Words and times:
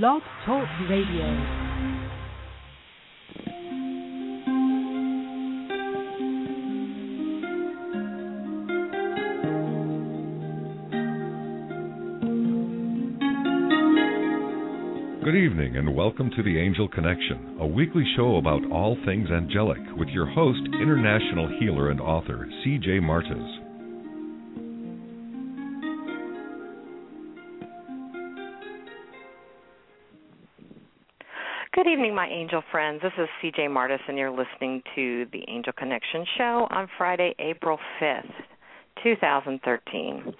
Blog 0.00 0.22
Talk 0.46 0.66
Radio. 0.88 1.26
Good 15.22 15.36
evening 15.36 15.76
and 15.76 15.94
welcome 15.94 16.30
to 16.30 16.42
the 16.42 16.58
Angel 16.58 16.88
Connection, 16.88 17.58
a 17.60 17.66
weekly 17.66 18.04
show 18.16 18.36
about 18.36 18.62
all 18.72 18.96
things 19.04 19.28
angelic 19.30 19.78
with 19.98 20.08
your 20.08 20.24
host, 20.24 20.60
international 20.80 21.54
healer 21.60 21.90
and 21.90 22.00
author, 22.00 22.48
C.J. 22.64 23.00
Martis. 23.00 23.61
Angel 32.42 32.62
friends. 32.72 33.00
This 33.00 33.12
is 33.18 33.28
CJ 33.40 33.70
Martis, 33.70 34.00
and 34.08 34.18
you're 34.18 34.28
listening 34.28 34.82
to 34.96 35.26
the 35.32 35.44
Angel 35.46 35.72
Connection 35.78 36.26
Show 36.36 36.66
on 36.70 36.88
Friday, 36.98 37.36
April 37.38 37.78
5th, 38.00 38.32
2013. 39.00 40.34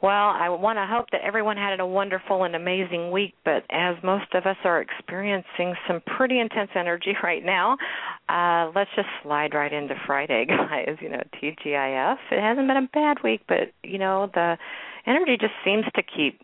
Well, 0.00 0.12
I 0.12 0.48
want 0.48 0.76
to 0.76 0.86
hope 0.86 1.06
that 1.10 1.22
everyone 1.22 1.56
had 1.56 1.80
a 1.80 1.86
wonderful 1.86 2.44
and 2.44 2.54
amazing 2.54 3.10
week, 3.10 3.34
but 3.44 3.64
as 3.70 3.96
most 4.04 4.32
of 4.34 4.46
us 4.46 4.56
are 4.62 4.80
experiencing 4.80 5.74
some 5.88 6.02
pretty 6.16 6.38
intense 6.38 6.70
energy 6.76 7.16
right 7.24 7.44
now, 7.44 7.76
uh, 8.28 8.70
let's 8.72 8.90
just 8.94 9.08
slide 9.24 9.54
right 9.54 9.72
into 9.72 9.96
Friday, 10.06 10.44
guys. 10.48 10.96
You 11.00 11.08
know, 11.08 11.22
TGIF. 11.42 12.16
It 12.30 12.40
hasn't 12.40 12.68
been 12.68 12.76
a 12.76 12.88
bad 12.92 13.24
week, 13.24 13.40
but, 13.48 13.72
you 13.82 13.98
know, 13.98 14.30
the 14.32 14.56
energy 15.04 15.36
just 15.40 15.54
seems 15.64 15.84
to 15.96 16.02
keep 16.04 16.40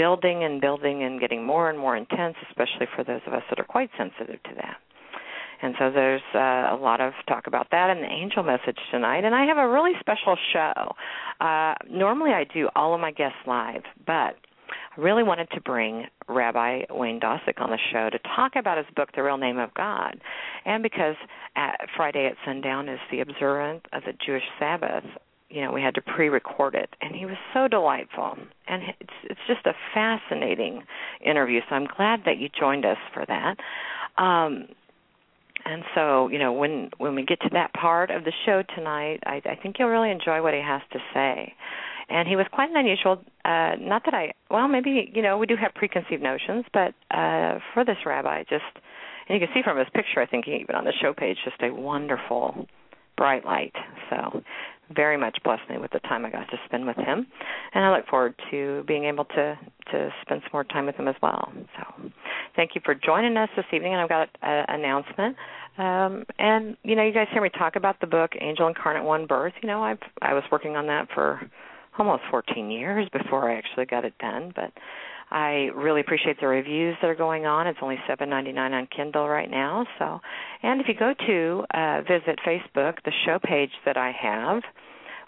building 0.00 0.44
and 0.44 0.62
building 0.62 1.02
and 1.02 1.20
getting 1.20 1.44
more 1.44 1.68
and 1.68 1.78
more 1.78 1.94
intense, 1.94 2.34
especially 2.48 2.86
for 2.96 3.04
those 3.04 3.20
of 3.26 3.34
us 3.34 3.42
that 3.50 3.60
are 3.60 3.64
quite 3.64 3.90
sensitive 3.98 4.42
to 4.44 4.54
that. 4.54 4.78
And 5.60 5.74
so 5.78 5.90
there's 5.90 6.22
uh, 6.34 6.74
a 6.74 6.78
lot 6.80 7.02
of 7.02 7.12
talk 7.28 7.46
about 7.46 7.66
that 7.70 7.90
in 7.90 8.00
the 8.00 8.08
angel 8.08 8.42
message 8.42 8.78
tonight. 8.90 9.24
And 9.26 9.34
I 9.34 9.44
have 9.44 9.58
a 9.58 9.68
really 9.68 9.92
special 10.00 10.38
show. 10.54 10.94
Uh, 11.38 11.74
normally 11.90 12.30
I 12.30 12.44
do 12.44 12.70
all 12.74 12.94
of 12.94 13.00
my 13.02 13.12
guests 13.12 13.36
live, 13.46 13.82
but 14.06 14.36
I 14.96 14.96
really 14.96 15.22
wanted 15.22 15.50
to 15.50 15.60
bring 15.60 16.06
Rabbi 16.30 16.84
Wayne 16.88 17.20
Dosick 17.20 17.60
on 17.60 17.68
the 17.68 17.78
show 17.92 18.08
to 18.08 18.18
talk 18.34 18.52
about 18.56 18.78
his 18.78 18.86
book, 18.96 19.10
The 19.14 19.22
Real 19.22 19.36
Name 19.36 19.58
of 19.58 19.74
God. 19.74 20.18
And 20.64 20.82
because 20.82 21.16
at 21.56 21.76
Friday 21.94 22.24
at 22.24 22.36
sundown 22.46 22.88
is 22.88 23.00
the 23.10 23.20
observance 23.20 23.82
of 23.92 24.02
the 24.04 24.14
Jewish 24.24 24.44
Sabbath, 24.58 25.04
you 25.50 25.62
know 25.62 25.72
we 25.72 25.82
had 25.82 25.94
to 25.94 26.00
pre-record 26.00 26.74
it 26.74 26.90
and 27.00 27.14
he 27.14 27.26
was 27.26 27.36
so 27.52 27.68
delightful. 27.68 28.36
And 28.68 28.82
it's 29.00 29.12
it's 29.24 29.40
just 29.46 29.66
a 29.66 29.74
fascinating 29.92 30.82
interview 31.24 31.60
so 31.68 31.74
i'm 31.74 31.86
glad 31.96 32.20
that 32.26 32.38
you 32.38 32.48
joined 32.48 32.84
us 32.84 32.98
for 33.12 33.24
that. 33.26 33.56
Um 34.22 34.68
and 35.64 35.82
so 35.94 36.28
you 36.28 36.38
know 36.38 36.52
when 36.52 36.90
when 36.98 37.14
we 37.14 37.24
get 37.24 37.40
to 37.42 37.50
that 37.52 37.72
part 37.74 38.10
of 38.10 38.24
the 38.24 38.32
show 38.46 38.62
tonight 38.74 39.20
i 39.26 39.42
i 39.44 39.56
think 39.60 39.76
you'll 39.78 39.88
really 39.88 40.10
enjoy 40.10 40.42
what 40.42 40.54
he 40.54 40.60
has 40.60 40.82
to 40.92 40.98
say. 41.12 41.54
And 42.08 42.26
he 42.26 42.34
was 42.34 42.46
quite 42.50 42.70
an 42.70 42.76
unusual 42.76 43.22
uh 43.44 43.74
not 43.78 44.04
that 44.04 44.14
i 44.14 44.32
well 44.50 44.68
maybe 44.68 45.10
you 45.14 45.22
know 45.22 45.36
we 45.36 45.46
do 45.46 45.56
have 45.56 45.74
preconceived 45.74 46.22
notions 46.22 46.64
but 46.72 46.94
uh 47.10 47.58
for 47.74 47.84
this 47.84 47.98
rabbi 48.06 48.44
just 48.44 48.64
and 49.28 49.40
you 49.40 49.46
can 49.46 49.54
see 49.54 49.62
from 49.62 49.78
his 49.78 49.88
picture 49.94 50.20
i 50.20 50.26
think 50.26 50.48
even 50.48 50.74
on 50.74 50.84
the 50.84 50.92
show 51.00 51.12
page 51.12 51.36
just 51.44 51.60
a 51.62 51.70
wonderful 51.70 52.66
bright 53.20 53.44
light. 53.44 53.74
So 54.08 54.42
very 54.94 55.16
much 55.16 55.38
blessed 55.44 55.68
me 55.68 55.78
with 55.78 55.90
the 55.92 56.00
time 56.00 56.24
I 56.24 56.30
got 56.30 56.48
to 56.50 56.56
spend 56.66 56.86
with 56.86 56.96
him, 56.96 57.26
and 57.74 57.84
I 57.84 57.96
look 57.96 58.06
forward 58.06 58.34
to 58.50 58.84
being 58.86 59.04
able 59.04 59.24
to 59.24 59.58
to 59.92 60.10
spend 60.22 60.42
some 60.42 60.50
more 60.52 60.64
time 60.64 60.86
with 60.86 60.96
him 60.96 61.08
as 61.08 61.16
well. 61.22 61.52
So, 61.76 62.10
thank 62.56 62.74
you 62.74 62.80
for 62.84 62.94
joining 62.94 63.36
us 63.36 63.48
this 63.56 63.66
evening. 63.72 63.92
And 63.92 64.02
I've 64.02 64.08
got 64.08 64.28
an 64.42 64.64
announcement. 64.68 65.36
Um, 65.78 66.24
and 66.38 66.76
you 66.82 66.96
know, 66.96 67.02
you 67.02 67.12
guys 67.12 67.28
hear 67.32 67.42
me 67.42 67.50
talk 67.50 67.76
about 67.76 68.00
the 68.00 68.06
book 68.06 68.32
Angel 68.40 68.66
Incarnate 68.68 69.04
One 69.04 69.26
Birth. 69.26 69.54
You 69.62 69.68
know, 69.68 69.82
I've 69.82 69.98
I 70.22 70.34
was 70.34 70.44
working 70.50 70.76
on 70.76 70.86
that 70.88 71.08
for 71.14 71.40
almost 71.98 72.22
14 72.30 72.70
years 72.70 73.08
before 73.12 73.50
I 73.50 73.56
actually 73.56 73.86
got 73.86 74.04
it 74.04 74.16
done, 74.18 74.52
but 74.54 74.72
I 75.30 75.70
really 75.74 76.00
appreciate 76.00 76.40
the 76.40 76.48
reviews 76.48 76.96
that 77.00 77.08
are 77.08 77.14
going 77.14 77.46
on. 77.46 77.66
It's 77.66 77.78
only 77.82 77.98
seven 78.08 78.30
ninety 78.30 78.52
nine 78.52 78.72
on 78.72 78.88
Kindle 78.94 79.28
right 79.28 79.50
now. 79.50 79.86
So, 79.98 80.20
and 80.62 80.80
if 80.80 80.88
you 80.88 80.94
go 80.94 81.14
to 81.26 81.64
uh, 81.72 82.00
visit 82.02 82.38
Facebook, 82.46 82.96
the 83.04 83.12
show 83.24 83.38
page 83.42 83.70
that 83.84 83.96
I 83.96 84.10
have, 84.10 84.62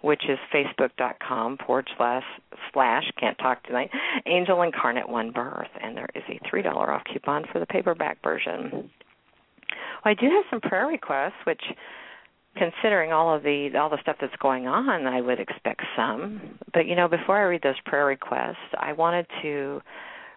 which 0.02 0.22
is 0.28 0.38
facebook.com 0.52 1.58
forward 1.64 1.88
slash 1.96 2.24
slash 2.72 3.04
can't 3.18 3.38
talk 3.38 3.62
tonight 3.64 3.90
angel 4.26 4.62
incarnate 4.62 5.08
one 5.08 5.30
birth 5.30 5.68
and 5.80 5.96
there 5.96 6.08
is 6.14 6.22
a 6.28 6.38
three 6.48 6.62
dollar 6.62 6.92
off 6.92 7.02
coupon 7.10 7.44
for 7.52 7.58
the 7.60 7.66
paperback 7.66 8.18
version 8.22 8.70
well, 8.72 8.90
i 10.04 10.14
do 10.14 10.26
have 10.26 10.44
some 10.50 10.60
prayer 10.60 10.86
requests 10.86 11.38
which 11.44 11.62
considering 12.56 13.12
all 13.12 13.34
of 13.34 13.42
the 13.42 13.70
all 13.78 13.88
the 13.88 14.00
stuff 14.02 14.16
that's 14.20 14.36
going 14.36 14.66
on, 14.66 15.06
I 15.06 15.20
would 15.20 15.40
expect 15.40 15.82
some. 15.96 16.58
But 16.72 16.86
you 16.86 16.96
know, 16.96 17.08
before 17.08 17.38
I 17.38 17.42
read 17.42 17.62
those 17.62 17.80
prayer 17.84 18.06
requests, 18.06 18.56
I 18.78 18.92
wanted 18.92 19.26
to 19.42 19.80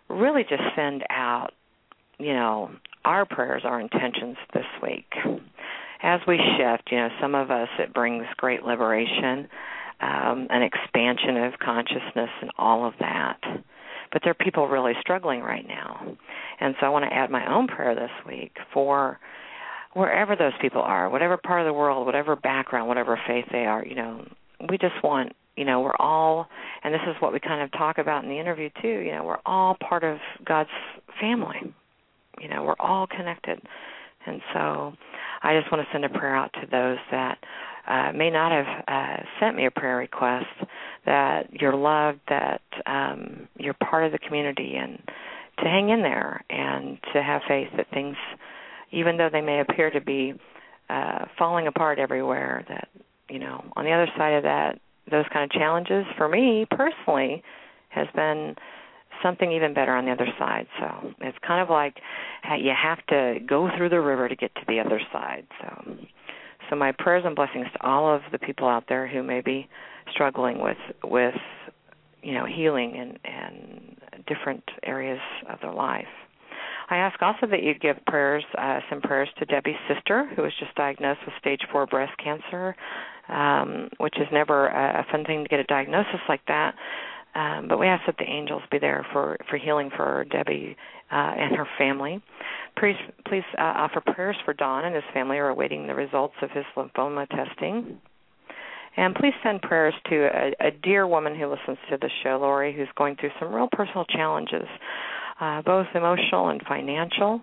really 0.09 0.43
just 0.43 0.63
send 0.75 1.03
out, 1.09 1.51
you 2.17 2.33
know, 2.33 2.71
our 3.03 3.25
prayers, 3.25 3.63
our 3.65 3.79
intentions 3.79 4.37
this 4.53 4.65
week. 4.81 5.11
As 6.03 6.19
we 6.27 6.37
shift, 6.57 6.89
you 6.91 6.97
know, 6.97 7.09
some 7.19 7.35
of 7.35 7.51
us 7.51 7.69
it 7.79 7.93
brings 7.93 8.25
great 8.37 8.63
liberation, 8.63 9.47
um, 10.01 10.47
an 10.49 10.61
expansion 10.61 11.37
of 11.37 11.53
consciousness 11.59 12.29
and 12.41 12.51
all 12.57 12.85
of 12.85 12.93
that. 12.99 13.39
But 14.11 14.21
there 14.23 14.31
are 14.31 14.45
people 14.45 14.67
really 14.67 14.93
struggling 15.01 15.41
right 15.41 15.67
now. 15.67 16.15
And 16.59 16.75
so 16.79 16.85
I 16.85 16.89
want 16.89 17.05
to 17.05 17.13
add 17.13 17.29
my 17.29 17.51
own 17.53 17.67
prayer 17.67 17.95
this 17.95 18.11
week 18.25 18.55
for 18.73 19.19
wherever 19.95 20.35
those 20.35 20.51
people 20.61 20.81
are, 20.81 21.09
whatever 21.09 21.37
part 21.37 21.61
of 21.61 21.65
the 21.65 21.73
world, 21.73 22.05
whatever 22.05 22.35
background, 22.35 22.87
whatever 22.87 23.17
faith 23.25 23.45
they 23.51 23.65
are, 23.65 23.83
you 23.83 23.95
know, 23.95 24.27
we 24.69 24.77
just 24.77 25.01
want, 25.01 25.31
you 25.55 25.63
know, 25.63 25.79
we're 25.79 25.95
all, 25.97 26.47
and 26.83 26.93
this 26.93 27.01
is 27.07 27.15
what 27.21 27.31
we 27.31 27.39
kind 27.39 27.61
of 27.61 27.71
talk 27.71 27.97
about 27.97 28.21
in 28.23 28.29
the 28.29 28.37
interview 28.37 28.69
too, 28.81 28.99
you 28.99 29.13
know, 29.13 29.23
we're 29.23 29.39
all 29.45 29.77
part 29.79 30.03
of 30.03 30.17
God's 30.43 30.69
family. 31.19 31.73
You 32.41 32.49
know, 32.49 32.63
we're 32.63 32.75
all 32.77 33.07
connected. 33.07 33.61
And 34.25 34.41
so 34.53 34.93
I 35.41 35.57
just 35.57 35.71
want 35.71 35.87
to 35.87 35.93
send 35.93 36.03
a 36.03 36.09
prayer 36.09 36.35
out 36.35 36.51
to 36.55 36.67
those 36.69 36.97
that 37.11 37.37
uh, 37.87 38.11
may 38.11 38.29
not 38.29 38.51
have 38.51 38.83
uh, 38.85 39.23
sent 39.39 39.55
me 39.55 39.65
a 39.65 39.71
prayer 39.71 39.95
request, 39.95 40.47
that 41.05 41.53
you're 41.53 41.75
loved, 41.75 42.19
that 42.27 42.61
um, 42.85 43.47
you're 43.57 43.75
part 43.75 44.03
of 44.03 44.11
the 44.11 44.19
community, 44.19 44.75
and 44.75 44.97
to 45.59 45.63
hang 45.63 45.87
in 45.87 46.01
there 46.01 46.43
and 46.49 46.97
to 47.13 47.23
have 47.23 47.43
faith 47.47 47.69
that 47.77 47.89
things– 47.91 48.17
even 48.91 49.17
though 49.17 49.29
they 49.31 49.41
may 49.41 49.59
appear 49.59 49.89
to 49.91 50.01
be 50.01 50.33
uh, 50.89 51.25
falling 51.37 51.67
apart 51.67 51.99
everywhere, 51.99 52.65
that 52.69 52.87
you 53.29 53.39
know, 53.39 53.63
on 53.75 53.85
the 53.85 53.91
other 53.91 54.07
side 54.17 54.33
of 54.33 54.43
that, 54.43 54.79
those 55.09 55.25
kind 55.31 55.43
of 55.43 55.51
challenges 55.51 56.05
for 56.17 56.27
me 56.27 56.65
personally 56.69 57.43
has 57.89 58.07
been 58.15 58.55
something 59.23 59.51
even 59.51 59.73
better 59.73 59.95
on 59.95 60.05
the 60.05 60.11
other 60.11 60.27
side. 60.37 60.67
So 60.79 61.13
it's 61.21 61.37
kind 61.45 61.61
of 61.61 61.69
like 61.69 61.95
you 62.59 62.71
have 62.71 63.05
to 63.07 63.39
go 63.47 63.69
through 63.75 63.89
the 63.89 64.01
river 64.01 64.27
to 64.27 64.35
get 64.35 64.53
to 64.55 64.61
the 64.67 64.79
other 64.79 64.99
side. 65.11 65.47
So, 65.61 65.95
so 66.69 66.75
my 66.75 66.91
prayers 66.91 67.23
and 67.25 67.35
blessings 67.35 67.67
to 67.73 67.85
all 67.85 68.13
of 68.13 68.21
the 68.31 68.39
people 68.39 68.67
out 68.67 68.85
there 68.89 69.07
who 69.07 69.23
may 69.23 69.41
be 69.41 69.67
struggling 70.11 70.59
with 70.59 70.77
with 71.03 71.35
you 72.21 72.33
know 72.33 72.45
healing 72.45 72.95
and 72.97 73.19
and 73.23 74.25
different 74.27 74.63
areas 74.83 75.19
of 75.49 75.59
their 75.61 75.73
life. 75.73 76.05
I 76.89 76.97
ask 76.97 77.21
also 77.21 77.47
that 77.47 77.63
you 77.63 77.73
give 77.73 77.97
prayers, 78.05 78.43
uh, 78.57 78.79
some 78.89 79.01
prayers 79.01 79.29
to 79.39 79.45
Debbie's 79.45 79.75
sister, 79.87 80.29
who 80.35 80.43
was 80.43 80.51
just 80.59 80.75
diagnosed 80.75 81.21
with 81.25 81.33
stage 81.39 81.61
four 81.71 81.87
breast 81.87 82.13
cancer, 82.23 82.75
um, 83.27 83.89
which 83.97 84.15
is 84.17 84.27
never 84.31 84.67
a, 84.67 85.05
fun 85.11 85.25
thing 85.25 85.43
to 85.43 85.49
get 85.49 85.59
a 85.59 85.63
diagnosis 85.63 86.21
like 86.29 86.41
that. 86.47 86.75
Um, 87.33 87.67
but 87.67 87.79
we 87.79 87.87
ask 87.87 88.05
that 88.05 88.17
the 88.17 88.23
angels 88.23 88.61
be 88.71 88.79
there 88.79 89.05
for 89.11 89.37
for 89.49 89.57
healing 89.57 89.89
for 89.95 90.25
Debbie 90.31 90.77
uh, 91.11 91.33
and 91.37 91.55
her 91.55 91.67
family. 91.77 92.21
Please, 92.77 92.95
please 93.27 93.43
uh, 93.57 93.61
offer 93.61 94.01
prayers 94.01 94.37
for 94.45 94.53
Don 94.53 94.85
and 94.85 94.95
his 94.95 95.03
family 95.13 95.37
who 95.37 95.43
are 95.43 95.49
awaiting 95.49 95.87
the 95.87 95.95
results 95.95 96.35
of 96.41 96.51
his 96.51 96.65
lymphoma 96.77 97.27
testing. 97.29 97.99
And 98.97 99.13
please 99.13 99.33
send 99.43 99.61
prayers 99.61 99.93
to 100.09 100.29
a, 100.33 100.67
a 100.67 100.71
dear 100.71 101.05
woman 101.05 101.37
who 101.37 101.47
listens 101.47 101.77
to 101.89 101.97
the 101.97 102.09
show, 102.23 102.37
Lori, 102.39 102.73
who's 102.73 102.87
going 102.95 103.17
through 103.17 103.31
some 103.39 103.53
real 103.53 103.67
personal 103.71 104.05
challenges 104.05 104.67
uh, 105.39 105.61
both 105.61 105.87
emotional 105.93 106.49
and 106.49 106.61
financial. 106.67 107.41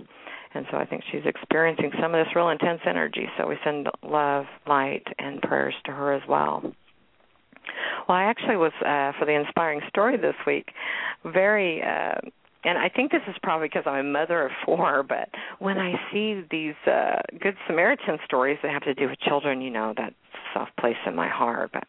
And 0.54 0.66
so 0.70 0.76
I 0.76 0.84
think 0.84 1.02
she's 1.10 1.24
experiencing 1.24 1.92
some 2.00 2.14
of 2.14 2.24
this 2.24 2.34
real 2.36 2.50
intense 2.50 2.80
energy. 2.86 3.26
So 3.38 3.46
we 3.46 3.56
send 3.64 3.88
love, 4.02 4.44
light, 4.66 5.04
and 5.18 5.40
prayers 5.40 5.74
to 5.86 5.92
her 5.92 6.12
as 6.12 6.22
well. 6.28 6.62
Well, 8.08 8.18
I 8.18 8.24
actually 8.24 8.56
was 8.56 8.72
uh, 8.80 9.12
for 9.18 9.24
the 9.24 9.32
inspiring 9.32 9.80
story 9.88 10.16
this 10.16 10.34
week 10.46 10.68
very. 11.24 11.82
Uh, 11.82 12.20
and 12.64 12.78
I 12.78 12.88
think 12.88 13.10
this 13.10 13.22
is 13.26 13.34
probably 13.42 13.66
because 13.66 13.84
I'm 13.86 14.06
a 14.06 14.08
mother 14.08 14.46
of 14.46 14.52
four, 14.64 15.02
but 15.02 15.28
when 15.58 15.78
I 15.78 15.94
see 16.12 16.44
these 16.48 16.74
uh, 16.86 17.20
Good 17.40 17.56
Samaritan 17.66 18.18
stories 18.24 18.56
that 18.62 18.70
have 18.70 18.84
to 18.84 18.94
do 18.94 19.08
with 19.08 19.18
children, 19.18 19.60
you 19.60 19.70
know, 19.70 19.94
that's 19.96 20.14
soft 20.54 20.76
place 20.76 20.96
in 21.04 21.16
my 21.16 21.28
heart. 21.28 21.70
But 21.72 21.84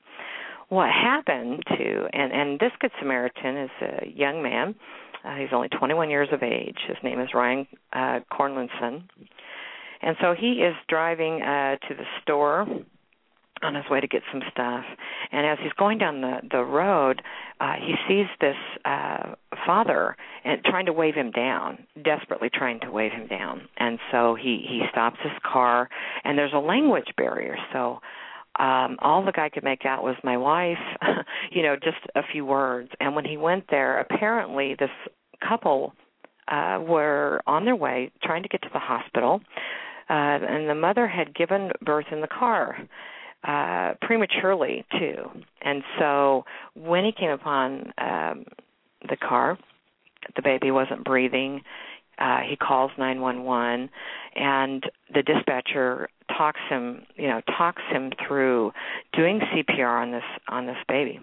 what 0.69 0.89
happened 0.89 1.63
to 1.77 2.07
and 2.13 2.31
and 2.31 2.59
this 2.59 2.71
good 2.79 2.91
Samaritan 2.99 3.57
is 3.57 3.69
a 3.81 4.07
young 4.07 4.41
man. 4.41 4.75
Uh, 5.23 5.35
he's 5.35 5.49
only 5.53 5.69
21 5.69 6.09
years 6.09 6.29
of 6.31 6.43
age. 6.43 6.77
His 6.87 6.97
name 7.03 7.19
is 7.19 7.29
Ryan 7.33 7.67
uh, 7.93 8.19
Cornlinson, 8.31 9.03
and 10.01 10.17
so 10.21 10.33
he 10.37 10.63
is 10.63 10.75
driving 10.89 11.41
uh, 11.41 11.77
to 11.87 11.95
the 11.95 12.03
store 12.21 12.67
on 13.63 13.75
his 13.75 13.85
way 13.89 14.01
to 14.01 14.07
get 14.07 14.21
some 14.31 14.41
stuff. 14.51 14.83
And 15.31 15.47
as 15.47 15.57
he's 15.61 15.71
going 15.73 15.97
down 15.97 16.21
the 16.21 16.39
the 16.51 16.63
road, 16.63 17.21
uh, 17.59 17.73
he 17.79 17.95
sees 18.07 18.27
this 18.41 18.57
uh, 18.85 19.35
father 19.65 20.17
and 20.43 20.63
trying 20.65 20.85
to 20.87 20.93
wave 20.93 21.15
him 21.15 21.31
down, 21.31 21.85
desperately 22.03 22.49
trying 22.53 22.81
to 22.81 22.91
wave 22.91 23.11
him 23.11 23.27
down. 23.27 23.61
And 23.77 23.99
so 24.11 24.35
he 24.35 24.65
he 24.67 24.81
stops 24.91 25.17
his 25.23 25.31
car, 25.43 25.89
and 26.23 26.37
there's 26.37 26.53
a 26.53 26.59
language 26.59 27.13
barrier. 27.17 27.57
So 27.71 27.99
um 28.59 28.97
all 29.01 29.23
the 29.25 29.31
guy 29.31 29.49
could 29.49 29.63
make 29.63 29.85
out 29.85 30.03
was 30.03 30.15
my 30.23 30.37
wife 30.37 30.77
you 31.51 31.63
know 31.63 31.75
just 31.75 31.97
a 32.15 32.21
few 32.31 32.45
words. 32.45 32.89
And 32.99 33.15
when 33.15 33.25
he 33.25 33.37
went 33.37 33.65
there 33.69 33.99
apparently 33.99 34.75
this 34.77 34.91
couple 35.47 35.93
uh 36.47 36.79
were 36.81 37.41
on 37.47 37.65
their 37.65 37.75
way 37.75 38.11
trying 38.21 38.43
to 38.43 38.49
get 38.49 38.61
to 38.61 38.69
the 38.73 38.79
hospital 38.79 39.41
uh 40.09 40.13
and 40.13 40.69
the 40.69 40.75
mother 40.75 41.07
had 41.07 41.33
given 41.33 41.71
birth 41.81 42.05
in 42.11 42.21
the 42.21 42.27
car 42.27 42.77
uh 43.43 43.93
prematurely 44.01 44.85
too. 44.99 45.29
And 45.61 45.83
so 45.99 46.45
when 46.75 47.05
he 47.05 47.11
came 47.11 47.31
upon 47.31 47.93
um 47.97 48.45
the 49.09 49.17
car 49.17 49.57
the 50.35 50.41
baby 50.41 50.71
wasn't 50.71 51.03
breathing 51.03 51.61
uh 52.19 52.39
he 52.47 52.55
calls 52.55 52.91
911 52.97 53.89
and 54.35 54.83
the 55.13 55.21
dispatcher 55.23 56.07
talks 56.29 56.61
him 56.69 57.03
you 57.15 57.27
know 57.27 57.41
talks 57.57 57.81
him 57.91 58.11
through 58.27 58.71
doing 59.13 59.39
CPR 59.39 60.01
on 60.01 60.11
this 60.11 60.23
on 60.47 60.65
this 60.65 60.77
baby 60.87 61.19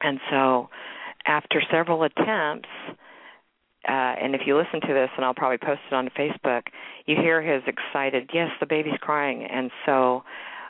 and 0.00 0.20
so 0.30 0.68
after 1.26 1.62
several 1.70 2.02
attempts 2.02 2.68
uh, 3.88 4.18
and 4.20 4.34
if 4.34 4.42
you 4.46 4.56
listen 4.56 4.80
to 4.80 4.92
this, 4.92 5.10
and 5.16 5.24
I'll 5.24 5.34
probably 5.34 5.58
post 5.58 5.80
it 5.88 5.94
on 5.94 6.10
Facebook, 6.18 6.62
you 7.06 7.14
hear 7.14 7.40
his 7.40 7.62
excited, 7.68 8.30
yes, 8.34 8.48
the 8.58 8.66
baby's 8.66 8.98
crying. 9.00 9.44
And 9.44 9.70
so 9.84 10.24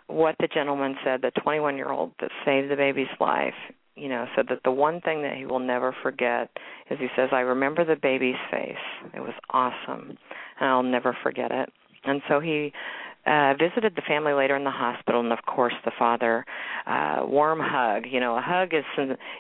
what 0.06 0.36
the 0.38 0.48
gentleman 0.48 0.96
said, 1.02 1.22
the 1.22 1.30
21 1.40 1.76
year 1.76 1.90
old 1.90 2.12
that 2.20 2.30
saved 2.44 2.70
the 2.70 2.76
baby's 2.76 3.06
life, 3.18 3.54
you 3.94 4.10
know, 4.10 4.26
said 4.36 4.46
that 4.50 4.60
the 4.64 4.70
one 4.70 5.00
thing 5.00 5.22
that 5.22 5.34
he 5.34 5.46
will 5.46 5.58
never 5.58 5.96
forget 6.02 6.50
is 6.90 6.98
he 6.98 7.08
says, 7.16 7.30
I 7.32 7.40
remember 7.40 7.86
the 7.86 7.96
baby's 7.96 8.36
face. 8.50 8.76
It 9.14 9.20
was 9.20 9.32
awesome, 9.50 10.18
and 10.60 10.68
I'll 10.68 10.82
never 10.82 11.16
forget 11.22 11.50
it. 11.50 11.70
And 12.04 12.20
so 12.28 12.38
he 12.38 12.72
uh 13.26 13.55
visited 13.58 13.94
the 13.96 14.02
family 14.06 14.32
later 14.32 14.56
in 14.56 14.64
the 14.64 14.70
hospital 14.70 15.20
and 15.20 15.32
of 15.32 15.44
course 15.46 15.75
the 15.84 15.93
father 15.99 16.44
uh 16.87 17.20
warm 17.25 17.61
hug 17.62 18.05
you 18.11 18.20
know 18.20 18.37
a 18.37 18.43
hug 18.43 18.73
is 18.73 18.84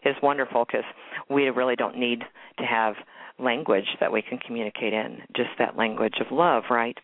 is 0.04 0.14
wonderful 0.22 0.64
because 0.64 0.84
we 1.30 1.44
really 1.50 1.76
don't 1.76 1.96
need 1.96 2.20
to 2.58 2.64
have 2.64 2.94
language 3.38 3.86
that 4.00 4.10
we 4.10 4.22
can 4.22 4.38
communicate 4.38 4.92
in 4.92 5.18
just 5.36 5.50
that 5.58 5.76
language 5.76 6.14
of 6.20 6.26
love 6.30 6.64
right 6.70 6.98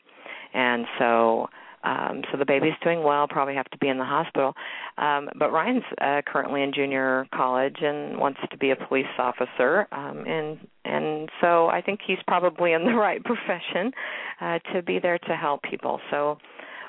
and 0.54 0.86
so 0.98 1.46
um, 1.84 2.22
so 2.30 2.38
the 2.38 2.44
baby's 2.44 2.74
doing 2.82 3.02
well. 3.02 3.26
Probably 3.26 3.54
have 3.54 3.68
to 3.70 3.78
be 3.78 3.88
in 3.88 3.98
the 3.98 4.04
hospital. 4.04 4.54
Um, 4.98 5.28
but 5.36 5.50
Ryan's 5.50 5.82
uh, 6.00 6.22
currently 6.26 6.62
in 6.62 6.72
junior 6.72 7.26
college 7.34 7.76
and 7.80 8.18
wants 8.18 8.40
to 8.50 8.56
be 8.56 8.70
a 8.70 8.76
police 8.76 9.06
officer. 9.18 9.88
Um, 9.92 10.24
and 10.26 10.58
and 10.84 11.28
so 11.40 11.68
I 11.68 11.80
think 11.80 12.00
he's 12.06 12.18
probably 12.26 12.72
in 12.72 12.84
the 12.84 12.92
right 12.94 13.22
profession 13.24 13.92
uh, 14.40 14.58
to 14.72 14.82
be 14.82 14.98
there 15.00 15.18
to 15.18 15.36
help 15.36 15.62
people. 15.62 16.00
So 16.10 16.38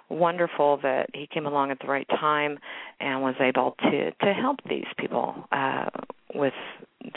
wonderful 0.09 0.79
that 0.83 1.09
he 1.13 1.27
came 1.27 1.45
along 1.45 1.71
at 1.71 1.79
the 1.79 1.88
right 1.88 2.07
time 2.09 2.59
and 3.00 3.21
was 3.21 3.35
able 3.39 3.75
to 3.81 4.11
to 4.11 4.33
help 4.33 4.59
these 4.67 4.85
people 4.97 5.35
uh, 5.51 5.89
with 6.35 6.53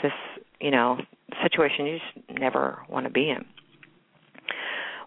this 0.01 0.11
you 0.59 0.71
know 0.71 0.97
situation 1.43 1.85
you 1.85 1.99
just 1.99 2.39
never 2.39 2.79
want 2.89 3.05
to 3.05 3.11
be 3.11 3.29
in. 3.29 3.45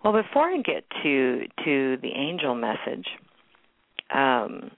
Well, 0.02 0.12
before 0.12 0.48
I 0.48 0.56
get 0.62 0.84
to 1.02 1.46
to 1.64 1.96
the 2.00 2.12
angel 2.14 2.54
message, 2.54 3.06
um, 4.14 4.70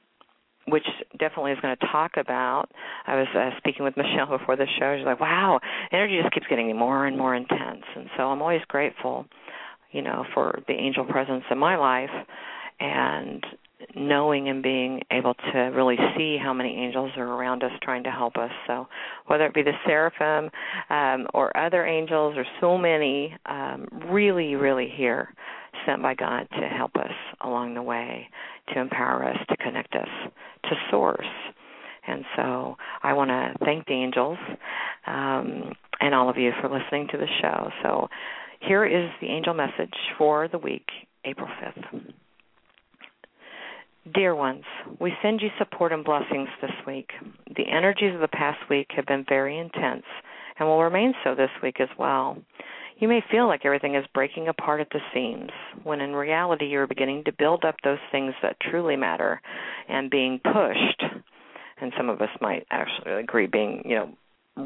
which 0.66 0.86
definitely 1.18 1.52
is 1.52 1.58
going 1.60 1.76
to 1.76 1.86
talk 1.88 2.12
about. 2.16 2.66
I 3.06 3.16
was 3.16 3.26
uh, 3.34 3.50
speaking 3.58 3.84
with 3.84 3.96
Michelle 3.96 4.38
before 4.38 4.56
the 4.56 4.66
show. 4.78 4.96
She's 4.96 5.06
like, 5.06 5.20
"Wow, 5.20 5.60
energy 5.92 6.18
just 6.20 6.34
keeps 6.34 6.46
getting 6.48 6.76
more 6.76 7.06
and 7.06 7.16
more 7.16 7.34
intense," 7.34 7.84
and 7.96 8.08
so 8.16 8.24
I'm 8.24 8.42
always 8.42 8.62
grateful, 8.68 9.26
you 9.92 10.02
know, 10.02 10.24
for 10.34 10.60
the 10.66 10.74
angel 10.74 11.04
presence 11.04 11.44
in 11.50 11.58
my 11.58 11.76
life, 11.76 12.10
and 12.80 13.44
knowing 13.94 14.48
and 14.48 14.62
being 14.62 15.02
able 15.10 15.34
to 15.34 15.58
really 15.74 15.96
see 16.16 16.38
how 16.42 16.52
many 16.52 16.74
angels 16.76 17.10
are 17.16 17.26
around 17.26 17.62
us 17.62 17.72
trying 17.82 18.04
to 18.04 18.10
help 18.10 18.36
us. 18.36 18.50
So, 18.66 18.86
whether 19.26 19.46
it 19.46 19.54
be 19.54 19.62
the 19.62 19.72
seraphim 19.86 20.50
um, 20.90 21.26
or 21.34 21.56
other 21.56 21.86
angels, 21.86 22.34
or 22.36 22.44
so 22.60 22.78
many, 22.78 23.36
um, 23.46 23.86
really, 24.10 24.54
really 24.54 24.92
here, 24.94 25.34
sent 25.86 26.02
by 26.02 26.14
God 26.14 26.48
to 26.60 26.68
help 26.68 26.94
us 26.96 27.12
along 27.42 27.74
the 27.74 27.82
way, 27.82 28.28
to 28.72 28.80
empower 28.80 29.24
us, 29.24 29.36
to 29.48 29.56
connect 29.56 29.94
us 29.94 30.08
to 30.64 30.70
Source. 30.90 31.26
And 32.06 32.24
so, 32.36 32.76
I 33.02 33.12
want 33.12 33.30
to 33.30 33.64
thank 33.64 33.86
the 33.86 33.94
angels 33.94 34.38
um, 35.06 35.72
and 36.00 36.14
all 36.14 36.28
of 36.28 36.36
you 36.36 36.50
for 36.60 36.68
listening 36.68 37.08
to 37.12 37.18
the 37.18 37.28
show. 37.40 37.70
So, 37.82 38.08
here 38.60 38.84
is 38.84 39.10
the 39.20 39.26
angel 39.26 39.54
message 39.54 39.94
for 40.18 40.48
the 40.48 40.58
week, 40.58 40.86
April 41.24 41.48
5th. 41.48 42.12
Dear 44.10 44.34
ones, 44.34 44.64
we 44.98 45.12
send 45.22 45.40
you 45.40 45.48
support 45.58 45.92
and 45.92 46.04
blessings 46.04 46.48
this 46.60 46.72
week. 46.88 47.10
The 47.56 47.68
energies 47.68 48.14
of 48.14 48.20
the 48.20 48.26
past 48.26 48.58
week 48.68 48.88
have 48.96 49.06
been 49.06 49.24
very 49.28 49.56
intense 49.56 50.02
and 50.58 50.68
will 50.68 50.82
remain 50.82 51.14
so 51.22 51.36
this 51.36 51.50
week 51.62 51.80
as 51.80 51.88
well. 51.96 52.36
You 52.98 53.06
may 53.06 53.22
feel 53.30 53.46
like 53.46 53.64
everything 53.64 53.94
is 53.94 54.04
breaking 54.12 54.48
apart 54.48 54.80
at 54.80 54.90
the 54.90 54.98
seams, 55.14 55.52
when 55.84 56.00
in 56.00 56.14
reality 56.14 56.66
you're 56.66 56.88
beginning 56.88 57.22
to 57.24 57.32
build 57.32 57.64
up 57.64 57.76
those 57.84 58.00
things 58.10 58.34
that 58.42 58.56
truly 58.60 58.96
matter 58.96 59.40
and 59.88 60.10
being 60.10 60.40
pushed, 60.40 61.04
and 61.80 61.92
some 61.96 62.08
of 62.08 62.20
us 62.20 62.30
might 62.40 62.66
actually 62.72 63.12
agree 63.12 63.46
being, 63.46 63.82
you 63.84 63.94
know, 63.94 64.10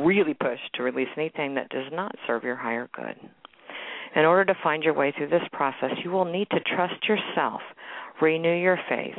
really 0.02 0.34
pushed 0.34 0.72
to 0.74 0.82
release 0.82 1.08
anything 1.14 1.56
that 1.56 1.68
does 1.68 1.92
not 1.92 2.14
serve 2.26 2.42
your 2.42 2.56
higher 2.56 2.88
good. 2.94 3.16
In 4.14 4.24
order 4.24 4.46
to 4.46 4.58
find 4.62 4.82
your 4.82 4.94
way 4.94 5.12
through 5.12 5.28
this 5.28 5.46
process, 5.52 5.90
you 6.02 6.10
will 6.10 6.24
need 6.24 6.48
to 6.50 6.60
trust 6.60 7.06
yourself 7.06 7.60
renew 8.20 8.54
your 8.54 8.78
faith, 8.88 9.18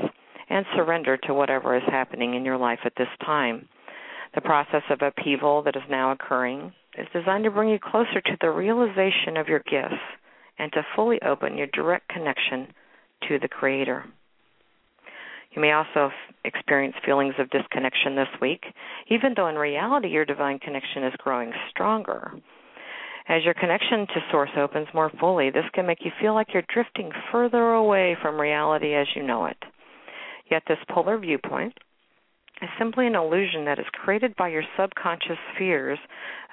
and 0.50 0.66
surrender 0.76 1.18
to 1.18 1.34
whatever 1.34 1.76
is 1.76 1.84
happening 1.88 2.34
in 2.34 2.46
your 2.46 2.58
life 2.58 2.80
at 2.86 2.94
this 2.98 3.08
time. 3.26 3.68
The 4.36 4.42
process 4.42 4.84
of 4.90 5.02
upheaval 5.02 5.64
that 5.64 5.76
is 5.76 5.84
now 5.90 6.12
occurring 6.12 6.74
is 6.98 7.08
designed 7.14 7.44
to 7.46 7.52
bring 7.52 7.70
you 7.70 7.80
closer 7.80 8.22
to 8.22 8.38
the 8.42 8.50
realization 8.50 9.38
of 9.38 9.48
your 9.48 9.60
gifts 9.60 10.02
and 10.60 10.72
to 10.74 10.86
fully 10.96 11.22
open 11.22 11.58
your 11.58 11.68
direct 11.68 12.10
connection 12.10 12.68
to 13.28 13.40
the 13.40 13.48
Creator. 13.48 14.06
You 15.52 15.62
may 15.62 15.72
also 15.72 16.12
experience 16.44 16.96
feelings 17.06 17.36
of 17.40 17.50
disconnection 17.50 18.16
this 18.16 18.28
week, 18.42 18.64
even 19.10 19.34
though 19.36 19.48
in 19.48 19.56
reality 19.56 20.10
your 20.10 20.26
divine 20.26 20.60
connection 20.60 21.04
is 21.04 21.14
growing 21.18 21.52
stronger. 21.70 22.32
As 23.30 23.44
your 23.44 23.54
connection 23.54 24.08
to 24.08 24.24
Source 24.32 24.52
opens 24.58 24.88
more 24.94 25.12
fully, 25.20 25.50
this 25.50 25.66
can 25.74 25.86
make 25.86 26.06
you 26.06 26.12
feel 26.22 26.34
like 26.34 26.54
you're 26.54 26.64
drifting 26.74 27.12
further 27.32 27.74
away 27.74 28.16
from 28.22 28.40
reality 28.40 28.94
as 28.94 29.08
you 29.16 29.24
know 29.24 29.46
it. 29.46 29.58
Yet, 30.50 30.64
this 30.68 30.78
polar 30.90 31.18
viewpoint 31.18 31.74
is 32.62 32.70
simply 32.80 33.06
an 33.06 33.16
illusion 33.16 33.66
that 33.66 33.80
is 33.80 33.86
created 33.92 34.34
by 34.38 34.48
your 34.48 34.64
subconscious 34.80 35.38
fears 35.58 36.00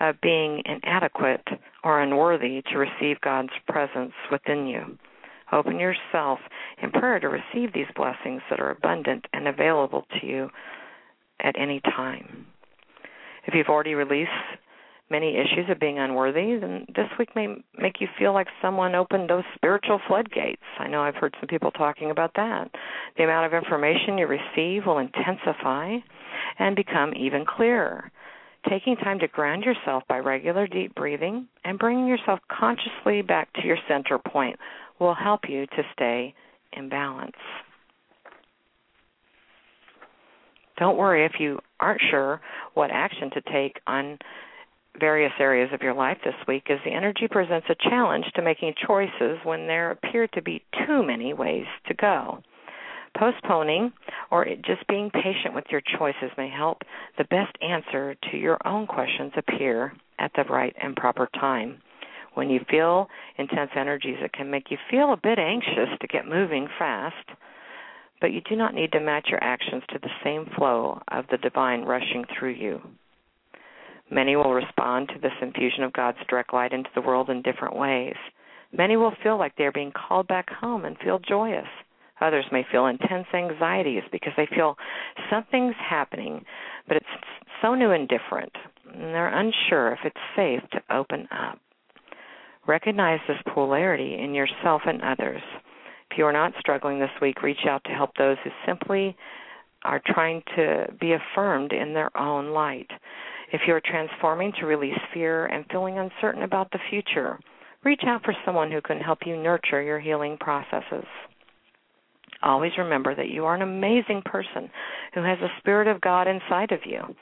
of 0.01 0.21
being 0.21 0.63
inadequate 0.65 1.47
or 1.85 2.03
unworthy 2.03 2.63
to 2.71 2.79
receive 2.79 3.21
God's 3.21 3.53
presence 3.69 4.13
within 4.33 4.67
you. 4.67 4.99
Open 5.53 5.79
yourself 5.79 6.41
in 6.83 6.91
prayer 6.91 7.21
to 7.21 7.29
receive 7.29 7.73
these 7.73 7.87
blessings 7.95 8.43
that 8.51 8.59
are 8.59 8.71
abundant 8.71 9.27
and 9.33 9.47
available 9.47 10.05
to 10.21 10.27
you 10.27 10.51
at 11.41 11.55
any 11.59 11.81
time. 11.81 12.47
If 13.47 13.55
you've 13.55 13.69
already 13.69 13.95
released 13.95 14.31
many 15.11 15.37
issues 15.37 15.69
of 15.69 15.79
being 15.79 15.99
unworthy, 15.99 16.57
then 16.57 16.87
this 16.95 17.09
week 17.19 17.29
may 17.37 17.49
make 17.79 18.01
you 18.01 18.09
feel 18.19 18.33
like 18.33 18.47
someone 18.63 18.95
opened 18.95 19.29
those 19.29 19.45
spiritual 19.55 20.01
floodgates. 20.07 20.63
I 20.79 20.89
know 20.89 21.03
I've 21.03 21.17
heard 21.17 21.35
some 21.41 21.49
people 21.49 21.71
talking 21.71 22.11
about 22.11 22.33
that. 22.37 22.71
The 23.17 23.25
amount 23.25 23.47
of 23.47 23.63
information 23.63 24.19
you 24.19 24.27
receive 24.27 24.87
will 24.87 24.99
intensify 24.99 25.97
and 26.59 26.75
become 26.75 27.13
even 27.15 27.45
clearer. 27.45 28.11
Taking 28.69 28.97
time 28.97 29.19
to 29.19 29.29
ground 29.29 29.65
yourself 29.65 30.05
by 30.09 30.19
regular 30.19 30.67
deep 30.67 30.95
breathing 30.95 31.49
and 31.65 31.79
bringing 31.79 32.07
yourself 32.07 32.41
consciously 32.51 33.21
back 33.21 33.53
to 33.55 33.67
your 33.67 33.77
center 33.87 34.19
point 34.19 34.59
will 34.99 35.15
help 35.15 35.43
you 35.49 35.67
to 35.67 35.83
stay 35.93 36.35
in 36.73 36.89
balance. 36.89 37.37
Don't 40.79 40.97
worry 40.97 41.25
if 41.25 41.33
you 41.39 41.61
aren't 41.79 42.01
sure 42.11 42.41
what 42.73 42.91
action 42.91 43.31
to 43.31 43.41
take 43.53 43.79
on 43.87 44.19
various 44.99 45.33
areas 45.39 45.71
of 45.73 45.83
your 45.83 45.95
life 45.95 46.19
this 46.25 46.35
week 46.47 46.65
is 46.69 46.79
the 46.85 46.93
energy 46.93 47.27
presents 47.29 47.67
a 47.69 47.89
challenge 47.89 48.25
to 48.35 48.43
making 48.43 48.75
choices 48.87 49.39
when 49.43 49.67
there 49.67 49.91
appear 49.91 50.29
to 50.29 50.43
be 50.43 50.65
too 50.87 51.03
many 51.03 51.33
ways 51.33 51.67
to 51.87 51.95
go. 51.95 52.43
Postponing 53.19 53.93
or 54.31 54.45
just 54.65 54.87
being 54.89 55.11
patient 55.11 55.55
with 55.55 55.65
your 55.71 55.83
choices 55.99 56.31
may 56.37 56.49
help 56.49 56.83
the 57.17 57.25
best 57.25 57.57
answer 57.63 58.17
to 58.31 58.37
your 58.37 58.59
own 58.67 58.87
questions 58.87 59.33
appear 59.37 59.93
at 60.19 60.33
the 60.37 60.45
right 60.45 60.75
and 60.83 60.97
proper 60.97 61.29
time. 61.35 61.81
When 62.35 62.51
you 62.51 62.61
feel 62.69 63.09
intense 63.39 63.71
energies, 63.77 64.19
it 64.21 64.33
can 64.33 64.51
make 64.51 64.71
you 64.71 64.79
feel 64.91 65.13
a 65.13 65.21
bit 65.23 65.39
anxious 65.39 65.97
to 66.01 66.07
get 66.09 66.27
moving 66.27 66.67
fast, 66.79 67.29
but 68.21 68.33
you 68.33 68.41
do 68.49 68.57
not 68.57 68.75
need 68.75 68.91
to 68.93 69.01
match 69.01 69.29
your 69.29 69.43
actions 69.43 69.85
to 69.91 69.99
the 70.01 70.11
same 70.25 70.47
flow 70.57 71.01
of 71.09 71.27
the 71.31 71.39
divine 71.39 71.83
rushing 71.83 72.25
through 72.37 72.55
you. 72.55 72.81
Many 74.15 74.37
will 74.37 74.55
respond 74.55 75.09
to 75.09 75.19
this 75.21 75.33
infusion 75.43 75.83
of 75.83 75.93
God's 75.93 76.19
direct 76.29 76.55
light 76.55 76.73
into 76.73 76.89
the 76.95 77.01
world 77.01 77.31
in 77.31 77.43
different 77.43 77.75
ways. 77.75 78.15
Many 78.73 78.97
will 78.97 79.13
feel 79.25 79.37
like 79.37 79.55
they're 79.57 79.73
being 79.73 79.91
called 79.91 80.29
back 80.29 80.49
home 80.49 80.85
and 80.85 80.97
feel 80.99 81.19
joyous. 81.19 81.67
Others 82.21 82.45
may 82.53 82.65
feel 82.71 82.87
intense 82.87 83.27
anxieties 83.35 84.05
because 84.13 84.33
they 84.37 84.47
feel 84.55 84.77
something's 85.29 85.75
happening, 85.77 86.45
but 86.87 86.97
it's 86.97 87.07
so 87.61 87.75
new 87.75 87.91
and 87.91 88.09
different, 88.09 88.53
and 88.93 89.03
they're 89.03 89.37
unsure 89.37 89.93
if 89.95 89.99
it's 90.05 90.17
safe 90.37 90.63
to 90.71 90.97
open 90.97 91.27
up. 91.33 91.59
Recognize 92.69 93.19
this 93.27 93.43
polarity 93.53 94.17
in 94.17 94.33
yourself 94.33 94.83
and 94.87 95.03
others. 95.03 95.43
If 96.13 96.19
you 96.19 96.25
are 96.25 96.33
not 96.33 96.53
struggling 96.61 97.01
this 97.01 97.11
week, 97.21 97.43
reach 97.43 97.67
out 97.69 97.83
to 97.87 97.91
help 97.91 98.11
those 98.17 98.37
who 98.45 98.51
simply 98.65 99.17
are 99.83 100.01
trying 100.07 100.45
to 100.55 100.87
be 101.01 101.15
affirmed 101.15 101.73
in 101.73 101.95
their 101.95 102.17
own 102.17 102.51
light. 102.51 102.91
If 103.55 103.61
you 103.69 103.75
are 103.75 103.81
transforming 103.81 104.53
to 104.59 104.67
release 104.67 104.99
fear 105.13 105.47
and 105.47 105.65
feeling 105.71 105.97
uncertain 105.97 106.43
about 106.43 106.73
the 106.73 106.81
future, 106.91 107.39
reach 107.85 108.01
out 108.05 108.25
for 108.25 108.35
someone 108.45 108.73
who 108.73 108.81
can 108.81 108.99
help 108.99 109.21
you 109.25 109.37
nurture 109.37 109.81
your 109.81 110.01
healing 110.01 110.37
processes. 110.41 111.05
Always 112.43 112.73
remember 112.77 113.15
that 113.15 113.29
you 113.29 113.45
are 113.45 113.55
an 113.55 113.63
amazing 113.63 114.23
person 114.25 114.69
who 115.15 115.23
has 115.23 115.39
the 115.39 115.57
Spirit 115.61 115.87
of 115.87 116.01
God 116.01 116.27
inside 116.27 116.73
of 116.73 116.81
you. 116.85 117.15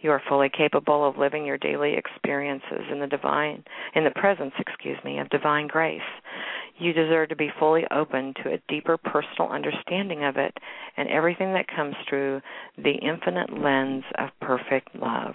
You 0.00 0.10
are 0.10 0.22
fully 0.26 0.48
capable 0.48 1.06
of 1.06 1.18
living 1.18 1.44
your 1.44 1.58
daily 1.58 1.96
experiences 1.98 2.86
in 2.90 2.98
the 2.98 3.06
divine 3.06 3.62
in 3.94 4.04
the 4.04 4.10
presence, 4.12 4.54
excuse 4.58 4.96
me, 5.04 5.18
of 5.18 5.28
divine 5.28 5.66
grace. 5.66 6.00
You 6.78 6.94
deserve 6.94 7.28
to 7.28 7.36
be 7.36 7.52
fully 7.58 7.84
open 7.90 8.32
to 8.42 8.54
a 8.54 8.62
deeper 8.68 8.96
personal 8.96 9.50
understanding 9.50 10.24
of 10.24 10.38
it 10.38 10.56
and 10.96 11.10
everything 11.10 11.52
that 11.52 11.68
comes 11.76 11.94
through 12.08 12.40
the 12.78 12.94
infinite 13.02 13.52
lens 13.52 14.04
of 14.16 14.30
perfect 14.40 14.88
love. 14.94 15.34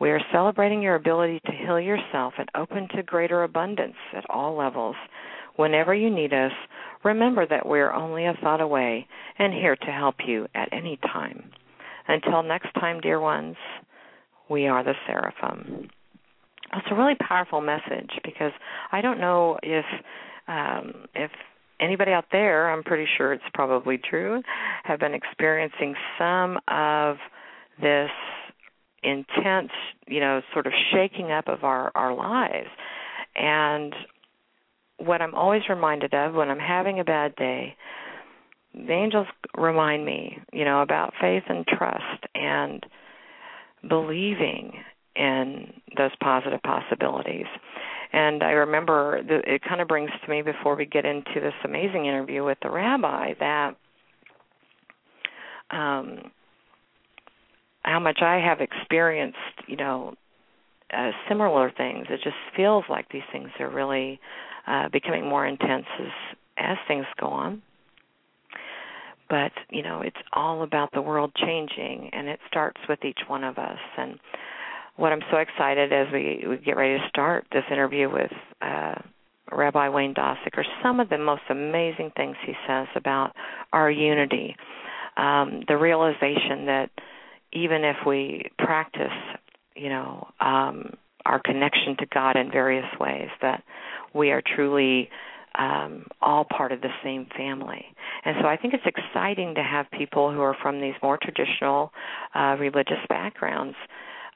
We 0.00 0.10
are 0.10 0.20
celebrating 0.32 0.82
your 0.82 0.96
ability 0.96 1.40
to 1.46 1.52
heal 1.52 1.80
yourself 1.80 2.34
and 2.38 2.48
open 2.56 2.88
to 2.96 3.02
greater 3.02 3.42
abundance 3.42 3.96
at 4.16 4.28
all 4.28 4.56
levels. 4.56 4.96
Whenever 5.56 5.94
you 5.94 6.10
need 6.10 6.32
us, 6.32 6.52
remember 7.04 7.46
that 7.46 7.68
we 7.68 7.80
are 7.80 7.92
only 7.92 8.26
a 8.26 8.34
thought 8.42 8.60
away 8.60 9.06
and 9.38 9.52
here 9.52 9.76
to 9.76 9.92
help 9.92 10.16
you 10.26 10.46
at 10.54 10.72
any 10.72 10.98
time. 11.12 11.50
Until 12.08 12.42
next 12.42 12.72
time, 12.74 13.00
dear 13.00 13.20
ones, 13.20 13.56
we 14.48 14.66
are 14.66 14.82
the 14.82 14.94
seraphim. 15.06 15.88
It's 16.74 16.86
a 16.90 16.94
really 16.94 17.16
powerful 17.28 17.60
message 17.60 18.10
because 18.24 18.52
I 18.90 19.02
don't 19.02 19.20
know 19.20 19.58
if 19.62 19.84
um, 20.48 21.04
if 21.14 21.30
anybody 21.80 22.12
out 22.12 22.26
there, 22.32 22.70
I'm 22.70 22.82
pretty 22.82 23.06
sure 23.16 23.32
it's 23.32 23.44
probably 23.54 23.98
true, 23.98 24.42
have 24.84 24.98
been 24.98 25.14
experiencing 25.14 25.94
some 26.18 26.58
of 26.68 27.16
this 27.80 28.10
intense, 29.02 29.70
you 30.06 30.20
know, 30.20 30.42
sort 30.52 30.66
of 30.66 30.72
shaking 30.92 31.30
up 31.30 31.48
of 31.48 31.64
our 31.64 31.90
our 31.94 32.14
lives. 32.14 32.68
And 33.34 33.94
what 34.98 35.22
I'm 35.22 35.34
always 35.34 35.62
reminded 35.68 36.14
of 36.14 36.34
when 36.34 36.48
I'm 36.48 36.58
having 36.58 37.00
a 37.00 37.04
bad 37.04 37.34
day 37.36 37.76
the 38.74 38.92
angels 38.92 39.26
remind 39.56 40.04
me, 40.04 40.38
you 40.52 40.64
know, 40.64 40.82
about 40.82 41.12
faith 41.20 41.42
and 41.48 41.66
trust 41.66 42.24
and 42.34 42.84
believing 43.88 44.72
in 45.14 45.72
those 45.96 46.10
positive 46.22 46.62
possibilities. 46.62 47.46
And 48.12 48.42
I 48.42 48.52
remember 48.52 49.22
the, 49.22 49.40
it 49.46 49.62
kind 49.62 49.80
of 49.80 49.88
brings 49.88 50.10
to 50.24 50.30
me 50.30 50.42
before 50.42 50.76
we 50.76 50.86
get 50.86 51.04
into 51.04 51.34
this 51.34 51.54
amazing 51.64 52.06
interview 52.06 52.44
with 52.44 52.58
the 52.62 52.70
rabbi 52.70 53.34
that 53.40 53.76
um, 55.70 56.30
how 57.82 57.98
much 58.00 58.18
I 58.22 58.36
have 58.36 58.60
experienced, 58.60 59.36
you 59.66 59.76
know, 59.76 60.14
uh, 60.92 61.10
similar 61.28 61.72
things. 61.76 62.06
It 62.10 62.20
just 62.22 62.36
feels 62.56 62.84
like 62.88 63.08
these 63.10 63.22
things 63.32 63.48
are 63.58 63.70
really 63.70 64.20
uh, 64.66 64.88
becoming 64.90 65.28
more 65.28 65.46
intense 65.46 65.86
as 65.98 66.36
as 66.58 66.76
things 66.86 67.06
go 67.18 67.28
on. 67.28 67.62
But 69.28 69.52
you 69.70 69.82
know 69.82 70.02
it's 70.02 70.16
all 70.32 70.62
about 70.62 70.90
the 70.92 71.00
world 71.00 71.32
changing 71.34 72.10
and 72.12 72.28
it 72.28 72.38
starts 72.46 72.80
with 72.88 73.04
each 73.04 73.20
one 73.26 73.42
of 73.44 73.58
us. 73.58 73.78
And 73.96 74.18
what 74.96 75.10
i'm 75.10 75.22
so 75.30 75.38
excited 75.38 75.90
as 75.92 76.08
we, 76.12 76.44
we 76.46 76.58
get 76.58 76.76
ready 76.76 76.98
to 76.98 77.08
start 77.08 77.46
this 77.50 77.64
interview 77.70 78.12
with 78.12 78.30
uh, 78.60 78.94
rabbi 79.50 79.88
wayne 79.88 80.12
dosick 80.12 80.58
are 80.58 80.66
some 80.82 81.00
of 81.00 81.08
the 81.08 81.16
most 81.16 81.42
amazing 81.48 82.12
things 82.14 82.36
he 82.44 82.52
says 82.68 82.86
about 82.94 83.32
our 83.72 83.90
unity. 83.90 84.54
Um, 85.16 85.62
the 85.66 85.76
realization 85.76 86.66
that 86.66 86.90
even 87.52 87.84
if 87.84 87.96
we 88.06 88.50
practice 88.58 89.12
you 89.76 89.88
know 89.88 90.28
um, 90.40 90.94
our 91.24 91.40
connection 91.40 91.96
to 91.98 92.06
god 92.06 92.36
in 92.36 92.50
various 92.50 92.86
ways 93.00 93.28
that 93.40 93.62
we 94.14 94.30
are 94.30 94.42
truly 94.54 95.08
um, 95.58 96.06
all 96.22 96.44
part 96.44 96.72
of 96.72 96.80
the 96.80 96.88
same 97.04 97.26
family. 97.36 97.84
And 98.24 98.36
so 98.40 98.48
I 98.48 98.56
think 98.56 98.72
it's 98.72 98.86
exciting 98.86 99.54
to 99.56 99.62
have 99.62 99.84
people 99.90 100.32
who 100.32 100.40
are 100.40 100.56
from 100.62 100.80
these 100.80 100.94
more 101.02 101.18
traditional 101.20 101.92
uh, 102.34 102.56
religious 102.58 103.04
backgrounds 103.08 103.76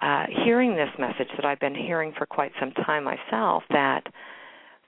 uh, 0.01 0.25
hearing 0.45 0.75
this 0.77 0.91
message 0.99 1.29
that 1.37 1.45
I've 1.45 1.61
been 1.61 1.75
hearing 1.75 2.13
for 2.17 2.27
quite 2.27 2.53
some 2.61 2.73
time 2.73 3.05
myself 3.05 3.63
that, 3.71 4.03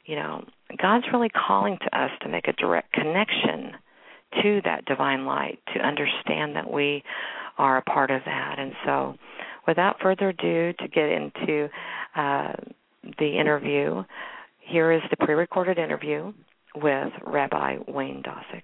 you 0.05 0.17
know, 0.17 0.45
God's 0.81 1.07
really 1.13 1.31
calling 1.31 1.79
to 1.79 1.99
us 1.99 2.11
to 2.23 2.29
make 2.29 2.47
a 2.47 2.53
direct 2.53 2.93
connection 2.93 3.73
to 4.43 4.61
that 4.65 4.85
divine 4.85 5.25
light, 5.25 5.59
to 5.75 5.81
understand 5.81 6.57
that 6.57 6.71
we 6.71 7.03
are 7.59 7.79
a 7.79 7.83
part 7.83 8.11
of 8.11 8.23
that. 8.25 8.57
And 8.59 8.73
so, 8.85 9.15
without 9.67 9.97
further 10.01 10.31
ado, 10.31 10.73
to 10.79 10.89
get 10.89 11.09
into 11.09 11.69
uh, 12.17 12.53
the 13.19 13.39
interview, 13.39 14.03
here 14.61 14.93
is 14.93 15.03
the 15.11 15.17
pre 15.17 15.35
recorded 15.35 15.79
interview 15.79 16.33
with 16.75 17.13
Rabbi 17.27 17.77
Wayne 17.87 18.23
Dosick. 18.23 18.63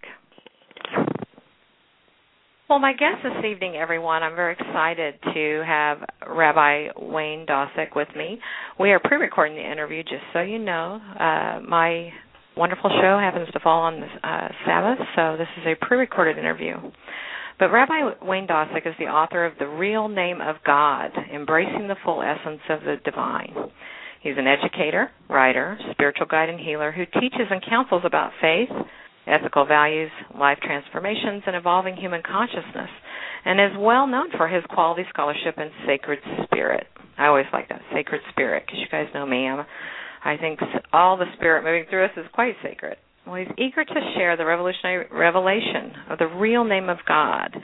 Well, 2.69 2.79
my 2.79 2.93
guest 2.93 3.23
this 3.23 3.45
evening, 3.45 3.77
everyone, 3.77 4.23
I'm 4.23 4.35
very 4.35 4.55
excited 4.55 5.15
to 5.35 5.63
have 5.67 5.99
Rabbi 6.27 6.89
Wayne 6.97 7.45
Dosick 7.47 7.95
with 7.95 8.09
me. 8.17 8.39
We 8.81 8.91
are 8.93 9.01
pre 9.01 9.19
recording 9.19 9.57
the 9.57 9.71
interview, 9.71 10.03
just 10.03 10.23
so 10.33 10.41
you 10.41 10.59
know. 10.59 10.99
Uh, 11.19 11.61
my 11.69 12.11
wonderful 12.57 12.91
show 12.91 13.19
happens 13.19 13.49
to 13.53 13.61
fall 13.61 13.83
on 13.83 14.01
the 14.01 14.07
uh, 14.07 14.49
Sabbath, 14.65 14.99
so 15.15 15.37
this 15.37 15.49
is 15.61 15.67
a 15.67 15.87
pre 15.87 15.99
recorded 15.99 16.39
interview. 16.39 16.75
But 17.59 17.71
Rabbi 17.71 18.25
Wayne 18.27 18.49
Dosick 18.49 18.85
is 18.85 18.95
the 18.99 19.07
author 19.07 19.45
of 19.45 19.53
The 19.59 19.69
Real 19.69 20.09
Name 20.09 20.41
of 20.41 20.57
God 20.67 21.13
Embracing 21.33 21.87
the 21.87 21.97
Full 22.05 22.21
Essence 22.21 22.61
of 22.69 22.81
the 22.81 22.97
Divine. 23.05 23.55
He's 24.23 24.35
an 24.37 24.49
educator, 24.49 25.11
writer, 25.29 25.79
spiritual 25.93 26.27
guide, 26.27 26.49
and 26.49 26.59
healer 26.59 26.91
who 26.91 27.05
teaches 27.07 27.47
and 27.51 27.63
counsels 27.69 28.03
about 28.05 28.33
faith, 28.41 28.71
ethical 29.29 29.67
values, 29.67 30.11
life 30.37 30.59
transformations, 30.65 31.45
and 31.47 31.55
evolving 31.55 31.97
human 31.97 32.23
consciousness, 32.23 32.91
and 33.45 33.61
is 33.61 33.79
well 33.79 34.09
known 34.09 34.31
for 34.37 34.49
his 34.49 34.65
quality 34.71 35.05
scholarship 35.11 35.55
and 35.57 35.71
sacred 35.87 36.19
spirit. 36.45 36.89
I 37.17 37.27
always 37.27 37.47
like 37.53 37.69
that 37.69 37.83
sacred 37.93 38.21
spirit 38.31 38.65
because 38.67 38.81
you 38.81 38.89
guys 38.91 39.07
know 39.15 39.27
me. 39.27 39.47
I'm, 39.47 39.65
I 40.25 40.37
think 40.39 40.59
all 40.93 41.17
the 41.17 41.27
spirit 41.37 41.63
moving 41.63 41.85
through 41.89 42.07
us 42.07 42.17
is 42.17 42.27
quite 42.33 42.57
sacred. 42.65 42.97
Well, 43.27 43.37
he's 43.37 43.49
eager 43.59 43.85
to 43.85 44.13
share 44.17 44.37
the 44.37 44.45
revolutionary 44.45 45.07
revelation 45.11 45.93
of 46.11 46.19
the 46.19 46.27
real 46.27 46.65
name 46.65 46.89
of 46.89 46.99
God 47.07 47.57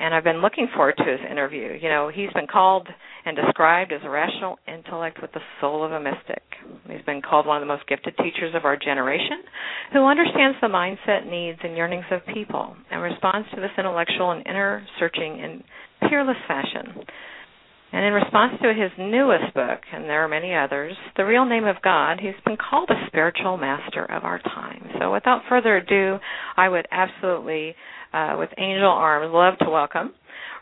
and 0.00 0.14
I've 0.14 0.24
been 0.24 0.40
looking 0.40 0.68
forward 0.74 0.96
to 0.96 1.04
his 1.04 1.20
interview. 1.28 1.76
You 1.80 1.88
know, 1.88 2.10
he's 2.12 2.32
been 2.32 2.46
called 2.46 2.88
and 3.24 3.36
described 3.36 3.92
as 3.92 4.00
a 4.04 4.10
rational 4.10 4.58
intellect 4.68 5.18
with 5.20 5.32
the 5.32 5.40
soul 5.60 5.84
of 5.84 5.92
a 5.92 6.00
mystic. 6.00 6.42
He's 6.88 7.04
been 7.04 7.20
called 7.20 7.46
one 7.46 7.56
of 7.56 7.62
the 7.62 7.72
most 7.72 7.86
gifted 7.88 8.16
teachers 8.18 8.54
of 8.54 8.64
our 8.64 8.76
generation 8.76 9.42
who 9.92 10.04
understands 10.06 10.56
the 10.60 10.68
mindset, 10.68 11.28
needs, 11.28 11.58
and 11.62 11.76
yearnings 11.76 12.04
of 12.10 12.20
people 12.32 12.76
and 12.90 13.02
responds 13.02 13.48
to 13.54 13.60
this 13.60 13.70
intellectual 13.76 14.30
and 14.30 14.46
inner 14.46 14.86
searching 14.98 15.40
in 15.40 15.64
peerless 16.08 16.36
fashion. 16.46 17.04
And 17.90 18.04
in 18.04 18.12
response 18.12 18.52
to 18.62 18.68
his 18.74 18.90
newest 18.98 19.54
book, 19.54 19.80
and 19.92 20.04
there 20.04 20.22
are 20.22 20.28
many 20.28 20.54
others, 20.54 20.94
The 21.16 21.24
Real 21.24 21.46
Name 21.46 21.64
of 21.64 21.76
God, 21.82 22.20
he's 22.20 22.34
been 22.44 22.58
called 22.58 22.90
a 22.90 23.06
spiritual 23.06 23.56
master 23.56 24.04
of 24.04 24.24
our 24.24 24.38
time. 24.38 24.90
So 25.00 25.12
without 25.12 25.42
further 25.48 25.78
ado, 25.78 26.18
I 26.56 26.68
would 26.68 26.86
absolutely 26.92 27.74
uh, 28.12 28.36
with 28.38 28.50
angel 28.58 28.90
arms. 28.90 29.30
Love 29.32 29.58
to 29.60 29.70
welcome 29.70 30.12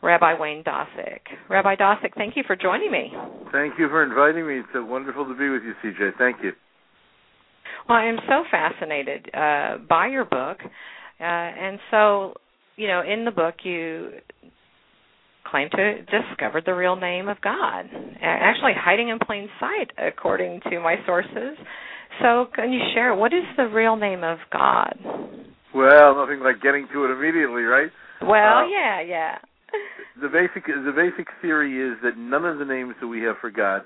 Rabbi 0.02 0.38
Wayne 0.38 0.62
Dosick. 0.62 1.20
Rabbi 1.48 1.76
Dosick, 1.76 2.14
thank 2.16 2.36
you 2.36 2.42
for 2.46 2.56
joining 2.56 2.90
me. 2.90 3.12
Thank 3.52 3.78
you 3.78 3.88
for 3.88 4.02
inviting 4.02 4.46
me. 4.46 4.60
It's 4.60 4.68
uh, 4.74 4.84
wonderful 4.84 5.24
to 5.24 5.34
be 5.34 5.48
with 5.48 5.62
you, 5.62 5.74
CJ. 5.82 6.12
Thank 6.18 6.36
you. 6.42 6.52
Well, 7.88 7.98
I 7.98 8.06
am 8.06 8.18
so 8.28 8.44
fascinated 8.50 9.30
uh, 9.34 9.78
by 9.88 10.08
your 10.08 10.24
book. 10.24 10.58
Uh, 11.18 11.22
and 11.22 11.78
so, 11.90 12.34
you 12.76 12.88
know, 12.88 13.02
in 13.02 13.24
the 13.24 13.30
book, 13.30 13.54
you 13.62 14.10
claim 15.50 15.68
to 15.70 16.02
discover 16.02 16.60
the 16.64 16.74
real 16.74 16.96
name 16.96 17.28
of 17.28 17.40
God, 17.40 17.86
actually 18.20 18.72
hiding 18.76 19.08
in 19.08 19.18
plain 19.18 19.48
sight, 19.60 19.90
according 19.98 20.60
to 20.70 20.80
my 20.80 20.96
sources. 21.06 21.56
So, 22.20 22.46
can 22.54 22.72
you 22.72 22.80
share 22.94 23.14
what 23.14 23.32
is 23.32 23.44
the 23.56 23.68
real 23.68 23.96
name 23.96 24.24
of 24.24 24.38
God? 24.52 24.98
Well, 25.74 26.16
nothing 26.16 26.40
like 26.40 26.62
getting 26.62 26.88
to 26.92 27.04
it 27.04 27.10
immediately, 27.10 27.62
right? 27.62 27.90
Well, 28.22 28.64
uh, 28.64 28.68
yeah, 28.68 29.02
yeah. 29.02 29.38
the 30.20 30.28
basic 30.28 30.66
the 30.66 30.92
basic 30.94 31.26
theory 31.42 31.92
is 31.92 31.98
that 32.02 32.16
none 32.16 32.44
of 32.44 32.58
the 32.58 32.64
names 32.64 32.94
that 33.00 33.06
we 33.06 33.20
have 33.22 33.36
for 33.40 33.50
God 33.50 33.82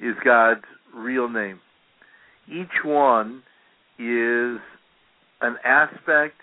is 0.00 0.14
God's 0.24 0.64
real 0.94 1.28
name. 1.28 1.60
Each 2.46 2.84
one 2.84 3.42
is 3.98 4.60
an 5.40 5.56
aspect 5.64 6.36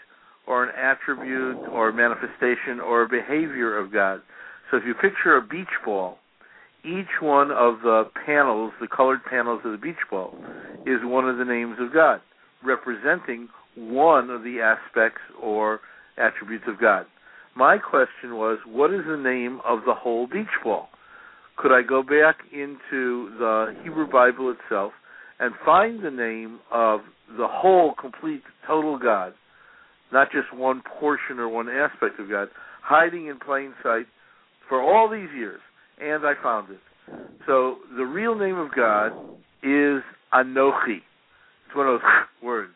or 0.47 0.63
an 0.63 0.71
attribute 0.75 1.57
or 1.71 1.91
manifestation 1.91 2.79
or 2.79 3.03
a 3.03 3.09
behavior 3.09 3.77
of 3.77 3.91
God. 3.91 4.21
So 4.71 4.77
if 4.77 4.83
you 4.85 4.93
picture 4.93 5.35
a 5.35 5.41
beach 5.41 5.67
ball, 5.85 6.17
each 6.83 7.21
one 7.21 7.51
of 7.51 7.81
the 7.81 8.03
panels, 8.25 8.71
the 8.79 8.87
colored 8.87 9.19
panels 9.29 9.61
of 9.65 9.71
the 9.71 9.77
beach 9.77 9.95
ball, 10.09 10.37
is 10.85 10.99
one 11.03 11.27
of 11.27 11.37
the 11.37 11.45
names 11.45 11.77
of 11.79 11.93
God, 11.93 12.21
representing 12.63 13.49
one 13.75 14.29
of 14.29 14.43
the 14.43 14.59
aspects 14.61 15.21
or 15.41 15.81
attributes 16.17 16.63
of 16.67 16.79
God. 16.79 17.05
My 17.55 17.77
question 17.77 18.35
was, 18.35 18.59
what 18.65 18.93
is 18.93 19.01
the 19.07 19.17
name 19.17 19.59
of 19.65 19.79
the 19.85 19.93
whole 19.93 20.27
beach 20.27 20.45
ball? 20.63 20.89
Could 21.57 21.71
I 21.71 21.81
go 21.81 22.03
back 22.03 22.37
into 22.53 23.31
the 23.37 23.75
Hebrew 23.83 24.09
Bible 24.09 24.53
itself 24.53 24.93
and 25.39 25.53
find 25.65 26.03
the 26.03 26.11
name 26.11 26.59
of 26.71 27.01
the 27.35 27.47
whole, 27.49 27.93
complete, 27.99 28.43
total 28.65 28.97
God, 28.97 29.33
not 30.11 30.31
just 30.31 30.53
one 30.53 30.81
portion 30.99 31.39
or 31.39 31.47
one 31.49 31.69
aspect 31.69 32.19
of 32.19 32.29
God, 32.29 32.49
hiding 32.81 33.27
in 33.27 33.39
plain 33.39 33.73
sight 33.83 34.05
for 34.69 34.81
all 34.81 35.09
these 35.09 35.29
years? 35.35 35.61
And 35.99 36.25
I 36.25 36.33
found 36.41 36.69
it. 36.71 36.79
So 37.45 37.77
the 37.95 38.03
real 38.03 38.35
name 38.35 38.57
of 38.57 38.69
God 38.75 39.11
is 39.63 40.03
Anochi. 40.33 41.01
It's 41.65 41.75
one 41.75 41.87
of 41.87 41.99
those 41.99 42.09
words. 42.43 42.73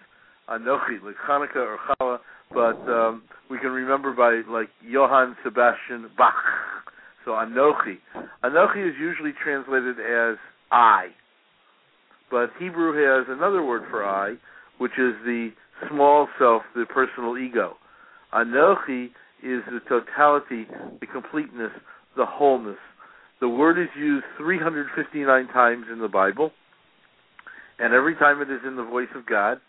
Anochi, 0.50 1.02
like 1.04 1.16
Hanukkah 1.28 1.56
or 1.56 1.78
Challah, 1.88 2.18
but 2.54 2.92
um, 2.92 3.24
we 3.50 3.58
can 3.60 3.70
remember 3.70 4.14
by 4.14 4.42
like 4.52 4.70
Johann 4.86 5.36
Sebastian 5.44 6.10
Bach. 6.18 6.34
So 7.24 7.32
Anochi. 7.32 7.98
Anochi 8.44 8.88
is 8.88 8.96
usually 9.00 9.32
translated 9.42 9.98
as 10.00 10.38
I. 10.72 11.08
But 12.30 12.50
Hebrew 12.60 12.94
has 12.96 13.28
another 13.30 13.64
word 13.64 13.84
for 13.90 14.04
I, 14.06 14.36
which 14.78 14.94
is 14.94 15.14
the 15.26 15.52
small 15.90 16.28
self, 16.38 16.64
the 16.76 16.86
personal 16.86 17.38
ego. 17.38 17.78
Anochi 18.34 19.08
is 19.44 19.62
the 19.72 19.80
totality, 19.88 20.68
the 21.00 21.08
completeness, 21.08 21.72
the 22.16 22.26
wholeness. 22.26 22.78
The 23.40 23.50
word 23.50 23.82
is 23.82 23.90
used 23.98 24.26
359 24.38 25.48
times 25.48 25.86
in 25.92 26.00
the 26.00 26.08
Bible, 26.08 26.52
and 27.80 27.94
every 27.94 28.16
time 28.16 28.42
it 28.42 28.52
is 28.52 28.62
in 28.66 28.76
the 28.76 28.84
voice 28.84 29.10
of 29.16 29.26
God, 29.26 29.60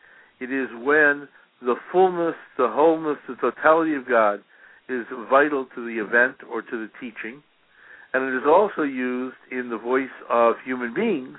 it 0.40 0.52
is 0.52 0.68
when 0.82 1.28
the 1.62 1.76
fullness, 1.90 2.34
the 2.58 2.68
wholeness, 2.68 3.16
the 3.28 3.36
totality 3.36 3.94
of 3.94 4.06
God 4.08 4.40
is 4.88 5.06
vital 5.30 5.66
to 5.74 5.86
the 5.86 6.02
event 6.04 6.36
or 6.52 6.60
to 6.60 6.70
the 6.72 6.90
teaching. 7.00 7.42
And 8.12 8.24
it 8.24 8.36
is 8.36 8.44
also 8.46 8.82
used 8.82 9.36
in 9.50 9.70
the 9.70 9.78
voice 9.78 10.12
of 10.28 10.56
human 10.64 10.92
beings 10.92 11.38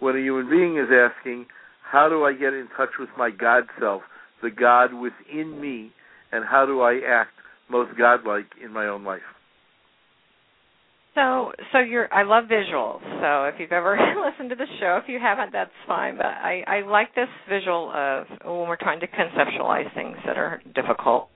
when 0.00 0.16
a 0.16 0.20
human 0.20 0.48
being 0.48 0.78
is 0.78 0.88
asking, 0.88 1.46
How 1.90 2.08
do 2.08 2.24
I 2.24 2.32
get 2.32 2.52
in 2.52 2.68
touch 2.76 2.90
with 2.98 3.08
my 3.16 3.30
God 3.30 3.64
self, 3.80 4.02
the 4.42 4.50
God 4.50 4.92
within 4.92 5.60
me, 5.60 5.90
and 6.32 6.44
how 6.44 6.66
do 6.66 6.80
I 6.82 7.00
act 7.06 7.30
most 7.70 7.96
godlike 7.98 8.46
in 8.62 8.72
my 8.72 8.86
own 8.86 9.04
life? 9.04 9.22
So, 11.14 11.52
so 11.72 11.78
you're. 11.78 12.12
I 12.12 12.22
love 12.22 12.44
visuals. 12.44 13.00
So, 13.20 13.44
if 13.44 13.58
you've 13.58 13.72
ever 13.72 13.98
listened 14.30 14.50
to 14.50 14.56
the 14.56 14.66
show, 14.78 15.00
if 15.02 15.08
you 15.08 15.18
haven't, 15.18 15.52
that's 15.52 15.70
fine. 15.86 16.16
But 16.16 16.26
I, 16.26 16.62
I 16.66 16.80
like 16.86 17.14
this 17.14 17.28
visual 17.48 17.90
of 17.92 18.26
when 18.44 18.68
we're 18.68 18.76
trying 18.76 19.00
to 19.00 19.06
conceptualize 19.08 19.92
things 19.94 20.16
that 20.26 20.36
are 20.36 20.62
difficult, 20.74 21.28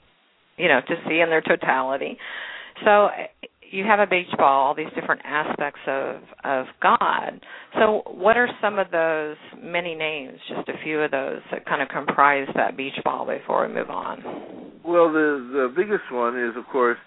you 0.56 0.68
know, 0.68 0.80
to 0.86 0.94
see 1.08 1.20
in 1.20 1.30
their 1.30 1.40
totality. 1.40 2.16
So, 2.84 3.08
you 3.72 3.84
have 3.84 4.00
a 4.00 4.06
beach 4.06 4.28
ball, 4.36 4.66
all 4.68 4.74
these 4.74 4.92
different 4.94 5.22
aspects 5.24 5.80
of 5.86 6.16
of 6.44 6.66
God. 6.82 7.40
So, 7.74 8.02
what 8.06 8.36
are 8.36 8.48
some 8.60 8.78
of 8.78 8.90
those 8.90 9.36
many 9.60 9.94
names? 9.94 10.38
Just 10.48 10.68
a 10.68 10.74
few 10.84 11.00
of 11.00 11.10
those 11.10 11.40
that 11.50 11.64
kind 11.64 11.82
of 11.82 11.88
comprise 11.88 12.46
that 12.54 12.76
beach 12.76 12.98
ball 13.02 13.26
before 13.26 13.66
we 13.66 13.74
move 13.74 13.90
on. 13.90 14.22
Well, 14.84 15.10
the 15.10 15.48
the 15.52 15.72
biggest 15.74 16.12
one 16.12 16.38
is, 16.38 16.54
of 16.56 16.66
course, 16.70 16.98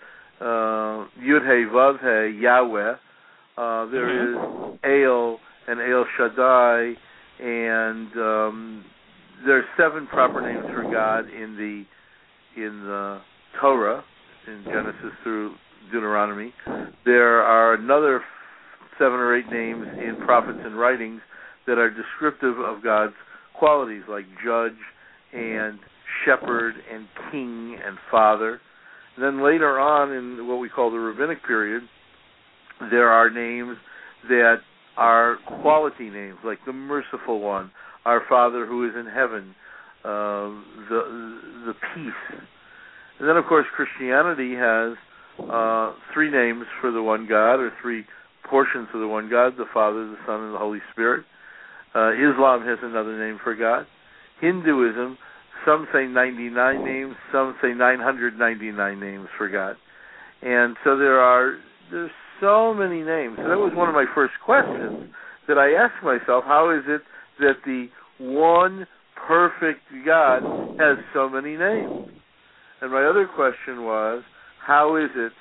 uh, 0.41 1.05
Yud 1.21 1.45
Hey 1.45 1.63
Vav 1.71 1.99
Hey 2.01 2.37
Yahweh. 2.41 2.93
Uh, 3.57 3.85
there 3.91 4.07
mm-hmm. 4.07 4.73
is 4.73 4.79
El 4.83 5.39
and 5.67 5.79
El 5.79 6.05
Shaddai, 6.17 6.93
and 7.39 8.11
um, 8.17 8.85
there 9.45 9.59
are 9.59 9.65
seven 9.77 10.07
proper 10.07 10.41
names 10.41 10.65
for 10.73 10.83
God 10.83 11.29
in 11.29 11.55
the 11.55 12.61
in 12.61 12.83
the 12.83 13.21
Torah, 13.61 14.03
in 14.47 14.63
Genesis 14.65 15.11
through 15.23 15.53
Deuteronomy. 15.91 16.53
There 17.05 17.41
are 17.41 17.73
another 17.73 18.21
seven 18.97 19.19
or 19.19 19.35
eight 19.35 19.49
names 19.51 19.87
in 19.97 20.17
prophets 20.25 20.59
and 20.63 20.77
writings 20.77 21.21
that 21.67 21.77
are 21.77 21.89
descriptive 21.89 22.59
of 22.59 22.83
God's 22.83 23.13
qualities, 23.57 24.03
like 24.09 24.25
judge 24.43 24.77
and 25.33 25.79
shepherd 26.25 26.75
and 26.91 27.07
king 27.31 27.77
and 27.85 27.97
father. 28.11 28.59
And 29.15 29.23
Then 29.23 29.43
later 29.43 29.79
on 29.79 30.11
in 30.11 30.47
what 30.47 30.57
we 30.57 30.69
call 30.69 30.91
the 30.91 30.99
rabbinic 30.99 31.45
period, 31.45 31.83
there 32.91 33.09
are 33.09 33.29
names 33.29 33.77
that 34.29 34.57
are 34.97 35.37
quality 35.61 36.09
names, 36.09 36.37
like 36.43 36.59
the 36.65 36.73
merciful 36.73 37.39
one, 37.39 37.71
our 38.05 38.21
Father 38.29 38.65
who 38.65 38.87
is 38.87 38.93
in 38.95 39.05
heaven, 39.05 39.55
uh, 40.03 40.49
the 40.89 41.39
the 41.65 41.73
peace. 41.73 42.39
And 43.19 43.29
then 43.29 43.37
of 43.37 43.45
course 43.45 43.65
Christianity 43.75 44.55
has 44.55 44.97
uh, 45.39 45.93
three 46.13 46.31
names 46.31 46.65
for 46.81 46.91
the 46.91 47.01
one 47.01 47.27
God, 47.27 47.55
or 47.55 47.71
three 47.81 48.05
portions 48.49 48.87
of 48.93 48.99
the 48.99 49.07
one 49.07 49.29
God: 49.29 49.53
the 49.57 49.65
Father, 49.73 50.05
the 50.07 50.17
Son, 50.25 50.41
and 50.41 50.53
the 50.53 50.59
Holy 50.59 50.79
Spirit. 50.91 51.25
Uh, 51.93 52.11
Islam 52.11 52.61
has 52.65 52.79
another 52.83 53.17
name 53.17 53.39
for 53.43 53.55
God. 53.55 53.87
Hinduism 54.41 55.17
some 55.65 55.87
say 55.91 56.05
99 56.05 56.85
names, 56.85 57.15
some 57.31 57.55
say 57.61 57.73
999 57.73 58.99
names 58.99 59.27
for 59.37 59.49
God. 59.49 59.75
And 60.41 60.77
so 60.83 60.97
there 60.97 61.19
are 61.19 61.57
there's 61.91 62.11
so 62.39 62.73
many 62.73 63.01
names. 63.01 63.37
So 63.37 63.49
that 63.49 63.57
was 63.57 63.73
one 63.75 63.89
of 63.89 63.95
my 63.95 64.05
first 64.13 64.33
questions 64.43 65.09
that 65.47 65.57
I 65.57 65.73
asked 65.73 66.03
myself, 66.03 66.43
how 66.45 66.71
is 66.71 66.83
it 66.87 67.01
that 67.39 67.57
the 67.65 67.87
one 68.19 68.85
perfect 69.27 69.81
God 70.05 70.43
has 70.79 70.97
so 71.13 71.29
many 71.29 71.55
names? 71.57 72.09
And 72.81 72.91
my 72.91 73.05
other 73.05 73.27
question 73.27 73.83
was, 73.83 74.23
how 74.65 74.95
is 74.97 75.09
it 75.15 75.31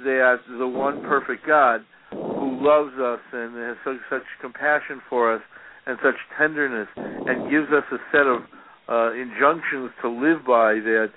that 0.00 0.36
the 0.58 0.66
one 0.66 1.02
perfect 1.02 1.46
God 1.46 1.80
who 2.10 2.58
loves 2.60 2.94
us 2.94 3.20
and 3.32 3.56
has 3.56 3.76
such, 3.84 3.96
such 4.08 4.22
compassion 4.40 5.00
for 5.08 5.34
us 5.34 5.42
and 5.86 5.98
such 6.02 6.14
tenderness 6.38 6.88
and 6.96 7.50
gives 7.50 7.68
us 7.72 7.84
a 7.92 7.98
set 8.12 8.26
of 8.26 8.42
uh, 8.88 9.12
injunctions 9.12 9.90
to 10.02 10.08
live 10.08 10.46
by 10.46 10.74
that 10.74 11.08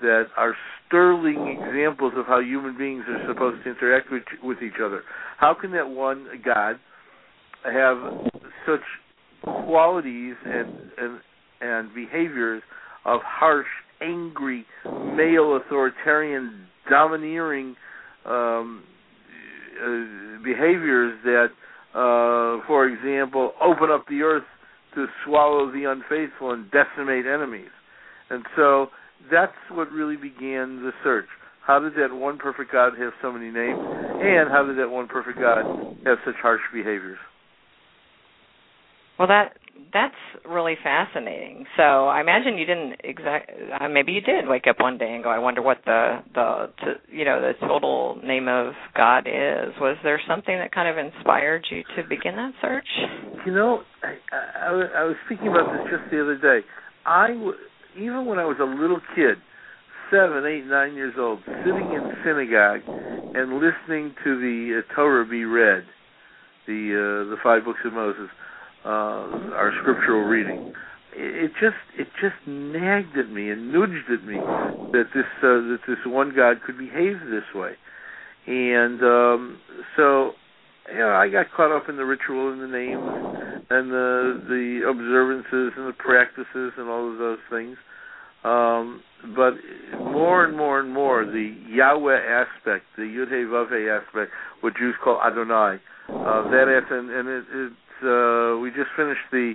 that 0.00 0.24
are 0.36 0.54
sterling 0.86 1.58
examples 1.60 2.12
of 2.16 2.26
how 2.26 2.40
human 2.40 2.76
beings 2.76 3.04
are 3.06 3.22
supposed 3.28 3.62
to 3.64 3.70
interact 3.70 4.10
with, 4.10 4.22
with 4.42 4.58
each 4.62 4.80
other. 4.82 5.02
How 5.36 5.54
can 5.54 5.72
that 5.72 5.90
one 5.90 6.26
God 6.42 6.76
have 7.64 7.98
such 8.66 8.80
qualities 9.42 10.34
and 10.44 10.74
and 10.98 11.20
and 11.60 11.94
behaviors 11.94 12.62
of 13.04 13.20
harsh, 13.22 13.66
angry, 14.00 14.64
male 14.84 15.56
authoritarian, 15.56 16.66
domineering 16.90 17.76
um, 18.26 18.82
uh, 19.80 20.42
behaviors 20.44 21.16
that, 21.24 21.48
uh, 21.94 22.66
for 22.66 22.86
example, 22.86 23.52
open 23.62 23.90
up 23.90 24.04
the 24.08 24.20
earth 24.22 24.44
to 24.94 25.06
swallow 25.24 25.70
the 25.72 25.84
unfaithful 25.84 26.50
and 26.50 26.70
decimate 26.70 27.24
enemies. 27.24 27.70
And 28.28 28.44
so 28.56 28.88
that's 29.30 29.52
what 29.70 29.90
really 29.90 30.16
began 30.16 30.82
the 30.82 30.90
search. 31.02 31.26
How 31.66 31.78
did 31.78 31.94
that 31.94 32.14
one 32.14 32.38
perfect 32.38 32.72
God 32.72 32.92
have 32.98 33.12
so 33.22 33.32
many 33.32 33.50
names? 33.50 33.78
And 33.78 34.50
how 34.50 34.64
did 34.66 34.78
that 34.78 34.90
one 34.90 35.06
perfect 35.08 35.38
God 35.38 35.64
have 36.04 36.18
such 36.24 36.34
harsh 36.42 36.62
behaviors? 36.72 37.18
Well, 39.18 39.28
that 39.28 39.58
that's 39.92 40.14
really 40.48 40.76
fascinating. 40.82 41.66
So 41.76 41.82
I 41.82 42.20
imagine 42.20 42.58
you 42.58 42.66
didn't 42.66 43.00
exact. 43.04 43.50
Uh, 43.80 43.88
maybe 43.88 44.12
you 44.12 44.20
did 44.20 44.46
wake 44.46 44.66
up 44.68 44.80
one 44.80 44.98
day 44.98 45.14
and 45.14 45.22
go, 45.22 45.30
"I 45.30 45.38
wonder 45.38 45.62
what 45.62 45.78
the 45.84 46.18
the 46.34 46.70
to, 46.84 46.94
you 47.10 47.24
know 47.24 47.40
the 47.40 47.54
total 47.66 48.18
name 48.24 48.48
of 48.48 48.74
God 48.96 49.26
is." 49.26 49.74
Was 49.80 49.96
there 50.02 50.20
something 50.28 50.56
that 50.56 50.72
kind 50.72 50.88
of 50.88 50.98
inspired 50.98 51.66
you 51.70 51.82
to 51.96 52.08
begin 52.08 52.36
that 52.36 52.52
search? 52.60 52.88
You 53.46 53.52
know, 53.52 53.82
I, 54.02 54.16
I, 54.32 54.68
I 54.68 55.04
was 55.04 55.16
speaking 55.26 55.48
about 55.48 55.72
this 55.72 55.98
just 55.98 56.10
the 56.10 56.22
other 56.22 56.36
day. 56.36 56.66
I 57.06 57.28
w- 57.28 57.54
even 57.96 58.26
when 58.26 58.38
I 58.38 58.44
was 58.44 58.58
a 58.60 58.64
little 58.64 59.00
kid, 59.16 59.36
seven, 60.10 60.44
eight, 60.46 60.66
nine 60.66 60.94
years 60.94 61.14
old, 61.18 61.40
sitting 61.64 61.90
in 61.92 62.12
synagogue 62.24 62.82
and 63.34 63.54
listening 63.54 64.14
to 64.24 64.38
the 64.38 64.80
uh, 64.80 64.94
Torah 64.94 65.26
be 65.26 65.44
read, 65.44 65.84
the 66.66 67.24
uh, 67.26 67.30
the 67.30 67.36
five 67.42 67.64
books 67.64 67.80
of 67.84 67.92
Moses, 67.92 68.28
uh, 68.84 69.54
our 69.54 69.72
scriptural 69.80 70.24
reading. 70.24 70.72
It, 71.14 71.44
it 71.44 71.52
just 71.60 71.76
it 71.98 72.08
just 72.20 72.36
nagged 72.46 73.16
at 73.18 73.30
me 73.30 73.50
and 73.50 73.72
nudged 73.72 74.10
at 74.12 74.24
me 74.24 74.36
that 74.36 75.08
this 75.14 75.26
uh, 75.42 75.60
that 75.70 75.80
this 75.86 75.98
one 76.06 76.32
God 76.34 76.58
could 76.64 76.78
behave 76.78 77.20
this 77.30 77.44
way, 77.54 77.72
and 78.46 79.02
um, 79.02 79.58
so 79.96 80.32
you 80.92 80.98
know, 80.98 81.10
I 81.10 81.28
got 81.28 81.46
caught 81.54 81.74
up 81.74 81.88
in 81.88 81.96
the 81.96 82.04
ritual 82.04 82.52
and 82.52 82.62
the 82.62 82.66
names 82.66 83.02
and 83.70 83.90
the 83.90 84.42
the 84.48 84.88
observances 84.88 85.72
and 85.76 85.88
the 85.88 85.96
practices 85.96 86.72
and 86.76 86.88
all 86.88 87.10
of 87.10 87.18
those 87.18 87.38
things. 87.50 87.76
Um, 88.42 89.02
but 89.36 89.52
more 90.00 90.46
and 90.46 90.56
more 90.56 90.80
and 90.80 90.92
more, 90.92 91.26
the 91.26 91.54
Yahweh 91.68 92.16
aspect, 92.16 92.86
the 92.96 93.02
Yud 93.02 93.28
Hey 93.28 93.44
Vav 93.44 93.68
aspect, 93.68 94.32
what 94.62 94.74
Jews 94.78 94.94
call 95.04 95.20
Adonai, 95.20 95.76
uh, 96.08 96.50
that 96.50 96.66
is, 96.72 96.84
and, 96.90 97.10
and 97.10 97.28
it, 97.28 97.44
it's 97.52 97.76
uh, 98.02 98.58
we 98.58 98.70
just 98.70 98.90
finished 98.96 99.26
the. 99.32 99.54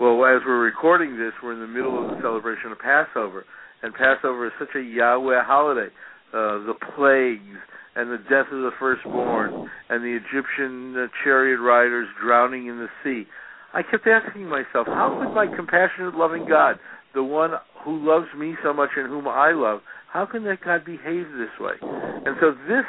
Well, 0.00 0.24
as 0.24 0.40
we're 0.46 0.64
recording 0.64 1.18
this, 1.18 1.32
we're 1.42 1.52
in 1.52 1.60
the 1.60 1.66
middle 1.66 2.02
of 2.02 2.16
the 2.16 2.22
celebration 2.22 2.72
of 2.72 2.78
Passover, 2.78 3.44
and 3.82 3.92
Passover 3.92 4.46
is 4.46 4.52
such 4.58 4.74
a 4.74 4.80
Yahweh 4.80 5.44
holiday. 5.44 5.92
Uh, 6.32 6.64
the 6.64 6.74
plagues, 6.96 7.58
and 7.96 8.10
the 8.10 8.18
death 8.18 8.46
of 8.52 8.62
the 8.62 8.70
firstborn 8.78 9.68
and 9.88 10.04
the 10.04 10.16
Egyptian 10.16 10.94
uh, 10.96 11.06
chariot 11.24 11.58
riders 11.58 12.08
drowning 12.22 12.66
in 12.66 12.78
the 12.78 12.88
sea. 13.02 13.28
I 13.74 13.82
kept 13.82 14.06
asking 14.06 14.46
myself, 14.46 14.86
how 14.86 15.20
could 15.20 15.34
my 15.34 15.46
compassionate, 15.54 16.14
loving 16.14 16.46
God, 16.48 16.78
the 17.14 17.22
one 17.22 17.50
who 17.84 17.98
loves 18.06 18.26
me 18.36 18.54
so 18.62 18.72
much 18.72 18.90
and 18.96 19.08
whom 19.08 19.26
I 19.28 19.52
love, 19.52 19.80
how 20.12 20.26
can 20.26 20.44
that 20.44 20.60
God 20.64 20.84
behave 20.84 21.26
this 21.36 21.54
way? 21.60 21.74
And 21.82 22.36
so 22.40 22.52
this 22.68 22.86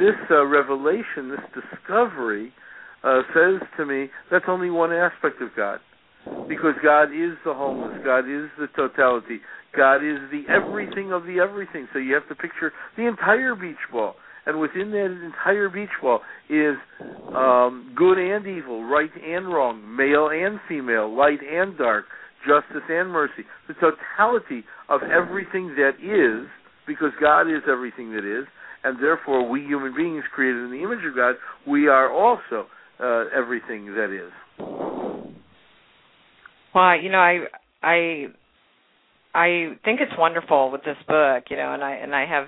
this 0.00 0.18
uh, 0.30 0.44
revelation, 0.44 1.30
this 1.30 1.62
discovery, 1.62 2.52
uh, 3.04 3.22
says 3.34 3.60
to 3.76 3.86
me 3.86 4.08
that's 4.30 4.44
only 4.48 4.70
one 4.70 4.92
aspect 4.92 5.40
of 5.40 5.50
God, 5.56 5.80
because 6.48 6.74
God 6.82 7.04
is 7.04 7.36
the 7.44 7.54
wholeness, 7.54 8.00
God 8.04 8.20
is 8.20 8.50
the 8.58 8.68
totality, 8.74 9.40
God 9.76 9.96
is 9.96 10.18
the 10.30 10.44
everything 10.48 11.12
of 11.12 11.24
the 11.24 11.40
everything. 11.40 11.88
So 11.92 11.98
you 11.98 12.14
have 12.14 12.28
to 12.28 12.34
picture 12.34 12.72
the 12.96 13.06
entire 13.06 13.54
beach 13.54 13.76
ball. 13.92 14.14
And 14.46 14.60
within 14.60 14.90
that 14.92 15.20
entire 15.24 15.68
beach 15.68 15.92
ball 16.00 16.20
is 16.48 16.76
um, 17.36 17.92
good 17.94 18.16
and 18.16 18.46
evil, 18.46 18.82
right 18.84 19.10
and 19.22 19.46
wrong, 19.46 19.94
male 19.94 20.30
and 20.32 20.58
female, 20.66 21.14
light 21.14 21.40
and 21.46 21.76
dark, 21.76 22.06
justice 22.46 22.82
and 22.88 23.10
mercy. 23.10 23.44
The 23.68 23.74
totality 23.74 24.64
of 24.88 25.02
everything 25.02 25.76
that 25.76 26.00
is, 26.00 26.48
because 26.86 27.12
God 27.20 27.42
is 27.42 27.62
everything 27.70 28.12
that 28.12 28.24
is, 28.24 28.46
and 28.84 28.96
therefore 29.02 29.46
we 29.46 29.60
human 29.60 29.94
beings 29.94 30.24
created 30.34 30.64
in 30.64 30.70
the 30.70 30.82
image 30.82 31.04
of 31.06 31.14
God, 31.14 31.34
we 31.66 31.88
are 31.88 32.10
also 32.10 32.68
uh, 33.00 33.24
everything 33.36 33.86
that 33.94 34.10
is. 34.14 34.32
Well, 36.74 37.00
you 37.00 37.10
know, 37.10 37.18
I 37.18 37.44
I 37.82 38.26
I 39.34 39.76
think 39.84 40.00
it's 40.00 40.12
wonderful 40.18 40.70
with 40.70 40.82
this 40.84 40.96
book, 41.06 41.44
you 41.50 41.56
know, 41.56 41.72
and 41.74 41.82
I 41.82 41.92
and 41.94 42.14
I 42.14 42.26
have 42.26 42.46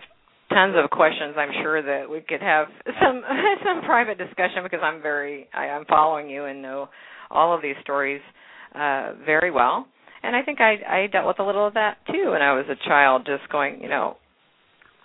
tons 0.52 0.74
of 0.76 0.90
questions. 0.90 1.34
I'm 1.36 1.52
sure 1.62 1.82
that 1.82 2.10
we 2.10 2.20
could 2.20 2.42
have 2.42 2.66
some 3.00 3.22
some 3.64 3.82
private 3.82 4.18
discussion 4.18 4.62
because 4.62 4.80
I'm 4.82 5.02
very 5.02 5.48
I, 5.54 5.66
I'm 5.66 5.84
following 5.86 6.28
you 6.28 6.44
and 6.44 6.62
know 6.62 6.88
all 7.30 7.54
of 7.54 7.62
these 7.62 7.76
stories 7.82 8.20
uh 8.74 9.14
very 9.24 9.50
well. 9.50 9.86
And 10.22 10.36
I 10.36 10.42
think 10.42 10.60
I 10.60 10.76
I 10.86 11.06
dealt 11.06 11.26
with 11.26 11.38
a 11.38 11.44
little 11.44 11.66
of 11.66 11.74
that 11.74 11.98
too 12.06 12.30
when 12.32 12.42
I 12.42 12.52
was 12.52 12.66
a 12.68 12.88
child 12.88 13.26
just 13.26 13.50
going, 13.50 13.80
you 13.80 13.88
know, 13.88 14.16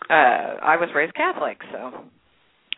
uh 0.09 0.13
I 0.13 0.77
was 0.77 0.89
raised 0.95 1.13
Catholic, 1.15 1.57
so 1.71 1.91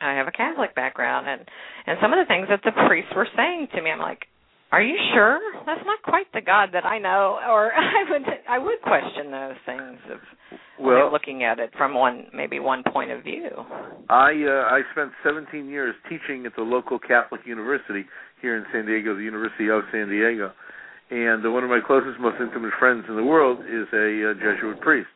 I 0.01 0.13
have 0.13 0.27
a 0.27 0.31
Catholic 0.31 0.75
background 0.75 1.27
and 1.27 1.41
and 1.85 1.97
some 2.01 2.13
of 2.13 2.19
the 2.19 2.25
things 2.25 2.47
that 2.49 2.61
the 2.63 2.71
priests 2.87 3.11
were 3.15 3.27
saying 3.35 3.69
to 3.75 3.81
me, 3.81 3.91
I'm 3.91 3.99
like, 3.99 4.25
are 4.71 4.81
you 4.81 4.97
sure 5.13 5.39
that's 5.65 5.85
not 5.85 6.03
quite 6.03 6.27
the 6.33 6.41
God 6.41 6.69
that 6.73 6.85
I 6.85 6.99
know? 6.99 7.39
Or 7.47 7.71
I 7.73 8.03
would 8.09 8.23
I 8.49 8.57
would 8.59 8.81
question 8.81 9.31
those 9.31 9.55
things 9.65 9.99
of 10.11 10.19
well, 10.79 11.11
looking 11.11 11.43
at 11.43 11.59
it 11.59 11.71
from 11.77 11.93
one 11.93 12.27
maybe 12.33 12.59
one 12.59 12.83
point 12.91 13.11
of 13.11 13.23
view. 13.23 13.49
I 14.09 14.31
uh, 14.45 14.75
I 14.75 14.81
spent 14.91 15.11
17 15.23 15.67
years 15.67 15.95
teaching 16.09 16.45
at 16.45 16.55
the 16.55 16.61
local 16.61 16.99
Catholic 16.99 17.41
university 17.45 18.05
here 18.41 18.57
in 18.57 18.65
San 18.71 18.85
Diego, 18.85 19.15
the 19.15 19.23
University 19.23 19.69
of 19.69 19.83
San 19.91 20.09
Diego, 20.09 20.51
and 21.09 21.45
uh, 21.45 21.49
one 21.49 21.63
of 21.63 21.69
my 21.69 21.79
closest, 21.85 22.19
most 22.19 22.37
intimate 22.39 22.73
friends 22.77 23.05
in 23.09 23.15
the 23.15 23.23
world 23.23 23.59
is 23.61 23.87
a 23.93 24.31
uh, 24.31 24.33
Jesuit 24.35 24.79
priest. 24.81 25.09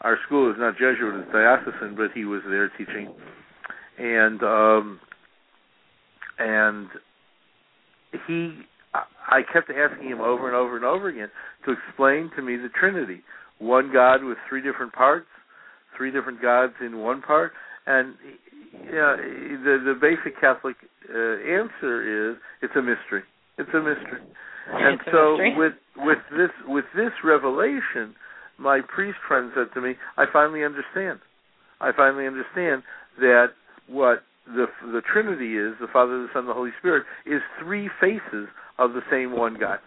Our 0.00 0.16
school 0.26 0.50
is 0.50 0.56
not 0.58 0.74
Jesuit; 0.74 1.20
it's 1.20 1.32
diocesan, 1.32 1.96
but 1.96 2.12
he 2.14 2.24
was 2.24 2.40
there 2.48 2.70
teaching, 2.78 3.12
and 3.98 4.42
um, 4.42 5.00
and 6.38 6.88
he 8.26 8.58
I 8.94 9.40
kept 9.52 9.70
asking 9.70 10.08
him 10.08 10.20
over 10.20 10.46
and 10.46 10.56
over 10.56 10.76
and 10.76 10.84
over 10.84 11.08
again 11.08 11.28
to 11.66 11.72
explain 11.72 12.30
to 12.36 12.42
me 12.42 12.56
the 12.56 12.68
Trinity. 12.78 13.22
One 13.58 13.90
God 13.92 14.24
with 14.24 14.38
three 14.48 14.62
different 14.62 14.92
parts, 14.92 15.26
three 15.96 16.10
different 16.10 16.42
gods 16.42 16.74
in 16.84 16.98
one 16.98 17.22
part, 17.22 17.52
and 17.86 18.14
yeah, 18.84 19.16
the 19.16 19.78
the 19.84 19.94
basic 20.00 20.40
Catholic 20.40 20.76
uh, 21.08 21.14
answer 21.14 22.32
is 22.32 22.36
it's 22.62 22.74
a 22.76 22.82
mystery. 22.82 23.22
It's 23.58 23.70
a 23.74 23.80
mystery. 23.80 24.20
And 24.66 24.94
it's 24.94 25.10
so 25.12 25.36
mystery. 25.36 25.54
with 25.58 25.74
with 25.98 26.18
this 26.30 26.50
with 26.66 26.86
this 26.96 27.12
revelation, 27.22 28.14
my 28.56 28.80
priest 28.80 29.18
friend 29.28 29.52
said 29.54 29.66
to 29.74 29.80
me, 29.82 29.92
"I 30.16 30.24
finally 30.32 30.64
understand. 30.64 31.20
I 31.82 31.92
finally 31.94 32.26
understand 32.26 32.82
that 33.18 33.48
what 33.88 34.22
the 34.46 34.66
the 34.92 35.02
Trinity 35.12 35.56
is, 35.56 35.74
the 35.80 35.88
Father, 35.92 36.22
the 36.22 36.28
Son, 36.32 36.46
the 36.46 36.54
Holy 36.54 36.72
Spirit, 36.78 37.04
is 37.26 37.40
three 37.62 37.88
faces 38.00 38.48
of 38.78 38.92
the 38.92 39.00
same 39.10 39.36
one 39.36 39.56
God. 39.58 39.78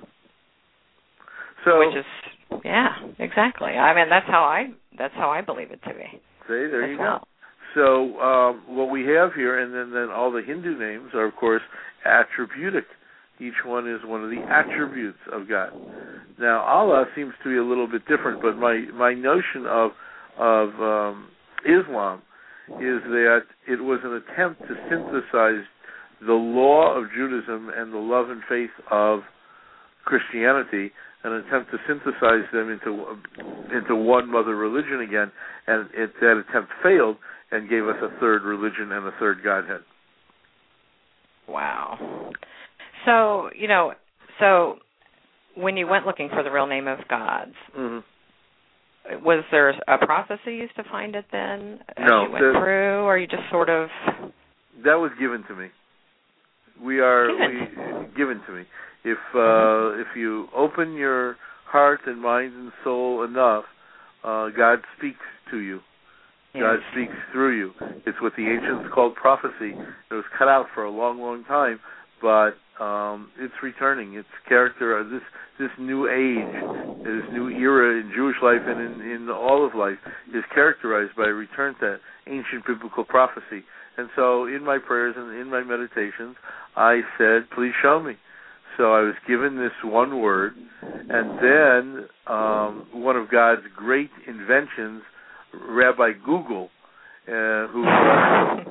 So 1.66 1.80
which 1.80 1.98
is 1.98 2.62
yeah, 2.64 2.90
exactly. 3.20 3.72
I 3.72 3.94
mean 3.96 4.10
that's 4.10 4.28
how 4.28 4.44
I 4.44 4.68
that's 4.98 5.14
how 5.16 5.30
I 5.30 5.42
believe 5.42 5.72
it 5.72 5.82
to 5.84 5.94
be. 5.94 6.20
See, 6.48 6.68
there 6.72 6.92
you 6.92 6.98
well. 6.98 7.20
go. 7.20 7.26
So 7.76 8.20
um, 8.20 8.64
what 8.68 8.90
we 8.90 9.02
have 9.06 9.34
here, 9.34 9.60
and 9.60 9.74
then, 9.74 9.92
then 9.92 10.10
all 10.10 10.32
the 10.32 10.42
Hindu 10.42 10.80
names 10.80 11.12
are, 11.14 11.28
of 11.28 11.36
course, 11.36 11.62
attributic. 12.06 12.86
Each 13.40 13.66
one 13.66 13.88
is 13.88 14.00
one 14.04 14.24
of 14.24 14.32
the 14.32 14.42
attributes 14.50 15.20
of 15.32 15.48
God. 15.48 15.70
Now 16.40 16.62
Allah 16.64 17.06
seems 17.16 17.34
to 17.44 17.50
be 17.50 17.58
a 17.58 17.64
little 17.64 17.88
bit 17.88 18.02
different, 18.08 18.42
but 18.42 18.58
my 18.58 18.86
my 18.94 19.14
notion 19.14 19.68
of 19.68 19.92
of 20.40 20.70
um, 20.82 21.28
Islam 21.66 22.22
is 22.76 23.02
that 23.08 23.42
it 23.68 23.82
was 23.82 24.00
an 24.04 24.14
attempt 24.14 24.62
to 24.62 24.76
synthesize 24.90 25.66
the 26.26 26.34
law 26.34 26.98
of 26.98 27.06
Judaism 27.16 27.70
and 27.76 27.94
the 27.94 27.98
love 27.98 28.30
and 28.30 28.42
faith 28.50 28.72
of 28.92 29.22
Christianity, 30.06 30.92
an 31.24 31.34
attempt 31.34 31.72
to 31.72 31.78
synthesize 31.88 32.46
them 32.52 32.70
into 32.70 33.18
into 33.76 33.96
one 33.96 34.32
mother 34.32 34.56
religion 34.56 35.02
again, 35.02 35.32
and 35.68 35.90
it, 35.94 36.12
that 36.22 36.44
attempt 36.50 36.72
failed 36.82 37.18
and 37.52 37.70
gave 37.70 37.84
us 37.88 37.98
a 38.02 38.20
third 38.20 38.44
religion 38.44 38.92
and 38.92 39.06
a 39.06 39.12
third 39.20 39.40
Godhead. 39.44 39.82
Wow. 41.48 42.32
So 43.06 43.50
you 43.56 43.68
know, 43.68 43.94
so 44.40 44.78
when 45.56 45.78
you 45.78 45.88
went 45.88 46.06
looking 46.06 46.30
for 46.30 46.44
the 46.44 46.52
real 46.52 46.68
name 46.68 46.88
of 46.88 47.00
gods, 47.10 47.56
Mm-hmm. 47.78 48.00
Was 49.24 49.44
there 49.52 49.70
a 49.88 50.06
process 50.06 50.38
you 50.46 50.54
used 50.54 50.76
to 50.76 50.84
find 50.92 51.16
it 51.16 51.26
then 51.32 51.80
No, 52.00 52.26
you 52.26 52.32
went 52.32 52.44
through, 52.60 53.04
or 53.04 53.18
you 53.18 53.28
just 53.28 53.44
sort 53.52 53.70
of 53.70 53.90
That 54.84 54.96
was 54.96 55.12
given 55.20 55.44
to 55.48 55.56
me. 55.56 55.68
We 56.84 57.00
are 57.00 57.28
Given. 57.28 58.08
we 58.12 58.18
given 58.18 58.42
to 58.48 58.54
me. 58.54 58.64
If 59.04 59.18
uh, 59.34 60.00
if 60.02 60.08
you 60.16 60.48
open 60.56 60.94
your 60.94 61.38
heart 61.66 62.02
and 62.06 62.22
mind 62.22 62.54
and 62.54 62.72
soul 62.84 63.24
enough, 63.24 63.64
uh, 64.24 64.50
God 64.56 64.80
speaks 64.98 65.26
to 65.52 65.58
you. 65.58 65.80
God 66.54 66.80
speaks 66.92 67.14
through 67.32 67.56
you. 67.58 67.72
It's 68.08 68.20
what 68.20 68.34
the 68.36 68.44
ancients 68.44 68.90
called 68.94 69.14
prophecy. 69.16 69.74
It 70.10 70.14
was 70.14 70.24
cut 70.38 70.48
out 70.48 70.66
for 70.74 70.86
a 70.86 70.90
long, 70.92 71.20
long 71.22 71.44
time, 71.46 71.80
but 72.20 72.52
um, 72.80 73.32
it's 73.40 73.54
returning. 73.64 74.16
Its 74.16 74.28
character, 74.48 75.00
uh, 75.00 75.04
this 75.04 75.24
this 75.60 75.72
new 75.80 76.06
age, 76.08 77.04
this 77.04 77.26
new 77.34 77.50
era 77.50 78.00
in 78.00 78.12
Jewish 78.16 78.36
life 78.44 78.62
and 78.66 78.80
in, 78.80 79.02
in 79.02 79.30
all 79.30 79.66
of 79.66 79.74
life, 79.74 79.98
is 80.30 80.44
characterized 80.54 81.16
by 81.16 81.26
a 81.26 81.34
return 81.34 81.76
to 81.80 81.98
ancient 82.28 82.66
biblical 82.68 83.04
prophecy. 83.04 83.66
And 83.98 84.10
so, 84.16 84.46
in 84.46 84.64
my 84.64 84.78
prayers 84.78 85.16
and 85.18 85.40
in 85.40 85.50
my 85.50 85.64
meditations, 85.64 86.36
I 86.76 87.02
said, 87.18 87.50
"Please 87.56 87.74
show 87.82 88.00
me." 88.00 88.18
So 88.78 88.94
I 88.94 89.02
was 89.02 89.16
given 89.28 89.58
this 89.58 89.72
one 89.84 90.22
word, 90.22 90.54
and 90.84 91.40
then 91.42 92.06
um, 92.28 92.86
one 92.94 93.16
of 93.16 93.32
God's 93.32 93.64
great 93.76 94.12
inventions, 94.28 95.02
Rabbi 95.52 96.12
Google, 96.24 96.70
uh, 97.28 97.68
who 97.74 97.84
uh, 97.84 98.64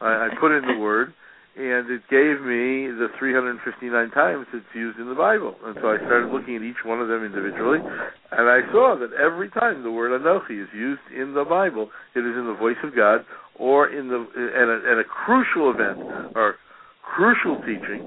I, 0.00 0.28
I 0.28 0.28
put 0.40 0.56
in 0.56 0.64
the 0.64 0.78
word, 0.78 1.12
and 1.58 1.90
it 1.90 2.06
gave 2.06 2.38
me 2.46 2.86
the 2.86 3.10
359 3.18 3.90
times 4.14 4.46
it's 4.54 4.70
used 4.74 5.00
in 5.00 5.08
the 5.08 5.18
Bible. 5.18 5.56
And 5.66 5.76
so 5.82 5.90
I 5.90 5.98
started 6.06 6.30
looking 6.30 6.54
at 6.54 6.62
each 6.62 6.86
one 6.86 7.02
of 7.02 7.08
them 7.08 7.24
individually, 7.26 7.80
and 7.82 8.46
I 8.46 8.62
saw 8.70 8.94
that 8.94 9.10
every 9.18 9.50
time 9.50 9.82
the 9.82 9.90
word 9.90 10.14
Anochi 10.14 10.62
is 10.62 10.68
used 10.70 11.02
in 11.10 11.34
the 11.34 11.42
Bible, 11.42 11.90
it 12.14 12.20
is 12.20 12.38
in 12.38 12.46
the 12.46 12.54
voice 12.54 12.78
of 12.84 12.94
God 12.94 13.26
or 13.58 13.90
in 13.90 14.06
the 14.06 14.22
and 14.22 14.70
a, 14.70 14.78
and 14.86 15.00
a 15.00 15.04
crucial 15.04 15.74
event 15.74 15.98
or 16.38 16.54
crucial 17.02 17.58
teaching, 17.66 18.06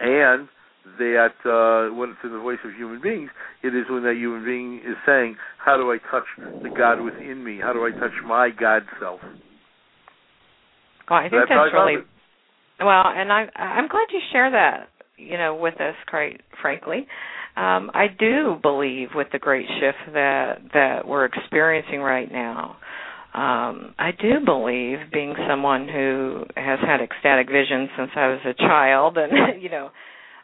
and 0.00 0.48
that 0.96 1.36
uh, 1.44 1.92
when 1.92 2.16
it's 2.16 2.24
in 2.24 2.32
the 2.32 2.40
voice 2.40 2.64
of 2.64 2.72
human 2.72 3.02
beings, 3.02 3.28
it 3.62 3.76
is 3.76 3.84
when 3.90 4.04
that 4.04 4.16
human 4.16 4.42
being 4.42 4.80
is 4.88 4.96
saying, 5.04 5.36
"How 5.60 5.76
do 5.76 5.92
I 5.92 5.98
touch 6.10 6.24
the 6.38 6.70
God 6.72 7.04
within 7.04 7.44
me? 7.44 7.60
How 7.60 7.74
do 7.74 7.84
I 7.84 7.90
touch 7.90 8.16
my 8.24 8.48
God 8.48 8.88
self?" 8.98 9.20
Well, 9.20 11.20
I 11.20 11.28
think 11.28 11.44
that's, 11.44 11.52
that's 11.52 11.76
really. 11.76 12.08
Well, 12.80 13.04
and 13.06 13.32
I 13.32 13.48
I'm 13.56 13.88
glad 13.88 14.06
you 14.12 14.20
share 14.32 14.50
that, 14.50 14.88
you 15.16 15.36
know, 15.38 15.54
with 15.56 15.80
us, 15.80 15.94
quite 16.08 16.40
frankly. 16.62 17.06
Um, 17.56 17.90
I 17.92 18.06
do 18.18 18.56
believe 18.62 19.08
with 19.14 19.28
the 19.32 19.38
great 19.38 19.66
shift 19.80 20.14
that 20.14 20.58
that 20.74 21.06
we're 21.06 21.24
experiencing 21.24 22.00
right 22.00 22.30
now. 22.30 22.76
Um, 23.34 23.94
I 23.98 24.10
do 24.20 24.44
believe, 24.44 24.98
being 25.12 25.34
someone 25.48 25.86
who 25.86 26.44
has 26.56 26.78
had 26.80 27.00
ecstatic 27.00 27.48
vision 27.48 27.88
since 27.96 28.10
I 28.16 28.28
was 28.28 28.40
a 28.46 28.54
child, 28.54 29.18
and 29.18 29.62
you 29.62 29.68
know, 29.70 29.90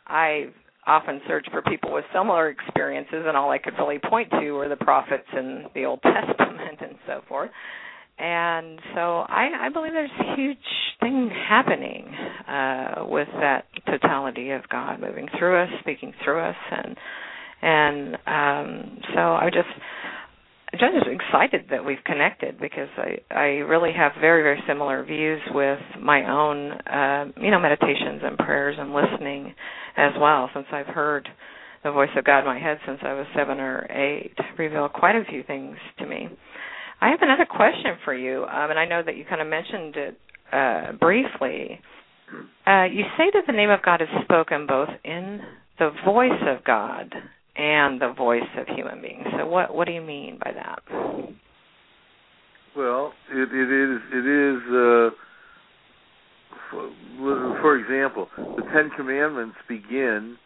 I 0.06 0.46
often 0.86 1.20
search 1.26 1.46
for 1.50 1.62
people 1.62 1.92
with 1.94 2.04
similar 2.12 2.50
experiences, 2.50 3.24
and 3.26 3.36
all 3.36 3.50
I 3.50 3.58
could 3.58 3.74
really 3.78 3.98
point 3.98 4.30
to 4.32 4.50
were 4.52 4.68
the 4.68 4.76
prophets 4.76 5.26
in 5.32 5.64
the 5.74 5.84
Old 5.84 6.00
Testament 6.02 6.78
and 6.80 6.96
so 7.06 7.22
forth 7.28 7.50
and 8.18 8.78
so 8.94 9.00
I, 9.00 9.50
I 9.62 9.68
believe 9.70 9.92
there's 9.92 10.10
a 10.20 10.36
huge 10.36 10.58
thing 11.00 11.30
happening 11.48 12.06
uh, 12.48 13.04
with 13.06 13.28
that 13.40 13.66
totality 13.86 14.50
of 14.50 14.62
God 14.68 15.00
moving 15.00 15.28
through 15.38 15.62
us, 15.62 15.68
speaking 15.80 16.12
through 16.22 16.40
us, 16.40 16.56
and 16.70 16.96
and 17.62 18.14
um, 18.26 18.98
so 19.14 19.20
I 19.20 19.50
just 19.52 19.68
I'm 20.72 20.92
just 20.92 21.06
excited 21.06 21.66
that 21.70 21.84
we've 21.84 22.02
connected 22.04 22.60
because 22.60 22.88
I 22.96 23.18
I 23.34 23.44
really 23.66 23.92
have 23.96 24.12
very 24.20 24.42
very 24.42 24.60
similar 24.66 25.04
views 25.04 25.40
with 25.52 25.78
my 26.00 26.30
own 26.30 26.72
uh, 26.72 27.26
you 27.40 27.50
know 27.50 27.60
meditations 27.60 28.22
and 28.22 28.36
prayers 28.38 28.76
and 28.78 28.92
listening 28.92 29.54
as 29.96 30.12
well 30.20 30.50
since 30.54 30.66
I've 30.72 30.86
heard 30.86 31.28
the 31.84 31.92
voice 31.92 32.10
of 32.16 32.24
God 32.24 32.40
in 32.40 32.46
my 32.46 32.58
head 32.58 32.78
since 32.86 32.98
I 33.02 33.12
was 33.12 33.26
seven 33.36 33.60
or 33.60 33.86
eight 33.90 34.34
reveal 34.58 34.88
quite 34.88 35.14
a 35.14 35.24
few 35.28 35.42
things 35.42 35.76
to 35.98 36.06
me. 36.06 36.28
I 37.04 37.10
have 37.10 37.20
another 37.20 37.44
question 37.44 37.98
for 38.02 38.14
you, 38.14 38.44
um, 38.44 38.70
and 38.70 38.78
I 38.78 38.86
know 38.86 39.02
that 39.04 39.14
you 39.14 39.26
kind 39.28 39.42
of 39.42 39.46
mentioned 39.46 39.94
it 39.94 40.18
uh, 40.50 40.92
briefly. 40.92 41.78
Uh, 42.66 42.84
you 42.84 43.04
say 43.18 43.24
that 43.34 43.42
the 43.46 43.52
name 43.52 43.68
of 43.68 43.82
God 43.84 44.00
is 44.00 44.08
spoken 44.24 44.66
both 44.66 44.88
in 45.04 45.40
the 45.78 45.90
voice 46.02 46.40
of 46.48 46.64
God 46.64 47.12
and 47.56 48.00
the 48.00 48.14
voice 48.16 48.48
of 48.56 48.66
human 48.74 49.02
beings. 49.02 49.26
So, 49.38 49.46
what 49.46 49.74
what 49.74 49.86
do 49.86 49.92
you 49.92 50.00
mean 50.00 50.38
by 50.42 50.52
that? 50.52 50.78
Well, 52.74 53.12
it, 53.30 53.52
it 53.52 53.70
is 53.70 54.00
it 54.10 54.26
is. 54.26 54.62
Uh, 54.72 55.10
for, 56.70 56.90
for 57.60 57.76
example, 57.76 58.28
the 58.38 58.62
Ten 58.72 58.90
Commandments 58.96 59.56
begin 59.68 60.38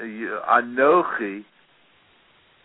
uh, 0.00 0.02
Anochi 0.02 1.44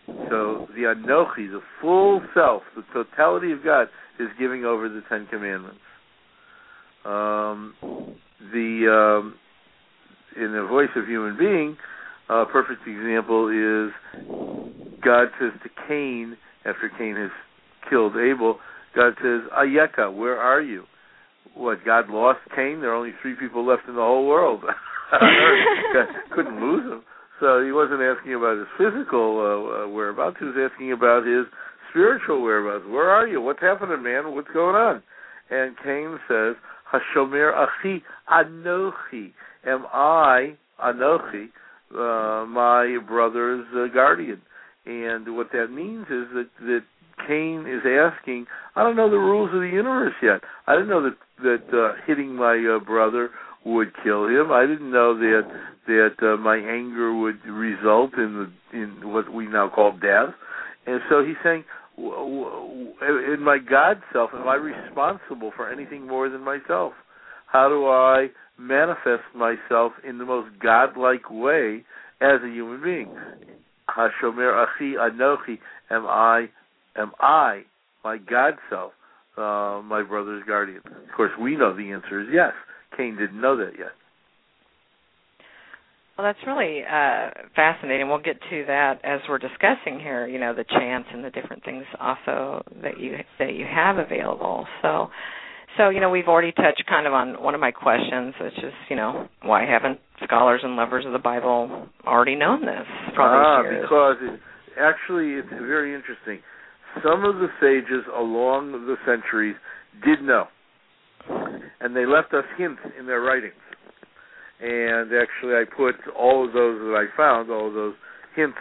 so 0.06 0.68
the 0.74 0.94
Anochi, 0.94 1.50
the 1.50 1.60
full 1.80 2.20
self, 2.34 2.62
the 2.76 2.84
totality 2.92 3.52
of 3.52 3.64
God, 3.64 3.88
is 4.18 4.28
giving 4.38 4.64
over 4.64 4.88
the 4.88 5.02
Ten 5.08 5.26
Commandments. 5.26 5.80
Um, 7.04 7.74
the 8.52 9.20
um, 9.22 9.34
in 10.36 10.52
the 10.52 10.66
voice 10.68 10.90
of 10.96 11.06
human 11.06 11.36
being, 11.38 11.76
a 12.28 12.44
perfect 12.46 12.86
example 12.86 13.48
is 13.48 13.92
God 15.04 15.28
says 15.38 15.52
to 15.62 15.68
Cain 15.88 16.36
after 16.64 16.90
Cain 16.98 17.16
has 17.16 17.30
killed 17.88 18.16
Abel. 18.16 18.58
God 18.96 19.14
says, 19.22 19.42
Ayeka, 19.56 20.14
where 20.14 20.38
are 20.38 20.62
you? 20.62 20.84
What 21.54 21.84
God 21.84 22.08
lost 22.08 22.40
Cain? 22.54 22.80
There 22.80 22.90
are 22.90 22.96
only 22.96 23.12
three 23.20 23.34
people 23.34 23.66
left 23.66 23.82
in 23.88 23.94
the 23.94 24.00
whole 24.00 24.26
world. 24.26 24.62
Couldn't 26.34 26.60
lose 26.60 26.92
him. 26.92 27.02
So 27.40 27.64
he 27.64 27.72
wasn't 27.72 28.00
asking 28.00 28.34
about 28.34 28.58
his 28.58 28.68
physical 28.78 29.38
uh, 29.40 29.84
uh, 29.84 29.88
whereabouts. 29.88 30.36
He 30.38 30.46
was 30.46 30.70
asking 30.70 30.92
about 30.92 31.26
his 31.26 31.46
spiritual 31.90 32.42
whereabouts. 32.42 32.88
Where 32.88 33.10
are 33.10 33.26
you? 33.26 33.40
What's 33.40 33.60
happening, 33.60 34.02
man? 34.02 34.34
What's 34.34 34.48
going 34.52 34.76
on? 34.76 35.02
And 35.50 35.76
Cain 35.82 36.18
says, 36.28 36.54
Hashomer 36.92 37.52
achi 37.52 38.02
anochi. 38.30 39.32
Am 39.66 39.86
I 39.92 40.56
anochi, 40.82 41.48
uh, 41.92 42.46
my 42.46 42.98
brother's 43.06 43.66
uh, 43.74 43.92
guardian? 43.92 44.40
And 44.86 45.36
what 45.36 45.48
that 45.52 45.68
means 45.68 46.06
is 46.06 46.26
that 46.34 46.48
that 46.60 46.82
Cain 47.26 47.66
is 47.66 47.82
asking, 47.86 48.46
I 48.76 48.82
don't 48.82 48.96
know 48.96 49.10
the 49.10 49.16
rules 49.16 49.50
of 49.54 49.60
the 49.60 49.68
universe 49.68 50.14
yet. 50.22 50.40
I 50.66 50.74
didn't 50.74 50.88
know 50.88 51.02
that 51.02 51.16
that 51.42 51.76
uh, 51.76 51.94
hitting 52.06 52.34
my 52.34 52.56
uh, 52.76 52.84
brother 52.84 53.30
would 53.64 53.92
kill 54.02 54.26
him. 54.26 54.52
I 54.52 54.66
didn't 54.66 54.90
know 54.90 55.16
that 55.18 55.42
that 55.86 56.16
uh, 56.22 56.36
my 56.38 56.56
anger 56.56 57.14
would 57.14 57.44
result 57.44 58.14
in 58.14 58.48
the 58.72 58.78
in 58.78 59.12
what 59.12 59.32
we 59.32 59.46
now 59.46 59.68
call 59.68 59.92
death. 59.92 60.34
And 60.86 61.00
so 61.08 61.24
he's 61.24 61.36
saying, 61.42 61.64
in 61.96 63.38
my 63.40 63.58
God 63.58 64.02
self, 64.12 64.30
am 64.34 64.48
I 64.48 64.54
responsible 64.54 65.52
for 65.56 65.70
anything 65.70 66.06
more 66.06 66.28
than 66.28 66.42
myself? 66.42 66.92
How 67.46 67.68
do 67.68 67.86
I 67.86 68.28
manifest 68.58 69.22
myself 69.34 69.92
in 70.06 70.18
the 70.18 70.24
most 70.24 70.50
godlike 70.60 71.30
way 71.30 71.84
as 72.20 72.40
a 72.44 72.48
human 72.48 72.82
being? 72.82 73.08
Hashomer 73.88 74.66
achi 74.66 74.94
anochi. 74.98 75.58
Am 75.90 76.06
I? 76.06 76.48
Am 76.96 77.12
I 77.20 77.62
my 78.04 78.18
God 78.18 78.54
self, 78.70 78.92
uh, 79.36 79.82
my 79.82 80.02
brother's 80.06 80.44
guardian? 80.46 80.80
Of 80.86 81.16
course, 81.16 81.32
we 81.40 81.56
know 81.56 81.74
the 81.76 81.90
answer 81.92 82.20
is 82.20 82.28
yes. 82.32 82.52
Cain 82.96 83.16
didn't 83.16 83.40
know 83.40 83.56
that 83.56 83.72
yet. 83.78 83.92
Well, 86.16 86.26
that's 86.28 86.38
really 86.46 86.82
uh, 86.82 87.30
fascinating. 87.56 88.08
We'll 88.08 88.22
get 88.22 88.38
to 88.38 88.64
that 88.68 89.00
as 89.02 89.20
we're 89.28 89.38
discussing 89.38 89.98
here. 89.98 90.28
You 90.28 90.38
know, 90.38 90.54
the 90.54 90.64
chance 90.64 91.06
and 91.12 91.24
the 91.24 91.30
different 91.30 91.64
things 91.64 91.84
also 92.00 92.62
that 92.82 93.00
you 93.00 93.16
that 93.40 93.54
you 93.54 93.66
have 93.66 93.98
available. 93.98 94.64
So, 94.80 95.08
so 95.76 95.88
you 95.88 96.00
know, 96.00 96.10
we've 96.10 96.28
already 96.28 96.52
touched 96.52 96.84
kind 96.88 97.08
of 97.08 97.14
on 97.14 97.42
one 97.42 97.56
of 97.56 97.60
my 97.60 97.72
questions, 97.72 98.34
which 98.40 98.58
is, 98.58 98.72
you 98.88 98.94
know, 98.94 99.26
why 99.42 99.66
haven't 99.66 99.98
scholars 100.22 100.60
and 100.62 100.76
lovers 100.76 101.04
of 101.04 101.12
the 101.12 101.18
Bible 101.18 101.88
already 102.06 102.36
known 102.36 102.60
this 102.60 102.86
ah, 103.18 103.62
because 103.62 104.16
it, 104.22 104.40
actually, 104.80 105.32
it's 105.32 105.50
very 105.50 105.96
interesting. 105.96 106.38
Some 107.02 107.24
of 107.24 107.36
the 107.36 107.48
sages 107.60 108.06
along 108.16 108.70
the 108.70 108.94
centuries 109.04 109.56
did 110.04 110.22
know 110.22 110.46
and 111.80 111.94
they 111.94 112.06
left 112.06 112.32
us 112.34 112.44
hints 112.56 112.80
in 112.98 113.06
their 113.06 113.20
writings. 113.20 113.54
And 114.60 115.10
actually, 115.12 115.54
I 115.54 115.64
put 115.64 115.96
all 116.16 116.46
of 116.46 116.52
those 116.52 116.78
that 116.80 116.94
I 116.96 117.16
found, 117.16 117.50
all 117.50 117.68
of 117.68 117.74
those 117.74 117.94
hints 118.34 118.56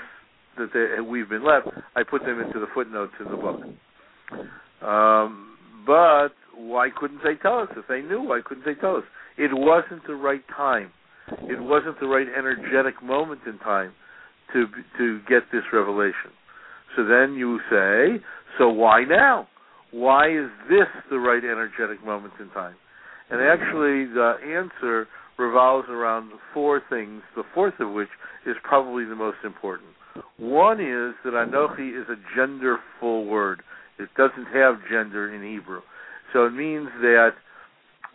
that 0.58 0.70
they, 0.74 1.02
we've 1.02 1.30
been 1.30 1.46
left, 1.46 1.68
I 1.96 2.04
put 2.04 2.24
them 2.26 2.40
into 2.40 2.60
the 2.60 2.68
footnotes 2.74 3.14
in 3.20 3.32
the 3.32 3.38
book. 3.38 3.62
Um, 4.88 5.58
but 5.86 6.30
why 6.56 6.90
couldn't 6.96 7.22
they 7.24 7.36
tell 7.42 7.60
us? 7.60 7.70
If 7.76 7.88
they 7.88 8.02
knew, 8.02 8.22
why 8.22 8.42
couldn't 8.44 8.66
they 8.66 8.76
tell 8.76 8.98
us? 8.98 9.04
It 9.38 9.52
wasn't 9.54 10.06
the 10.08 10.16
right 10.16 10.44
time. 10.56 10.92
It 11.28 11.62
wasn't 11.62 12.00
the 12.00 12.08
right 12.08 12.28
energetic 12.28 13.02
moment 13.02 13.42
in 13.48 13.58
time 13.60 13.94
to 14.54 14.68
to 14.98 15.20
get 15.28 15.44
this 15.52 15.64
revelation. 15.72 16.32
So 16.96 17.06
then 17.06 17.36
you 17.36 17.60
say, 17.70 18.24
so 18.58 18.70
why 18.70 19.04
now? 19.04 19.48
Why 19.94 20.28
is 20.28 20.50
this 20.70 20.90
the 21.10 21.20
right 21.20 21.44
energetic 21.44 22.04
moment 22.04 22.34
in 22.40 22.50
time? 22.50 22.76
And 23.30 23.40
mm-hmm. 23.40 23.62
actually, 23.62 24.06
the 24.12 24.34
answer 24.44 25.08
revolves 25.38 25.88
around 25.90 26.32
four 26.54 26.82
things, 26.90 27.22
the 27.36 27.44
fourth 27.54 27.80
of 27.80 27.92
which 27.94 28.10
is 28.46 28.56
probably 28.64 29.06
the 29.06 29.16
most 29.16 29.38
important. 29.46 29.90
One 30.38 30.80
is 30.80 31.16
that 31.24 31.34
Anochi 31.34 31.90
is 31.90 32.08
a 32.10 32.18
genderful 32.38 33.28
word. 33.28 33.64
It 34.00 34.10
doesn't 34.18 34.48
have 34.54 34.76
gender 34.90 35.34
in 35.34 35.42
Hebrew. 35.42 35.82
So 36.34 36.46
it 36.46 36.52
means 36.52 36.90
that 37.02 37.32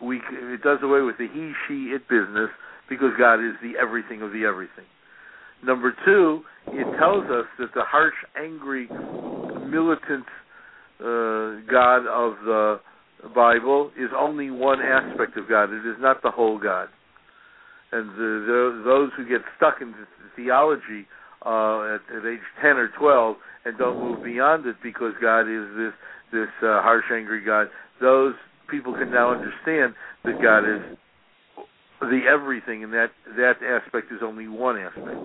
we 0.03 0.17
it 0.19 0.63
does 0.63 0.79
away 0.83 1.01
with 1.01 1.19
the 1.19 1.27
he, 1.33 1.53
she, 1.67 1.95
it 1.95 2.09
business 2.09 2.51
because 2.89 3.11
God 3.19 3.35
is 3.35 3.55
the 3.63 3.79
everything 3.81 4.23
of 4.23 4.33
the 4.33 4.45
everything. 4.45 4.87
Number 5.65 5.93
two, 6.05 6.43
it 6.69 6.87
tells 6.99 7.25
us 7.25 7.47
that 7.59 7.75
the 7.75 7.83
harsh, 7.83 8.15
angry, 8.37 8.89
militant 9.67 10.25
uh, 11.01 11.61
God 11.71 12.07
of 12.07 12.35
the 12.45 12.81
Bible 13.35 13.91
is 13.99 14.11
only 14.17 14.51
one 14.51 14.81
aspect 14.81 15.37
of 15.37 15.49
God. 15.49 15.71
It 15.71 15.87
is 15.87 15.97
not 15.99 16.23
the 16.23 16.31
whole 16.31 16.59
God. 16.59 16.89
And 17.91 18.11
the, 18.11 18.45
the, 18.47 18.83
those 18.85 19.11
who 19.17 19.29
get 19.29 19.41
stuck 19.57 19.81
in 19.81 19.95
theology 20.37 21.07
uh, 21.45 21.97
at, 21.97 22.01
at 22.15 22.27
age 22.27 22.45
10 22.61 22.77
or 22.77 22.89
12 22.99 23.37
and 23.65 23.79
don't 23.79 23.99
move 23.99 24.25
beyond 24.25 24.67
it 24.67 24.77
because 24.83 25.13
God 25.21 25.43
is 25.43 25.67
this 25.77 25.93
this 26.31 26.49
uh, 26.63 26.83
harsh, 26.83 27.07
angry 27.11 27.43
God, 27.43 27.69
those 28.03 28.35
people 28.71 28.93
can 28.93 29.11
now 29.11 29.33
understand 29.33 29.95
that 30.25 30.43
God 30.43 30.65
is 30.69 30.99
the 32.01 32.21
everything, 32.31 32.85
and 32.85 32.93
that 32.93 33.11
that 33.37 33.55
aspect 33.65 34.13
is 34.13 34.21
only 34.23 34.47
one 34.47 34.79
aspect. 34.79 35.17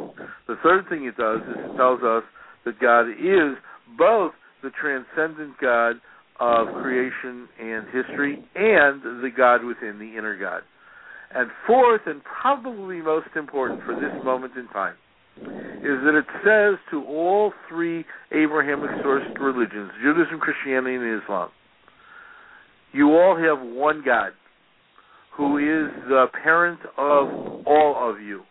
The 0.47 0.55
third 0.63 0.87
thing 0.89 1.05
it 1.05 1.17
does 1.17 1.41
is 1.41 1.57
it 1.57 1.77
tells 1.77 2.01
us 2.01 2.23
that 2.65 2.79
God 2.79 3.09
is 3.09 3.57
both 3.97 4.31
the 4.63 4.71
transcendent 4.81 5.59
God 5.61 5.95
of 6.39 6.67
creation 6.81 7.47
and 7.61 7.85
history 7.87 8.43
and 8.55 9.01
the 9.23 9.29
God 9.35 9.63
within 9.63 9.99
the 9.99 10.17
inner 10.17 10.37
God. 10.37 10.61
And 11.35 11.49
fourth, 11.67 12.01
and 12.05 12.21
probably 12.23 13.01
most 13.01 13.29
important 13.35 13.81
for 13.85 13.95
this 13.95 14.23
moment 14.23 14.53
in 14.55 14.67
time, 14.69 14.95
is 15.37 15.99
that 16.05 16.15
it 16.15 16.25
says 16.43 16.79
to 16.91 17.03
all 17.05 17.53
three 17.67 18.05
Abrahamic 18.31 18.91
sourced 19.03 19.37
religions, 19.39 19.91
Judaism, 20.01 20.39
Christianity, 20.39 20.95
and 20.95 21.21
Islam, 21.21 21.49
you 22.91 23.11
all 23.11 23.35
have 23.35 23.65
one 23.65 24.03
God 24.05 24.31
who 25.35 25.57
is 25.57 25.91
the 26.07 26.27
parent 26.43 26.79
of 26.97 27.65
all 27.65 28.09
of 28.09 28.21
you. 28.21 28.43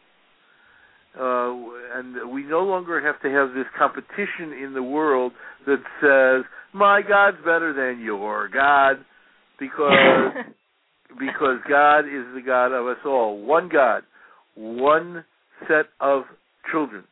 Uh, 1.18 1.52
and 1.94 2.32
we 2.32 2.42
no 2.44 2.60
longer 2.60 3.00
have 3.00 3.20
to 3.20 3.28
have 3.28 3.54
this 3.54 3.66
competition 3.78 4.52
in 4.64 4.72
the 4.74 4.82
world 4.82 5.32
that 5.66 5.82
says 6.00 6.50
my 6.72 7.02
God's 7.06 7.36
better 7.38 7.74
than 7.74 8.02
your 8.02 8.48
God, 8.48 9.04
because 9.58 9.92
because 11.18 11.58
God 11.68 12.00
is 12.00 12.24
the 12.34 12.42
God 12.44 12.72
of 12.72 12.86
us 12.86 13.02
all. 13.04 13.38
One 13.44 13.68
God, 13.68 14.02
one 14.54 15.24
set 15.68 15.86
of 16.00 16.22
children. 16.70 17.04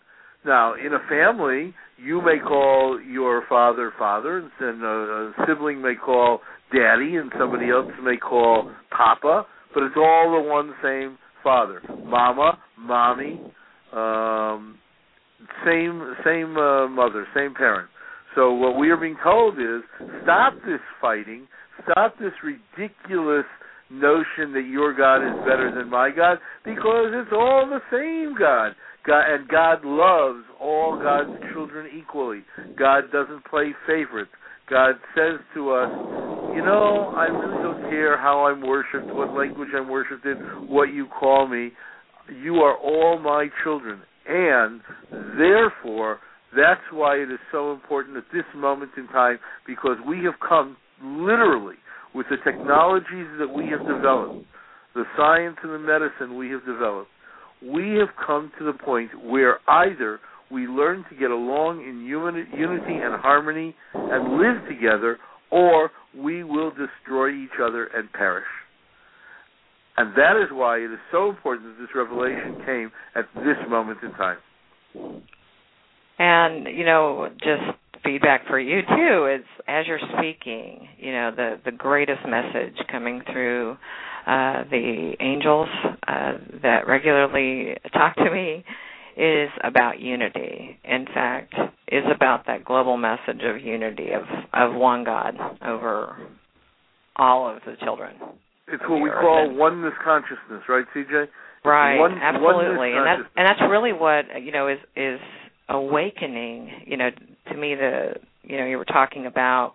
Now, 0.44 0.74
in 0.74 0.94
a 0.94 1.08
family, 1.08 1.74
you 1.98 2.22
may 2.22 2.38
call 2.42 2.98
your 3.00 3.44
father 3.48 3.92
father, 3.98 4.50
and 4.60 4.82
a, 4.82 4.86
a 4.86 5.32
sibling 5.46 5.82
may 5.82 5.94
call 5.94 6.40
daddy, 6.72 7.16
and 7.16 7.30
somebody 7.38 7.68
else 7.68 7.92
may 8.02 8.16
call 8.16 8.70
papa, 8.90 9.46
but 9.74 9.82
it's 9.82 9.96
all 9.96 10.42
the 10.42 10.48
one 10.48 10.72
same 10.82 11.18
father. 11.42 11.82
Mama, 12.04 12.58
mommy, 12.78 13.40
um, 13.92 14.78
same 15.64 16.14
same 16.24 16.56
uh, 16.56 16.88
mother, 16.88 17.26
same 17.34 17.54
parent. 17.54 17.88
So 18.34 18.52
what 18.52 18.78
we 18.78 18.90
are 18.90 18.96
being 18.96 19.16
told 19.22 19.58
is 19.58 19.82
stop 20.22 20.54
this 20.64 20.80
fighting, 21.00 21.48
stop 21.82 22.14
this 22.18 22.32
ridiculous 22.44 23.46
notion 23.90 24.52
that 24.52 24.66
your 24.70 24.94
God 24.94 25.18
is 25.26 25.36
better 25.40 25.72
than 25.74 25.90
my 25.90 26.10
God 26.10 26.38
because 26.64 27.10
it's 27.12 27.32
all 27.32 27.66
the 27.68 27.80
same 27.90 28.36
God. 28.38 28.72
God 29.06 29.34
and 29.34 29.48
God 29.48 29.84
loves 29.84 30.44
all 30.60 30.98
God's 31.02 31.30
children 31.52 31.88
equally. 31.96 32.42
God 32.78 33.10
doesn't 33.12 33.44
play 33.46 33.74
favorites. 33.86 34.30
God 34.68 34.94
says 35.16 35.40
to 35.54 35.72
us, 35.72 35.90
you 36.54 36.62
know, 36.62 37.12
I 37.16 37.24
really 37.24 37.62
don't 37.62 37.90
care 37.90 38.16
how 38.16 38.46
I'm 38.46 38.60
worshipped, 38.60 39.12
what 39.12 39.34
language 39.34 39.70
I'm 39.74 39.88
worshipped 39.88 40.24
in, 40.24 40.36
what 40.68 40.92
you 40.92 41.06
call 41.06 41.48
me. 41.48 41.72
You 42.30 42.56
are 42.56 42.76
all 42.76 43.18
my 43.18 43.48
children. 43.64 44.00
And 44.26 44.80
therefore, 45.10 46.20
that's 46.54 46.80
why 46.92 47.16
it 47.16 47.30
is 47.30 47.38
so 47.52 47.72
important 47.72 48.16
at 48.16 48.24
this 48.32 48.44
moment 48.54 48.92
in 48.96 49.06
time 49.08 49.38
because 49.66 49.96
we 50.06 50.24
have 50.24 50.34
come 50.46 50.76
literally 51.02 51.76
with 52.14 52.26
the 52.28 52.36
technologies 52.44 53.28
that 53.38 53.48
we 53.48 53.66
have 53.68 53.80
developed, 53.80 54.44
the 54.94 55.04
science 55.16 55.56
and 55.62 55.72
the 55.72 55.78
medicine 55.78 56.36
we 56.36 56.50
have 56.50 56.64
developed. 56.66 57.10
We 57.62 57.96
have 57.98 58.08
come 58.26 58.50
to 58.58 58.64
the 58.64 58.72
point 58.72 59.10
where 59.24 59.58
either 59.68 60.18
we 60.50 60.66
learn 60.66 61.04
to 61.10 61.16
get 61.16 61.30
along 61.30 61.82
in 61.82 62.04
unity 62.04 62.94
and 62.94 63.20
harmony 63.20 63.76
and 63.94 64.38
live 64.38 64.68
together, 64.68 65.18
or 65.50 65.90
we 66.16 66.42
will 66.42 66.70
destroy 66.70 67.30
each 67.30 67.58
other 67.62 67.86
and 67.94 68.12
perish. 68.12 68.46
And 70.00 70.14
that 70.16 70.40
is 70.42 70.48
why 70.50 70.78
it 70.78 70.90
is 70.90 70.98
so 71.12 71.28
important 71.28 71.76
that 71.76 71.82
this 71.82 71.90
revelation 71.94 72.56
came 72.64 72.90
at 73.14 73.26
this 73.34 73.58
moment 73.68 73.98
in 74.02 74.10
time. 74.12 74.38
And, 76.18 76.66
you 76.74 76.86
know, 76.86 77.28
just 77.36 77.76
feedback 78.02 78.46
for 78.46 78.58
you 78.58 78.80
too 78.80 79.26
is 79.26 79.44
as 79.68 79.86
you're 79.86 80.00
speaking, 80.16 80.88
you 80.96 81.12
know, 81.12 81.32
the 81.36 81.60
the 81.66 81.70
greatest 81.70 82.20
message 82.26 82.76
coming 82.90 83.20
through 83.30 83.72
uh 84.26 84.64
the 84.70 85.16
angels 85.20 85.68
uh 86.08 86.32
that 86.62 86.86
regularly 86.88 87.76
talk 87.92 88.16
to 88.16 88.30
me 88.30 88.64
is 89.18 89.50
about 89.62 90.00
unity. 90.00 90.78
In 90.82 91.04
fact, 91.12 91.52
is 91.88 92.04
about 92.14 92.46
that 92.46 92.64
global 92.64 92.96
message 92.96 93.42
of 93.44 93.62
unity 93.62 94.12
of 94.12 94.22
of 94.54 94.74
one 94.74 95.04
God 95.04 95.34
over 95.62 96.16
all 97.16 97.54
of 97.54 97.60
the 97.66 97.76
children. 97.84 98.14
It's 98.72 98.82
what 98.88 99.02
we 99.02 99.10
call 99.10 99.48
and, 99.48 99.58
oneness 99.58 99.94
consciousness, 100.02 100.62
right, 100.68 100.84
CJ? 100.94 101.26
Right, 101.64 101.98
One, 101.98 102.18
absolutely, 102.18 102.92
and 102.92 103.06
that's 103.06 103.28
and 103.36 103.46
that's 103.46 103.60
really 103.68 103.92
what 103.92 104.24
you 104.42 104.50
know 104.50 104.68
is 104.68 104.78
is 104.96 105.20
awakening. 105.68 106.84
You 106.86 106.96
know, 106.96 107.10
to 107.50 107.56
me, 107.56 107.74
the 107.74 108.14
you 108.42 108.56
know 108.56 108.66
you 108.66 108.78
were 108.78 108.86
talking 108.86 109.26
about 109.26 109.74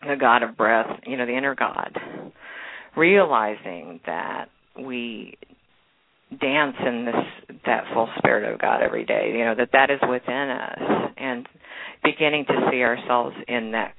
the 0.00 0.16
God 0.18 0.42
of 0.42 0.56
breath, 0.56 1.00
you 1.06 1.16
know, 1.16 1.26
the 1.26 1.36
inner 1.36 1.54
God, 1.54 1.96
realizing 2.96 4.00
that 4.06 4.46
we 4.76 5.36
dance 6.40 6.76
in 6.84 7.04
this 7.04 7.58
that 7.66 7.84
full 7.92 8.08
spirit 8.18 8.50
of 8.50 8.58
God 8.60 8.82
every 8.82 9.04
day. 9.04 9.32
You 9.36 9.44
know 9.44 9.54
that 9.54 9.70
that 9.72 9.90
is 9.90 10.00
within 10.08 10.48
us, 10.48 11.12
and 11.18 11.46
beginning 12.02 12.46
to 12.46 12.68
see 12.70 12.82
ourselves 12.82 13.36
in 13.48 13.72
that 13.72 13.92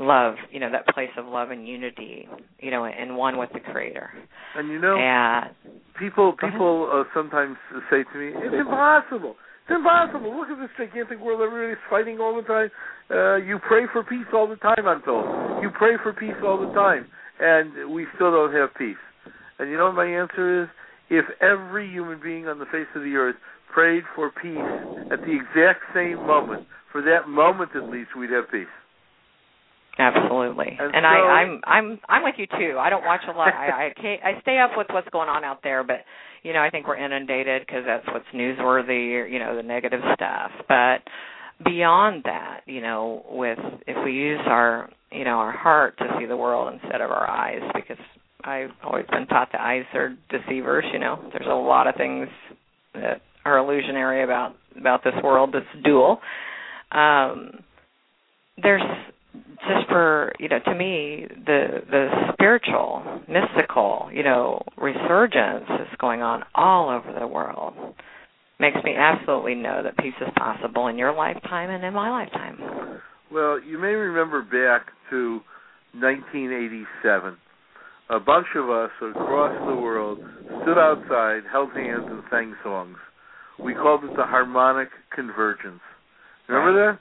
love, 0.00 0.34
you 0.50 0.58
know, 0.60 0.70
that 0.72 0.86
place 0.88 1.10
of 1.16 1.26
love 1.26 1.50
and 1.50 1.68
unity, 1.68 2.28
you 2.58 2.70
know, 2.70 2.84
and 2.84 3.16
one 3.16 3.38
with 3.38 3.50
the 3.52 3.60
Creator. 3.60 4.10
And 4.56 4.68
you 4.68 4.80
know, 4.80 4.96
and, 4.96 5.54
people 5.98 6.32
people 6.32 6.90
uh, 6.92 7.04
sometimes 7.14 7.56
say 7.90 8.02
to 8.02 8.18
me, 8.18 8.32
"It's 8.34 8.54
impossible." 8.58 9.36
It's 9.68 9.76
impossible. 9.76 10.34
Look 10.34 10.48
at 10.48 10.58
this 10.58 10.70
gigantic 10.76 11.20
world. 11.20 11.40
Everybody's 11.40 11.78
fighting 11.88 12.18
all 12.18 12.34
the 12.34 12.42
time. 12.42 12.70
Uh, 13.08 13.36
you 13.36 13.60
pray 13.60 13.84
for 13.92 14.02
peace 14.02 14.26
all 14.34 14.48
the 14.48 14.56
time, 14.56 14.82
I'm 14.84 15.00
told. 15.02 15.62
You 15.62 15.70
pray 15.70 15.94
for 16.02 16.12
peace 16.12 16.34
all 16.44 16.58
the 16.58 16.72
time, 16.74 17.06
and 17.38 17.92
we 17.92 18.06
still 18.16 18.32
don't 18.32 18.52
have 18.52 18.70
peace. 18.74 18.98
And 19.60 19.70
you 19.70 19.76
know 19.76 19.86
what 19.86 19.94
my 19.94 20.06
answer 20.06 20.64
is? 20.64 20.68
if 21.10 21.24
every 21.42 21.90
human 21.90 22.20
being 22.22 22.46
on 22.46 22.58
the 22.58 22.64
face 22.66 22.86
of 22.94 23.02
the 23.02 23.14
earth 23.16 23.36
prayed 23.74 24.04
for 24.14 24.30
peace 24.30 25.10
at 25.12 25.20
the 25.20 25.34
exact 25.34 25.82
same 25.92 26.16
moment, 26.26 26.66
for 26.90 27.02
that 27.02 27.28
moment 27.28 27.70
at 27.74 27.90
least, 27.90 28.10
we'd 28.16 28.30
have 28.30 28.50
peace. 28.50 28.70
Absolutely, 29.98 30.76
and, 30.78 30.94
and 30.94 31.04
so, 31.04 31.08
I, 31.08 31.18
I'm 31.42 31.60
I'm 31.64 32.00
I'm 32.08 32.22
with 32.22 32.36
you 32.38 32.46
too. 32.46 32.78
I 32.78 32.90
don't 32.90 33.04
watch 33.04 33.22
a 33.28 33.36
lot. 33.36 33.52
I 33.52 33.90
I, 33.90 34.00
can't, 34.00 34.22
I 34.22 34.40
stay 34.40 34.58
up 34.58 34.70
with 34.76 34.86
what's 34.90 35.08
going 35.10 35.28
on 35.28 35.44
out 35.44 35.60
there, 35.62 35.82
but 35.84 36.04
you 36.42 36.52
know 36.52 36.60
I 36.60 36.70
think 36.70 36.86
we're 36.86 36.96
inundated 36.96 37.62
because 37.66 37.82
that's 37.86 38.06
what's 38.06 38.24
newsworthy. 38.34 39.30
You 39.30 39.38
know 39.38 39.56
the 39.56 39.62
negative 39.62 40.00
stuff, 40.14 40.52
but 40.68 41.02
beyond 41.64 42.22
that, 42.24 42.60
you 42.66 42.80
know, 42.80 43.24
with 43.28 43.58
if 43.86 43.96
we 44.04 44.12
use 44.12 44.40
our 44.46 44.90
you 45.10 45.24
know 45.24 45.38
our 45.38 45.52
heart 45.52 45.98
to 45.98 46.04
see 46.18 46.26
the 46.26 46.36
world 46.36 46.72
instead 46.72 47.00
of 47.00 47.10
our 47.10 47.28
eyes, 47.28 47.62
because 47.74 48.02
I've 48.44 48.70
always 48.84 49.06
been 49.10 49.26
taught 49.26 49.52
the 49.52 49.60
eyes 49.60 49.84
are 49.94 50.16
deceivers. 50.30 50.84
You 50.92 50.98
know, 50.98 51.18
there's 51.32 51.48
a 51.50 51.54
lot 51.54 51.86
of 51.86 51.94
things 51.96 52.28
that 52.94 53.20
are 53.44 53.58
illusionary 53.58 54.22
about 54.22 54.54
about 54.78 55.04
this 55.04 55.14
world 55.22 55.50
that's 55.52 55.84
dual. 55.84 56.20
Um, 56.92 57.60
there's 58.62 58.82
just 59.34 59.88
for 59.88 60.32
you 60.38 60.48
know 60.48 60.58
to 60.64 60.74
me 60.74 61.26
the 61.46 61.82
the 61.90 62.08
spiritual 62.32 63.02
mystical 63.28 64.08
you 64.12 64.22
know 64.22 64.62
resurgence 64.76 65.66
is 65.80 65.88
going 65.98 66.22
on 66.22 66.42
all 66.54 66.90
over 66.90 67.18
the 67.18 67.26
world 67.26 67.74
makes 68.58 68.78
me 68.84 68.94
absolutely 68.96 69.54
know 69.54 69.82
that 69.82 69.96
peace 69.98 70.14
is 70.20 70.32
possible 70.36 70.86
in 70.88 70.98
your 70.98 71.14
lifetime 71.14 71.70
and 71.70 71.84
in 71.84 71.94
my 71.94 72.10
lifetime 72.10 73.00
well 73.32 73.60
you 73.62 73.78
may 73.78 73.92
remember 73.92 74.42
back 74.42 74.92
to 75.10 75.40
1987 75.94 77.36
a 78.10 78.18
bunch 78.18 78.46
of 78.56 78.68
us 78.68 78.90
across 79.02 79.54
the 79.68 79.80
world 79.80 80.18
stood 80.62 80.78
outside, 80.78 81.42
held 81.50 81.70
hands, 81.72 82.04
and 82.08 82.22
sang 82.28 82.54
songs. 82.64 82.96
We 83.62 83.72
called 83.72 84.02
it 84.02 84.16
the 84.16 84.24
harmonic 84.24 84.88
convergence. 85.14 85.80
Remember 86.48 86.74
that? 86.74 86.98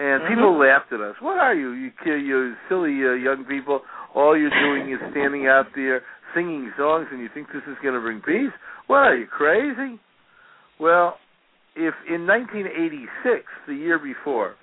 And 0.00 0.24
mm-hmm. 0.24 0.34
people 0.34 0.58
laughed 0.58 0.92
at 0.92 1.00
us. 1.00 1.14
What 1.20 1.36
are 1.36 1.54
you, 1.54 1.72
you, 1.72 1.92
you 2.06 2.54
silly 2.68 2.96
uh, 3.04 3.20
young 3.20 3.44
people? 3.44 3.82
All 4.14 4.36
you're 4.36 4.50
doing 4.50 4.90
is 4.92 4.98
standing 5.12 5.46
out 5.46 5.66
there 5.76 6.02
singing 6.34 6.72
songs, 6.78 7.06
and 7.12 7.20
you 7.20 7.28
think 7.32 7.48
this 7.48 7.62
is 7.68 7.76
going 7.82 7.94
to 7.94 8.00
bring 8.00 8.20
peace? 8.20 8.54
What 8.86 8.96
are 8.96 9.16
you 9.16 9.26
crazy? 9.26 10.00
Well, 10.80 11.16
if 11.76 11.94
in 12.08 12.26
1986, 12.26 13.44
the 13.68 13.74
year 13.74 13.98
before, 13.98 14.54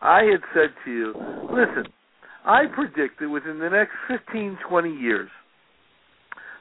I 0.00 0.22
had 0.24 0.42
said 0.52 0.74
to 0.84 0.90
you, 0.90 1.14
listen, 1.48 1.92
I 2.44 2.64
predict 2.74 3.20
that 3.20 3.28
within 3.28 3.58
the 3.60 3.70
next 3.70 3.92
15, 4.08 4.58
20 4.68 4.90
years, 4.90 5.30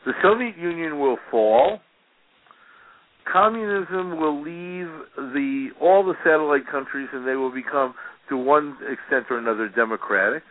the 0.06 0.14
Soviet 0.22 0.58
Union 0.58 1.00
will 1.00 1.18
fall. 1.30 1.80
Communism 3.32 4.20
will 4.20 4.42
leave 4.42 4.90
the 5.16 5.70
all 5.80 6.04
the 6.04 6.16
satellite 6.24 6.68
countries, 6.72 7.08
and 7.14 7.28
they 7.28 7.36
will 7.36 7.54
become, 7.54 7.94
to 8.32 8.38
one 8.38 8.78
extent 8.88 9.28
or 9.30 9.38
another, 9.38 9.68
democratic. 9.68 10.42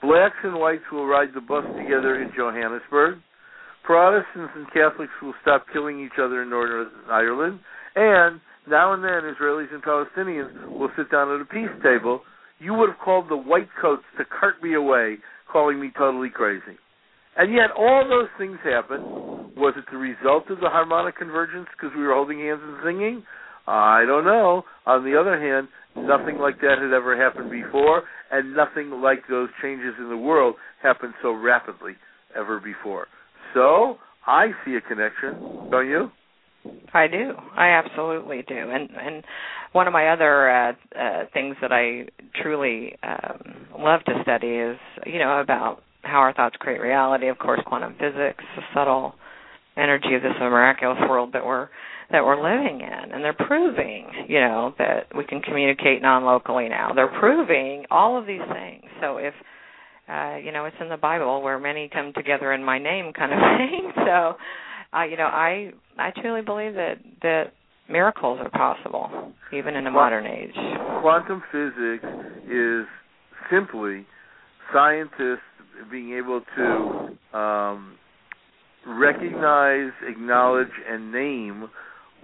Blacks 0.00 0.40
and 0.42 0.56
whites 0.56 0.88
will 0.90 1.06
ride 1.06 1.28
the 1.34 1.40
bus 1.40 1.64
together 1.76 2.20
in 2.20 2.32
Johannesburg. 2.34 3.18
Protestants 3.84 4.52
and 4.56 4.66
Catholics 4.72 5.12
will 5.22 5.34
stop 5.42 5.66
killing 5.70 6.02
each 6.02 6.16
other 6.18 6.42
in 6.42 6.50
Northern 6.50 6.88
Ireland, 7.10 7.60
and 7.94 8.40
now 8.66 8.94
and 8.94 9.04
then 9.04 9.28
Israelis 9.28 9.72
and 9.72 9.82
Palestinians 9.82 10.78
will 10.78 10.88
sit 10.96 11.10
down 11.12 11.28
at 11.34 11.42
a 11.42 11.44
peace 11.44 11.72
table. 11.82 12.22
You 12.58 12.72
would 12.72 12.88
have 12.88 12.98
called 12.98 13.28
the 13.28 13.36
white 13.36 13.68
coats 13.80 14.04
to 14.16 14.24
cart 14.24 14.62
me 14.62 14.74
away, 14.74 15.18
calling 15.52 15.78
me 15.78 15.92
totally 15.96 16.30
crazy. 16.30 16.80
And 17.36 17.52
yet, 17.52 17.68
all 17.76 18.08
those 18.08 18.30
things 18.38 18.56
happened. 18.64 19.04
Was 19.56 19.74
it 19.76 19.84
the 19.92 19.98
result 19.98 20.48
of 20.48 20.60
the 20.60 20.70
harmonic 20.70 21.18
convergence 21.18 21.66
because 21.76 21.94
we 21.94 22.04
were 22.04 22.14
holding 22.14 22.38
hands 22.38 22.60
and 22.62 22.78
singing? 22.82 23.22
I 23.66 24.04
don't 24.06 24.24
know. 24.24 24.62
On 24.86 25.04
the 25.04 25.18
other 25.18 25.38
hand, 25.38 25.68
nothing 25.96 26.38
like 26.38 26.60
that 26.60 26.78
had 26.80 26.92
ever 26.92 27.16
happened 27.16 27.50
before, 27.50 28.02
and 28.30 28.54
nothing 28.54 28.90
like 29.02 29.22
those 29.28 29.48
changes 29.62 29.94
in 29.98 30.08
the 30.08 30.16
world 30.16 30.56
happened 30.82 31.14
so 31.22 31.32
rapidly 31.32 31.92
ever 32.36 32.60
before. 32.60 33.06
So, 33.54 33.96
I 34.26 34.48
see 34.64 34.74
a 34.74 34.80
connection, 34.80 35.70
don't 35.70 35.88
you? 35.88 36.10
I 36.92 37.06
do. 37.08 37.34
I 37.56 37.68
absolutely 37.68 38.42
do. 38.46 38.56
And 38.56 38.88
and 38.90 39.24
one 39.72 39.86
of 39.86 39.92
my 39.92 40.08
other 40.08 40.50
uh, 40.50 40.72
uh, 40.98 41.24
things 41.32 41.56
that 41.60 41.72
I 41.72 42.06
truly 42.40 42.96
um, 43.02 43.66
love 43.78 44.00
to 44.04 44.12
study 44.22 44.48
is, 44.48 44.78
you 45.04 45.18
know, 45.18 45.40
about 45.40 45.82
how 46.02 46.18
our 46.18 46.32
thoughts 46.32 46.56
create 46.58 46.80
reality. 46.80 47.28
Of 47.28 47.38
course, 47.38 47.60
quantum 47.66 47.94
physics, 47.94 48.44
the 48.56 48.62
subtle 48.72 49.14
energy 49.76 50.14
of 50.14 50.22
this 50.22 50.32
miraculous 50.38 50.98
world 51.08 51.32
that 51.32 51.44
we're 51.44 51.68
that 52.10 52.24
we're 52.24 52.36
living 52.36 52.80
in, 52.80 53.12
and 53.12 53.24
they're 53.24 53.32
proving, 53.32 54.06
you 54.28 54.40
know, 54.40 54.74
that 54.78 55.14
we 55.16 55.24
can 55.24 55.40
communicate 55.40 56.02
non-locally 56.02 56.68
now. 56.68 56.92
They're 56.94 57.18
proving 57.20 57.84
all 57.90 58.18
of 58.18 58.26
these 58.26 58.42
things. 58.52 58.84
So 59.00 59.16
if 59.16 59.34
uh, 60.08 60.36
you 60.36 60.52
know, 60.52 60.66
it's 60.66 60.76
in 60.80 60.90
the 60.90 60.98
Bible 60.98 61.40
where 61.42 61.58
many 61.58 61.88
come 61.88 62.12
together 62.14 62.52
in 62.52 62.62
my 62.62 62.78
name, 62.78 63.12
kind 63.14 63.32
of 63.32 63.38
thing. 63.58 63.92
So, 63.96 64.34
uh, 64.96 65.04
you 65.04 65.16
know, 65.16 65.24
I 65.24 65.72
I 65.98 66.10
truly 66.20 66.42
believe 66.42 66.74
that 66.74 66.96
that 67.22 67.44
miracles 67.88 68.38
are 68.42 68.50
possible 68.50 69.32
even 69.52 69.76
in 69.76 69.86
a 69.86 69.90
modern 69.90 70.26
age. 70.26 70.54
Quantum 71.00 71.42
physics 71.50 72.04
is 72.50 72.86
simply 73.50 74.06
scientists 74.72 75.40
being 75.90 76.14
able 76.14 76.42
to 76.56 77.38
um, 77.38 77.96
recognize, 78.86 79.90
acknowledge, 80.06 80.68
and 80.88 81.12
name 81.12 81.68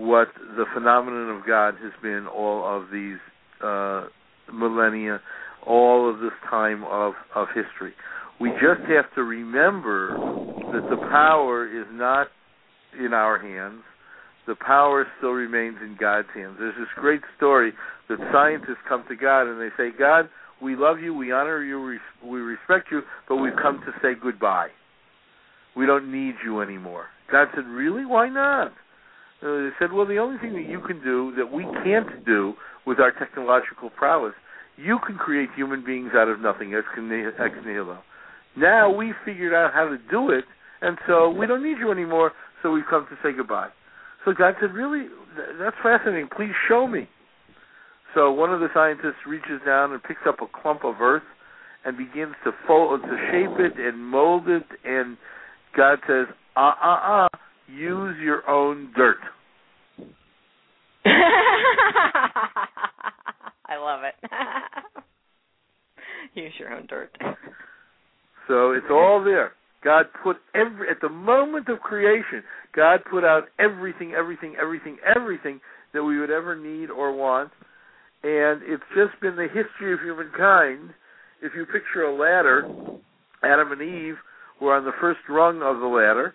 what 0.01 0.29
the 0.57 0.65
phenomenon 0.73 1.29
of 1.29 1.47
God 1.47 1.75
has 1.83 1.93
been 2.03 2.27
all 2.27 2.65
of 2.65 2.91
these 2.91 3.19
uh, 3.63 4.07
millennia, 4.51 5.21
all 5.67 6.09
of 6.09 6.21
this 6.21 6.33
time 6.49 6.85
of, 6.85 7.13
of 7.35 7.49
history. 7.49 7.93
We 8.41 8.49
just 8.53 8.81
have 8.89 9.13
to 9.15 9.23
remember 9.23 10.17
that 10.73 10.89
the 10.89 10.97
power 11.11 11.67
is 11.67 11.87
not 11.93 12.29
in 12.99 13.13
our 13.13 13.39
hands. 13.39 13.83
The 14.47 14.55
power 14.55 15.07
still 15.19 15.33
remains 15.33 15.77
in 15.83 15.99
God's 16.01 16.29
hands. 16.35 16.57
There's 16.59 16.75
this 16.79 16.89
great 16.97 17.21
story 17.37 17.75
that 18.09 18.19
scientists 18.33 18.81
come 18.89 19.05
to 19.07 19.17
God 19.17 19.43
and 19.43 19.61
they 19.61 19.69
say, 19.77 19.91
God, 19.97 20.31
we 20.63 20.77
love 20.77 20.99
you, 21.01 21.13
we 21.13 21.31
honor 21.31 21.63
you, 21.63 21.99
we 22.25 22.41
respect 22.41 22.89
you, 22.91 23.03
but 23.29 23.37
we've 23.37 23.53
come 23.63 23.83
to 23.85 23.93
say 24.01 24.19
goodbye. 24.21 24.69
We 25.77 25.85
don't 25.85 26.11
need 26.11 26.37
you 26.43 26.63
anymore. 26.63 27.07
God 27.31 27.49
said, 27.55 27.67
Really? 27.67 28.07
Why 28.07 28.31
not? 28.31 28.73
Uh, 29.43 29.47
they 29.47 29.71
said, 29.79 29.93
Well, 29.93 30.07
the 30.07 30.19
only 30.19 30.39
thing 30.39 30.53
that 30.55 30.69
you 30.69 30.81
can 30.81 31.03
do 31.03 31.33
that 31.37 31.53
we 31.53 31.65
can't 31.85 32.25
do 32.25 32.55
with 32.87 33.01
our 33.01 33.13
technological 33.13 33.91
prowess, 33.91 34.35
you 34.77 34.99
can 35.07 35.17
create 35.17 35.49
human 35.57 35.85
beings 35.85 36.11
out 36.15 36.29
of 36.29 36.41
nothing, 36.41 36.75
ex 36.75 36.87
nihilo. 36.97 37.99
Now 38.57 38.95
we 38.95 39.13
figured 39.25 39.55
out 39.55 39.73
how 39.73 39.89
to 39.89 39.97
do 40.11 40.31
it, 40.31 40.45
and 40.83 40.99
so 41.07 41.31
we 41.31 41.47
don't 41.47 41.63
need 41.63 41.79
you 41.79 41.91
anymore, 41.93 42.33
so 42.63 42.71
we've 42.71 42.85
come 42.89 43.07
to 43.09 43.17
say 43.23 43.35
goodbye. 43.37 43.69
So 44.25 44.33
God 44.33 44.55
said, 44.61 44.73
Really? 44.73 45.07
That's 45.59 45.77
fascinating. 45.83 46.29
Please 46.35 46.53
show 46.69 46.87
me. 46.87 47.09
So 48.15 48.33
one 48.33 48.53
of 48.53 48.61
the 48.61 48.69
scientists 48.75 49.25
reaches 49.27 49.61
down 49.65 49.93
and 49.93 50.03
picks 50.03 50.23
up 50.27 50.43
a 50.43 50.47
clump 50.61 50.85
of 50.85 51.01
earth 51.01 51.23
and 51.85 51.97
begins 51.97 52.35
to 52.45 52.51
fold, 52.67 53.03
to 53.03 53.17
shape 53.31 53.59
it 53.59 53.79
and 53.79 54.05
mold 54.05 54.49
it. 54.49 54.67
And 54.85 55.17
God 55.77 55.99
says, 56.07 56.27
"Ah, 56.57 56.77
ah, 56.83 57.29
ah! 57.33 57.39
Use 57.77 58.17
your 58.23 58.49
own 58.49 58.93
dirt." 58.97 59.19
I 63.67 63.77
love 63.79 64.01
it. 64.05 64.15
Use 66.35 66.53
your 66.59 66.73
own 66.73 66.87
dirt. 66.87 67.17
So 68.49 68.73
it's 68.73 68.87
all 68.91 69.23
there. 69.25 69.53
God 69.83 70.07
put 70.23 70.37
every 70.55 70.91
at 70.91 71.01
the 71.01 71.09
moment 71.09 71.69
of 71.69 71.81
creation, 71.81 72.43
God 72.75 73.01
put 73.11 73.25
out 73.25 73.45
everything, 73.59 74.13
everything, 74.13 74.55
everything, 74.61 74.99
everything 75.17 75.61
that 75.95 76.05
we 76.05 76.19
would 76.21 76.31
ever 76.31 76.55
need 76.55 76.91
or 76.91 77.15
want 77.17 77.51
and 78.23 78.61
it's 78.65 78.83
just 78.95 79.19
been 79.23 79.37
the 79.37 79.49
history 79.49 79.95
of 79.95 80.01
humankind. 80.01 80.93
If 81.43 81.53
you 81.57 81.65
picture 81.65 82.05
a 82.05 82.13
ladder, 82.13 82.69
Adam 83.43 83.73
and 83.73 83.81
Eve 83.81 84.17
were 84.61 84.77
on 84.77 84.85
the 84.85 84.93
first 85.01 85.21
rung 85.29 85.63
of 85.63 85.81
the 85.81 85.87
ladder, 85.87 86.35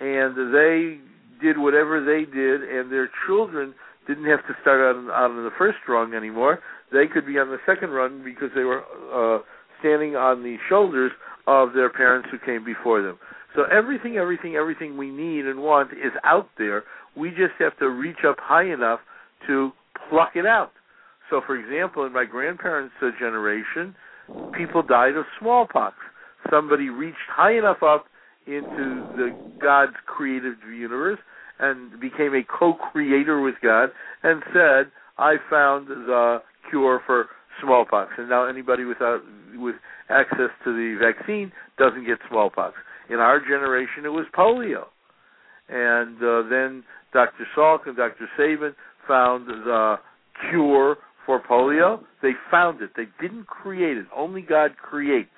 and 0.00 0.54
they 0.54 0.98
did 1.40 1.58
whatever 1.58 2.04
they 2.04 2.24
did, 2.30 2.62
and 2.62 2.90
their 2.90 3.10
children 3.26 3.74
didn't 4.06 4.24
have 4.24 4.40
to 4.46 4.54
start 4.62 4.80
out 4.80 4.98
on, 4.98 5.10
on 5.10 5.44
the 5.44 5.50
first 5.58 5.78
rung 5.88 6.14
anymore. 6.14 6.60
They 6.92 7.06
could 7.06 7.26
be 7.26 7.38
on 7.38 7.48
the 7.48 7.58
second 7.66 7.90
rung 7.90 8.24
because 8.24 8.48
they 8.54 8.64
were 8.64 8.82
uh, 9.12 9.42
standing 9.80 10.16
on 10.16 10.42
the 10.42 10.56
shoulders 10.68 11.12
of 11.46 11.72
their 11.74 11.90
parents 11.90 12.28
who 12.30 12.38
came 12.38 12.64
before 12.64 13.02
them. 13.02 13.18
So 13.54 13.64
everything, 13.64 14.16
everything, 14.16 14.56
everything 14.56 14.96
we 14.96 15.10
need 15.10 15.46
and 15.46 15.60
want 15.60 15.92
is 15.92 16.12
out 16.24 16.48
there. 16.58 16.84
We 17.16 17.30
just 17.30 17.54
have 17.58 17.76
to 17.78 17.88
reach 17.88 18.18
up 18.26 18.36
high 18.38 18.72
enough 18.72 19.00
to 19.46 19.70
pluck 20.08 20.32
it 20.34 20.46
out. 20.46 20.72
So, 21.30 21.42
for 21.46 21.56
example, 21.56 22.06
in 22.06 22.12
my 22.12 22.24
grandparents' 22.24 22.94
generation, 23.18 23.94
people 24.56 24.82
died 24.82 25.16
of 25.16 25.24
smallpox. 25.38 25.96
Somebody 26.50 26.88
reached 26.88 27.16
high 27.28 27.58
enough 27.58 27.82
up 27.82 28.06
into 28.48 29.06
the 29.16 29.36
God's 29.60 29.96
creative 30.06 30.56
universe 30.72 31.18
and 31.60 32.00
became 32.00 32.34
a 32.34 32.42
co-creator 32.42 33.40
with 33.40 33.56
God 33.62 33.90
and 34.22 34.42
said, 34.52 34.90
"I 35.18 35.36
found 35.50 35.88
the 35.88 36.42
cure 36.70 37.00
for 37.06 37.28
smallpox." 37.60 38.12
And 38.16 38.28
now 38.28 38.46
anybody 38.46 38.84
without 38.84 39.22
with 39.54 39.76
access 40.08 40.50
to 40.64 40.72
the 40.72 40.96
vaccine 40.98 41.52
doesn't 41.76 42.06
get 42.06 42.18
smallpox. 42.28 42.74
In 43.10 43.16
our 43.20 43.40
generation, 43.40 44.04
it 44.04 44.12
was 44.12 44.26
polio, 44.34 44.86
and 45.68 46.16
uh, 46.22 46.42
then 46.48 46.84
Dr. 47.12 47.46
Salk 47.56 47.86
and 47.86 47.96
Dr. 47.96 48.28
Sabin 48.36 48.74
found 49.06 49.48
the 49.48 49.96
cure 50.50 50.98
for 51.24 51.40
polio. 51.40 52.02
They 52.22 52.32
found 52.50 52.82
it. 52.82 52.90
They 52.96 53.06
didn't 53.20 53.46
create 53.46 53.96
it. 53.96 54.06
Only 54.14 54.42
God 54.42 54.76
creates. 54.76 55.30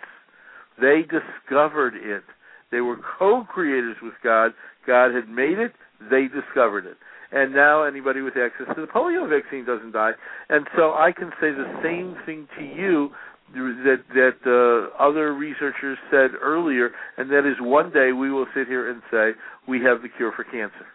They 0.81 1.03
discovered 1.03 1.95
it. 1.97 2.25
They 2.71 2.81
were 2.81 2.97
co-creators 3.19 3.97
with 4.03 4.15
God. 4.23 4.53
God 4.87 5.15
had 5.15 5.29
made 5.29 5.59
it. 5.59 5.73
They 6.11 6.27
discovered 6.29 6.87
it. 6.87 6.97
And 7.33 7.53
now 7.55 7.85
anybody 7.85 8.23
with 8.23 8.35
access 8.37 8.75
to 8.75 8.81
the 8.81 8.89
polio 8.89 9.29
vaccine 9.29 9.65
doesn't 9.65 9.93
die. 9.93 10.13
And 10.49 10.67
so 10.77 10.93
I 10.95 11.13
can 11.17 11.31
say 11.41 11.53
the 11.53 11.81
same 11.83 12.17
thing 12.27 12.49
to 12.59 12.65
you 12.65 13.11
that 13.55 14.03
that 14.15 14.39
uh, 14.47 15.03
other 15.03 15.35
researchers 15.35 15.99
said 16.11 16.31
earlier, 16.41 16.91
and 17.17 17.31
that 17.31 17.41
is 17.41 17.57
one 17.61 17.93
day 17.93 18.13
we 18.13 18.31
will 18.31 18.47
sit 18.55 18.67
here 18.69 18.91
and 18.91 19.03
say 19.11 19.31
we 19.67 19.81
have 19.83 20.03
the 20.03 20.09
cure 20.17 20.33
for 20.35 20.45
cancer. 20.45 20.87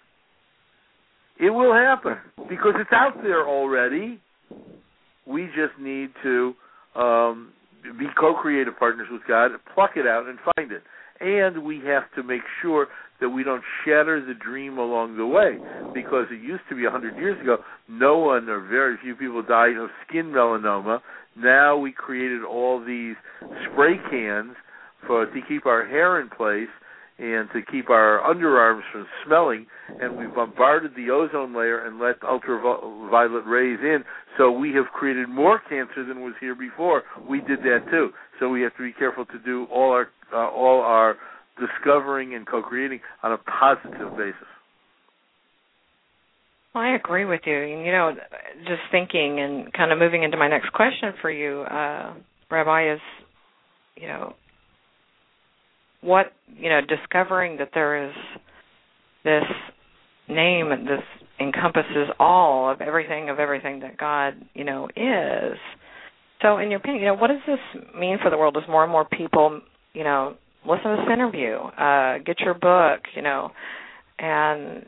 It 1.39 1.49
will 1.49 1.73
happen 1.73 2.17
because 2.49 2.73
it's 2.79 2.93
out 2.93 3.21
there 3.21 3.45
already. 3.47 4.21
We 5.27 5.47
just 5.47 5.77
need 5.79 6.11
to 6.23 6.53
um, 6.95 7.51
be 7.99 8.05
co-creative 8.17 8.77
partners 8.79 9.07
with 9.11 9.21
God, 9.27 9.51
pluck 9.73 9.91
it 9.95 10.07
out, 10.07 10.27
and 10.27 10.37
find 10.55 10.71
it. 10.71 10.83
And 11.19 11.63
we 11.63 11.81
have 11.85 12.03
to 12.15 12.23
make 12.23 12.41
sure 12.61 12.87
that 13.21 13.29
we 13.29 13.43
don't 13.43 13.63
shatter 13.85 14.23
the 14.25 14.33
dream 14.33 14.77
along 14.77 15.15
the 15.15 15.25
way, 15.25 15.57
because 15.93 16.25
it 16.29 16.41
used 16.41 16.63
to 16.69 16.75
be 16.75 16.85
a 16.85 16.91
hundred 16.91 17.15
years 17.15 17.39
ago. 17.41 17.57
No 17.87 18.17
one 18.17 18.49
or 18.49 18.59
very 18.59 18.97
few 19.01 19.15
people 19.15 19.41
died 19.41 19.77
of 19.77 19.89
skin 20.05 20.25
melanoma. 20.25 20.99
Now 21.37 21.77
we 21.77 21.93
created 21.93 22.43
all 22.43 22.83
these 22.83 23.15
spray 23.71 23.95
cans 24.09 24.55
for 25.07 25.25
to 25.25 25.41
keep 25.47 25.65
our 25.65 25.85
hair 25.85 26.19
in 26.19 26.29
place 26.29 26.67
and 27.17 27.47
to 27.53 27.61
keep 27.71 27.89
our 27.89 28.21
underarms 28.27 28.81
from 28.91 29.07
smelling 29.25 29.65
and 30.01 30.17
we 30.17 30.27
bombarded 30.27 30.91
the 30.95 31.11
ozone 31.11 31.55
layer 31.55 31.85
and 31.85 31.99
let 31.99 32.15
ultraviolet 32.23 33.45
rays 33.45 33.79
in. 33.81 34.03
So 34.37 34.51
we 34.51 34.73
have 34.73 34.85
created 34.93 35.29
more 35.29 35.61
cancer 35.69 36.05
than 36.05 36.21
was 36.21 36.33
here 36.39 36.55
before. 36.55 37.03
We 37.27 37.39
did 37.39 37.59
that 37.59 37.85
too. 37.89 38.09
So 38.39 38.49
we 38.49 38.61
have 38.63 38.75
to 38.77 38.83
be 38.83 38.91
careful 38.91 39.25
to 39.25 39.39
do 39.39 39.65
all 39.71 39.91
our 39.91 40.09
uh, 40.33 40.49
all 40.49 40.81
our 40.81 41.15
discovering 41.57 42.35
and 42.35 42.45
co-creating 42.45 42.99
on 43.23 43.31
a 43.31 43.37
positive 43.37 44.17
basis. 44.17 44.47
Well, 46.73 46.83
I 46.83 46.95
agree 46.95 47.23
with 47.23 47.41
you. 47.45 47.57
You 47.57 47.91
know, 47.91 48.11
just 48.67 48.81
thinking 48.91 49.39
and 49.39 49.71
kind 49.71 49.93
of 49.93 49.99
moving 49.99 50.23
into 50.23 50.35
my 50.35 50.49
next 50.49 50.73
question 50.73 51.13
for 51.21 51.31
you, 51.31 51.61
uh, 51.61 52.13
Rabbi, 52.51 52.93
is, 52.93 52.99
you 53.95 54.07
know, 54.07 54.33
what 56.05 56.27
you 56.55 56.69
know, 56.69 56.81
discovering 56.81 57.57
that 57.57 57.71
there 57.73 58.07
is 58.07 58.13
this 59.23 59.43
name 60.29 60.69
this 60.69 61.01
encompasses 61.39 62.09
all 62.19 62.71
of 62.71 62.81
everything 62.81 63.29
of 63.29 63.39
everything 63.39 63.81
that 63.81 63.97
God, 63.97 64.33
you 64.53 64.63
know, 64.63 64.87
is. 64.95 65.57
So, 66.41 66.57
in 66.57 66.69
your 66.69 66.79
opinion, 66.79 67.01
you 67.01 67.07
know, 67.07 67.15
what 67.15 67.27
does 67.27 67.41
this 67.47 67.83
mean 67.97 68.17
for 68.21 68.29
the 68.29 68.37
world 68.37 68.55
as 68.57 68.67
more 68.69 68.83
and 68.83 68.91
more 68.91 69.05
people, 69.05 69.61
you 69.93 70.03
know, 70.03 70.35
listen 70.67 70.91
to 70.91 70.97
this 70.97 71.13
interview, 71.13 71.55
uh, 71.55 72.19
get 72.19 72.39
your 72.39 72.53
book, 72.53 73.01
you 73.15 73.21
know, 73.21 73.51
and 74.19 74.85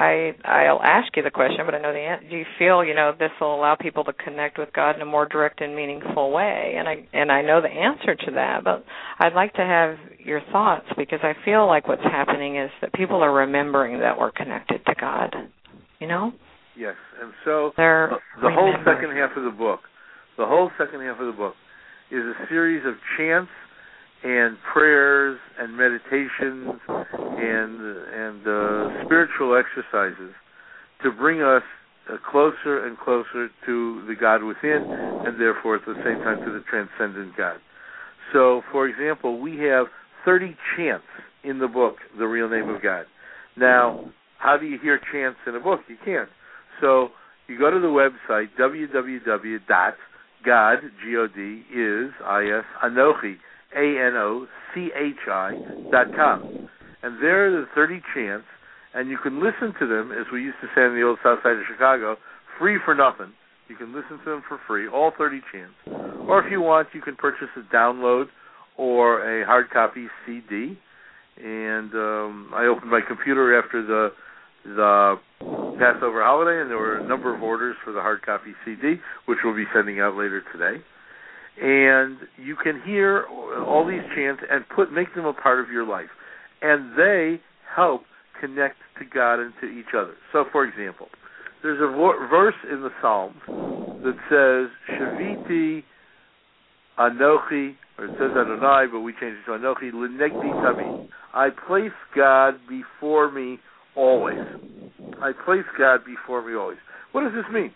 I 0.00 0.32
I'll 0.46 0.80
ask 0.82 1.14
you 1.14 1.22
the 1.22 1.30
question, 1.30 1.58
but 1.66 1.74
I 1.74 1.78
know 1.78 1.92
the 1.92 1.98
answer. 1.98 2.26
Do 2.30 2.36
you 2.36 2.46
feel 2.58 2.82
you 2.82 2.94
know 2.94 3.12
this 3.18 3.30
will 3.38 3.54
allow 3.54 3.76
people 3.78 4.02
to 4.04 4.14
connect 4.14 4.58
with 4.58 4.72
God 4.72 4.96
in 4.96 5.02
a 5.02 5.04
more 5.04 5.28
direct 5.28 5.60
and 5.60 5.76
meaningful 5.76 6.32
way? 6.32 6.76
And 6.78 6.88
I 6.88 7.06
and 7.12 7.30
I 7.30 7.42
know 7.42 7.60
the 7.60 7.68
answer 7.68 8.14
to 8.14 8.30
that, 8.32 8.64
but 8.64 8.82
I'd 9.18 9.34
like 9.34 9.52
to 9.54 9.62
have 9.62 9.98
your 10.18 10.40
thoughts 10.52 10.86
because 10.96 11.20
I 11.22 11.34
feel 11.44 11.66
like 11.66 11.86
what's 11.86 12.02
happening 12.02 12.56
is 12.56 12.70
that 12.80 12.94
people 12.94 13.22
are 13.22 13.32
remembering 13.32 14.00
that 14.00 14.18
we're 14.18 14.32
connected 14.32 14.80
to 14.86 14.94
God. 14.98 15.34
You 15.98 16.08
know. 16.08 16.32
Yes, 16.78 16.96
and 17.20 17.32
so 17.44 17.72
They're 17.76 18.16
the 18.40 18.50
whole 18.50 18.72
second 18.86 19.14
half 19.14 19.36
of 19.36 19.44
the 19.44 19.50
book, 19.50 19.80
the 20.38 20.46
whole 20.46 20.70
second 20.78 21.02
half 21.02 21.20
of 21.20 21.26
the 21.26 21.36
book, 21.36 21.54
is 22.10 22.24
a 22.24 22.48
series 22.48 22.86
of 22.86 22.94
chants 23.18 23.50
and 24.22 24.56
prayers 24.72 25.38
and 25.58 25.76
meditations 25.76 26.80
and 26.88 27.80
and 28.10 28.40
uh, 28.46 29.04
spiritual 29.04 29.56
exercises 29.56 30.34
to 31.02 31.10
bring 31.10 31.40
us 31.40 31.62
uh, 32.08 32.16
closer 32.30 32.86
and 32.86 32.98
closer 32.98 33.48
to 33.66 34.04
the 34.06 34.14
God 34.18 34.42
within, 34.42 34.84
and 35.26 35.40
therefore 35.40 35.76
at 35.76 35.86
the 35.86 35.94
same 36.04 36.22
time 36.22 36.44
to 36.44 36.52
the 36.52 36.62
transcendent 36.68 37.36
God. 37.36 37.58
So, 38.32 38.62
for 38.70 38.86
example, 38.86 39.40
we 39.40 39.58
have 39.58 39.86
30 40.24 40.56
chants 40.76 41.04
in 41.42 41.58
the 41.58 41.68
book, 41.68 41.96
The 42.18 42.26
Real 42.26 42.48
Name 42.48 42.68
of 42.68 42.82
God. 42.82 43.06
Now, 43.56 44.10
how 44.38 44.56
do 44.56 44.66
you 44.66 44.78
hear 44.80 45.00
chants 45.12 45.38
in 45.46 45.54
a 45.54 45.60
book? 45.60 45.80
You 45.88 45.96
can't. 46.04 46.28
So 46.80 47.08
you 47.46 47.58
go 47.58 47.70
to 47.70 47.80
the 47.80 47.88
website 47.88 48.48
www.god, 48.58 49.94
G-O-D, 51.04 51.62
is, 51.74 52.10
I-S, 52.24 52.64
Anochi, 52.84 53.36
A-N-O-C-H-I 53.76 55.50
dot 55.90 56.14
com. 56.14 56.68
And 57.02 57.22
there 57.22 57.46
are 57.46 57.50
the 57.60 57.66
30 57.74 58.02
chants, 58.14 58.46
and 58.94 59.08
you 59.08 59.18
can 59.18 59.42
listen 59.42 59.74
to 59.80 59.86
them, 59.86 60.12
as 60.12 60.26
we 60.32 60.42
used 60.42 60.58
to 60.60 60.68
say 60.74 60.84
in 60.84 60.94
the 60.94 61.02
old 61.02 61.18
south 61.22 61.38
side 61.42 61.56
of 61.56 61.64
Chicago, 61.70 62.16
free 62.58 62.78
for 62.84 62.94
nothing. 62.94 63.32
You 63.68 63.76
can 63.76 63.94
listen 63.94 64.18
to 64.24 64.30
them 64.30 64.42
for 64.48 64.58
free, 64.66 64.88
all 64.88 65.12
30 65.16 65.40
chants. 65.52 65.74
Or 66.28 66.44
if 66.44 66.50
you 66.50 66.60
want, 66.60 66.88
you 66.92 67.00
can 67.00 67.16
purchase 67.16 67.48
a 67.56 67.74
download 67.74 68.26
or 68.76 69.42
a 69.42 69.46
hard 69.46 69.70
copy 69.70 70.08
CD. 70.26 70.76
And 71.42 71.94
um, 71.94 72.50
I 72.52 72.66
opened 72.66 72.90
my 72.90 73.00
computer 73.06 73.58
after 73.58 73.86
the 73.86 74.10
the 74.64 75.14
Passover 75.78 76.22
holiday, 76.22 76.60
and 76.60 76.70
there 76.70 76.76
were 76.76 76.98
a 76.98 77.06
number 77.06 77.34
of 77.34 77.42
orders 77.42 77.76
for 77.82 77.92
the 77.92 78.00
hard 78.00 78.20
copy 78.22 78.52
CD, 78.64 78.96
which 79.24 79.38
we'll 79.42 79.56
be 79.56 79.64
sending 79.74 80.00
out 80.00 80.16
later 80.16 80.42
today. 80.52 80.82
And 81.60 82.18
you 82.36 82.56
can 82.56 82.80
hear 82.84 83.24
all 83.66 83.86
these 83.86 84.04
chants 84.14 84.42
and 84.50 84.64
put 84.68 84.92
make 84.92 85.14
them 85.14 85.26
a 85.26 85.32
part 85.32 85.60
of 85.60 85.70
your 85.70 85.86
life, 85.86 86.08
and 86.62 86.96
they 86.96 87.40
help 87.74 88.02
connect 88.40 88.76
to 88.98 89.04
God 89.04 89.40
and 89.40 89.52
to 89.60 89.66
each 89.66 89.92
other. 89.96 90.14
So, 90.32 90.44
for 90.52 90.64
example, 90.64 91.08
there's 91.62 91.80
a 91.80 91.88
verse 92.28 92.54
in 92.70 92.80
the 92.82 92.90
Psalms 93.02 93.36
that 93.46 94.16
says, 94.30 94.96
"Shiviti 94.96 95.84
Anochi," 96.98 97.76
or 97.98 98.06
it 98.06 98.12
says 98.18 98.30
Adonai, 98.32 98.86
but 98.90 99.00
we 99.00 99.12
change 99.12 99.36
it 99.36 99.44
to 99.46 99.52
Anochi, 99.52 99.92
"Lenegdi 99.92 100.50
Tamid." 100.64 101.08
I 101.34 101.50
place 101.50 101.92
God 102.16 102.54
before 102.68 103.30
me 103.30 103.58
always. 103.94 104.40
I 105.20 105.32
place 105.32 105.66
God 105.78 106.04
before 106.04 106.42
me 106.42 106.54
always. 106.54 106.78
What 107.12 107.22
does 107.22 107.34
this 107.34 107.52
mean? 107.52 107.74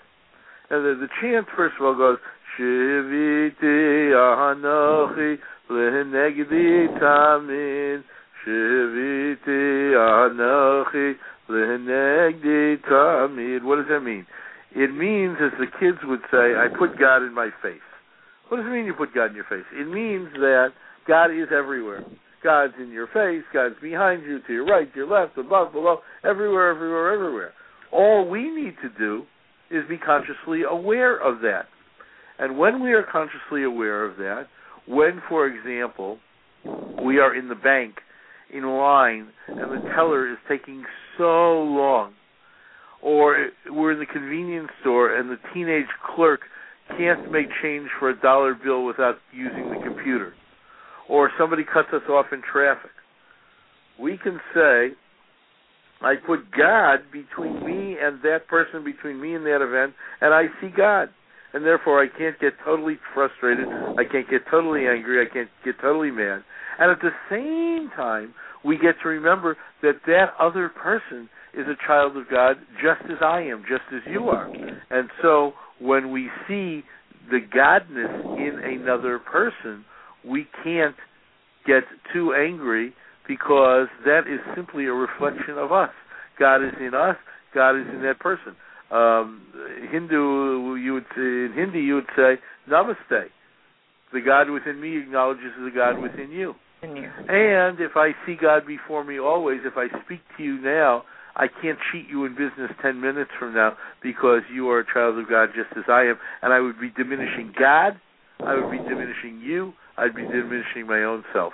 And 0.70 0.84
the, 0.84 1.06
the 1.06 1.08
chant, 1.20 1.46
first 1.54 1.76
of 1.78 1.84
all, 1.84 1.94
goes, 1.94 2.18
Shiviti 2.58 4.12
Anochi 4.14 5.38
Lenegdi 5.70 6.98
Tamid. 6.98 8.04
Shiviti 8.44 9.94
Anochi 9.94 11.14
Lenegdi 11.48 12.82
Tamid. 12.82 13.64
What 13.64 13.76
does 13.76 13.86
that 13.90 14.00
mean? 14.00 14.26
It 14.74 14.92
means, 14.94 15.36
as 15.40 15.52
the 15.58 15.66
kids 15.78 15.98
would 16.04 16.22
say, 16.30 16.56
I 16.56 16.66
put 16.76 16.98
God 16.98 17.18
in 17.18 17.34
my 17.34 17.50
face. 17.62 17.78
What 18.48 18.58
does 18.58 18.66
it 18.66 18.70
mean 18.70 18.86
you 18.86 18.94
put 18.94 19.14
God 19.14 19.30
in 19.30 19.36
your 19.36 19.44
face? 19.44 19.64
It 19.72 19.88
means 19.88 20.32
that 20.34 20.72
God 21.06 21.26
is 21.30 21.48
everywhere. 21.56 22.04
God's 22.42 22.74
in 22.78 22.90
your 22.90 23.06
face, 23.06 23.42
God's 23.52 23.76
behind 23.80 24.22
you, 24.24 24.40
to 24.46 24.52
your 24.52 24.66
right, 24.66 24.92
to 24.92 24.98
your 24.98 25.08
left, 25.08 25.38
above, 25.38 25.72
below, 25.72 25.98
everywhere, 26.24 26.70
everywhere, 26.70 27.12
everywhere. 27.14 27.52
All 27.90 28.28
we 28.28 28.50
need 28.50 28.74
to 28.82 28.90
do 28.98 29.24
is 29.70 29.82
be 29.88 29.96
consciously 29.96 30.62
aware 30.68 31.16
of 31.16 31.40
that. 31.40 31.66
And 32.38 32.58
when 32.58 32.82
we 32.82 32.92
are 32.92 33.04
consciously 33.10 33.62
aware 33.62 34.04
of 34.04 34.16
that, 34.16 34.46
when, 34.86 35.22
for 35.28 35.46
example, 35.46 36.18
we 37.04 37.18
are 37.18 37.34
in 37.34 37.48
the 37.48 37.54
bank 37.54 37.96
in 38.52 38.64
line 38.66 39.28
and 39.48 39.58
the 39.58 39.88
teller 39.94 40.30
is 40.30 40.38
taking 40.48 40.84
so 41.16 41.62
long, 41.62 42.14
or 43.02 43.48
we're 43.70 43.92
in 43.92 43.98
the 43.98 44.06
convenience 44.06 44.70
store 44.80 45.14
and 45.14 45.30
the 45.30 45.38
teenage 45.52 45.86
clerk 46.14 46.40
can't 46.96 47.30
make 47.30 47.46
change 47.62 47.88
for 47.98 48.10
a 48.10 48.20
dollar 48.20 48.54
bill 48.54 48.84
without 48.84 49.16
using 49.32 49.70
the 49.70 49.80
computer, 49.84 50.34
or 51.08 51.30
somebody 51.38 51.62
cuts 51.64 51.88
us 51.92 52.02
off 52.08 52.26
in 52.32 52.42
traffic, 52.42 52.90
we 54.00 54.18
can 54.18 54.40
say, 54.54 54.88
I 56.02 56.14
put 56.26 56.50
God 56.50 57.00
between 57.12 57.64
me 57.64 57.96
and 58.00 58.20
that 58.22 58.48
person, 58.48 58.84
between 58.84 59.20
me 59.20 59.34
and 59.34 59.46
that 59.46 59.62
event, 59.62 59.94
and 60.20 60.34
I 60.34 60.46
see 60.60 60.68
God. 60.76 61.08
And 61.54 61.64
therefore, 61.64 62.02
I 62.02 62.08
can't 62.08 62.38
get 62.40 62.54
totally 62.64 62.98
frustrated. 63.14 63.68
I 63.68 64.02
can't 64.10 64.28
get 64.28 64.42
totally 64.50 64.88
angry. 64.88 65.24
I 65.24 65.32
can't 65.32 65.48
get 65.64 65.76
totally 65.80 66.10
mad. 66.10 66.42
And 66.80 66.90
at 66.90 66.98
the 67.00 67.12
same 67.30 67.90
time, 67.94 68.34
we 68.64 68.76
get 68.76 68.96
to 69.02 69.08
remember 69.08 69.56
that 69.80 70.00
that 70.06 70.34
other 70.40 70.68
person 70.68 71.28
is 71.56 71.66
a 71.68 71.86
child 71.86 72.16
of 72.16 72.28
God 72.28 72.56
just 72.82 73.08
as 73.08 73.18
I 73.22 73.42
am, 73.42 73.62
just 73.68 73.84
as 73.94 74.00
you 74.10 74.24
are. 74.24 74.50
And 74.90 75.08
so 75.22 75.52
when 75.80 76.10
we 76.10 76.28
see 76.48 76.82
the 77.30 77.38
godness 77.38 78.36
in 78.36 78.80
another 78.80 79.20
person, 79.20 79.84
we 80.26 80.48
can't 80.64 80.96
get 81.66 81.84
too 82.12 82.34
angry 82.34 82.92
because 83.28 83.86
that 84.04 84.22
is 84.26 84.40
simply 84.56 84.86
a 84.86 84.92
reflection 84.92 85.56
of 85.56 85.72
us. 85.72 85.90
God 86.38 86.64
is 86.64 86.74
in 86.80 86.94
us, 86.94 87.16
God 87.54 87.76
is 87.80 87.86
in 87.94 88.02
that 88.02 88.18
person. 88.18 88.56
Um, 88.90 89.42
Hindu, 89.90 90.76
you 90.76 90.92
would 90.94 91.06
say, 91.14 91.20
in 91.20 91.52
Hindi, 91.56 91.80
you 91.80 91.94
would 91.96 92.10
say, 92.16 92.40
Namaste. 92.68 93.28
The 94.12 94.20
God 94.20 94.50
within 94.50 94.80
me 94.80 94.98
acknowledges 94.98 95.52
the 95.58 95.70
God 95.74 95.98
within 96.00 96.30
you. 96.30 96.54
in 96.82 96.96
you. 96.96 97.10
And 97.28 97.80
if 97.80 97.96
I 97.96 98.12
see 98.24 98.36
God 98.40 98.66
before 98.66 99.02
me 99.02 99.18
always, 99.18 99.60
if 99.64 99.74
I 99.76 99.88
speak 100.04 100.20
to 100.36 100.42
you 100.44 100.60
now, 100.60 101.02
I 101.36 101.48
can't 101.48 101.78
cheat 101.90 102.08
you 102.08 102.24
in 102.24 102.32
business 102.32 102.70
10 102.80 103.00
minutes 103.00 103.30
from 103.38 103.54
now 103.54 103.76
because 104.02 104.42
you 104.52 104.68
are 104.68 104.80
a 104.80 104.84
child 104.92 105.18
of 105.18 105.28
God 105.28 105.48
just 105.54 105.76
as 105.76 105.84
I 105.88 106.02
am. 106.02 106.16
And 106.42 106.52
I 106.52 106.60
would 106.60 106.80
be 106.80 106.90
diminishing 106.90 107.52
God, 107.58 107.98
I 108.40 108.54
would 108.54 108.70
be 108.70 108.78
diminishing 108.78 109.40
you, 109.40 109.72
I'd 109.96 110.14
be 110.14 110.22
diminishing 110.22 110.86
my 110.86 111.02
own 111.02 111.24
self. 111.32 111.52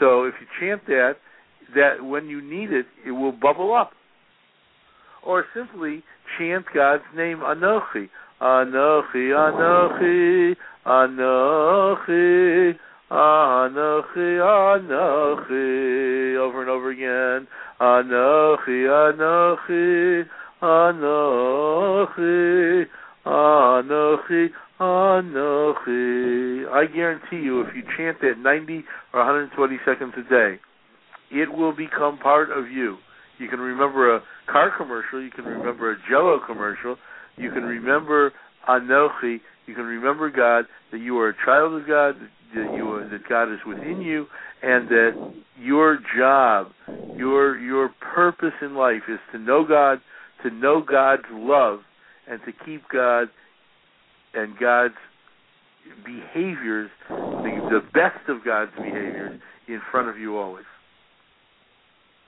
So 0.00 0.24
if 0.24 0.34
you 0.40 0.46
chant 0.58 0.86
that, 0.86 1.16
that 1.74 2.04
when 2.04 2.26
you 2.26 2.42
need 2.42 2.72
it, 2.72 2.86
it 3.06 3.12
will 3.12 3.32
bubble 3.32 3.74
up. 3.74 3.92
Or 5.26 5.44
simply 5.52 6.04
chant 6.38 6.66
God's 6.72 7.02
name, 7.16 7.38
Anochi. 7.38 8.08
Anochi, 8.40 9.32
Anochi, 9.34 10.54
Anochi, 10.86 12.78
Anochi, 13.10 14.38
Anochi, 14.78 16.36
over 16.36 16.60
and 16.60 16.70
over 16.70 16.90
again. 16.90 17.48
Anochi, 17.80 18.86
Anochi, 18.86 20.28
Anochi, 20.62 22.04
Anochi, 23.26 24.50
Anochi. 24.78 26.72
I 26.72 26.86
guarantee 26.86 27.42
you, 27.42 27.62
if 27.62 27.74
you 27.74 27.82
chant 27.96 28.20
that 28.20 28.38
90 28.38 28.84
or 29.12 29.20
120 29.20 29.78
seconds 29.84 30.14
a 30.16 30.22
day, 30.30 30.60
it 31.32 31.52
will 31.52 31.72
become 31.72 32.18
part 32.18 32.50
of 32.56 32.70
you. 32.70 32.98
You 33.38 33.48
can 33.48 33.60
remember 33.60 34.16
a 34.16 34.22
car 34.50 34.72
commercial, 34.76 35.22
you 35.22 35.30
can 35.30 35.44
remember 35.44 35.92
a 35.92 35.96
Jello 36.08 36.40
commercial, 36.46 36.96
you 37.36 37.50
can 37.50 37.62
remember 37.64 38.32
Anochi, 38.68 39.40
you 39.66 39.74
can 39.74 39.84
remember 39.84 40.30
God, 40.30 40.64
that 40.92 40.98
you 40.98 41.18
are 41.18 41.30
a 41.30 41.34
child 41.44 41.80
of 41.80 41.86
God, 41.86 42.14
that 42.54 42.74
you 42.76 42.90
are, 42.92 43.08
that 43.08 43.28
God 43.28 43.52
is 43.52 43.58
within 43.66 44.00
you, 44.00 44.26
and 44.62 44.88
that 44.88 45.32
your 45.58 45.98
job, 46.16 46.68
your 47.16 47.58
your 47.58 47.90
purpose 48.00 48.54
in 48.62 48.74
life 48.74 49.02
is 49.08 49.18
to 49.32 49.38
know 49.38 49.64
God, 49.68 50.00
to 50.42 50.50
know 50.50 50.82
God's 50.82 51.26
love, 51.30 51.80
and 52.28 52.40
to 52.46 52.52
keep 52.64 52.82
God 52.92 53.28
and 54.34 54.58
God's 54.58 54.94
behaviors, 56.04 56.90
the 57.08 57.68
the 57.70 57.80
best 57.92 58.28
of 58.28 58.44
God's 58.44 58.72
behaviors 58.76 59.40
in 59.68 59.80
front 59.90 60.08
of 60.08 60.18
you 60.18 60.38
always. 60.38 60.64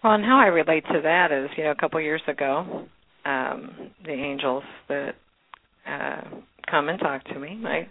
Well, 0.02 0.14
and 0.14 0.24
how 0.24 0.38
I 0.38 0.46
relate 0.46 0.84
to 0.92 1.00
that 1.02 1.32
is, 1.32 1.50
you 1.56 1.64
know, 1.64 1.72
a 1.72 1.74
couple 1.74 2.00
years 2.00 2.22
ago, 2.28 2.86
um, 3.24 3.90
the 4.04 4.12
angels 4.12 4.62
that 4.88 5.14
uh, 5.86 6.20
come 6.70 6.88
and 6.88 6.98
talk 7.00 7.24
to 7.24 7.38
me, 7.38 7.56
my 7.56 7.88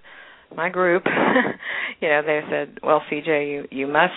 my 0.55 0.70
group, 0.70 1.03
you 2.01 2.08
know, 2.08 2.22
they 2.26 2.39
said, 2.49 2.80
"Well, 2.82 3.01
CJ, 3.12 3.51
you 3.51 3.68
you 3.72 3.88
must 3.88 4.14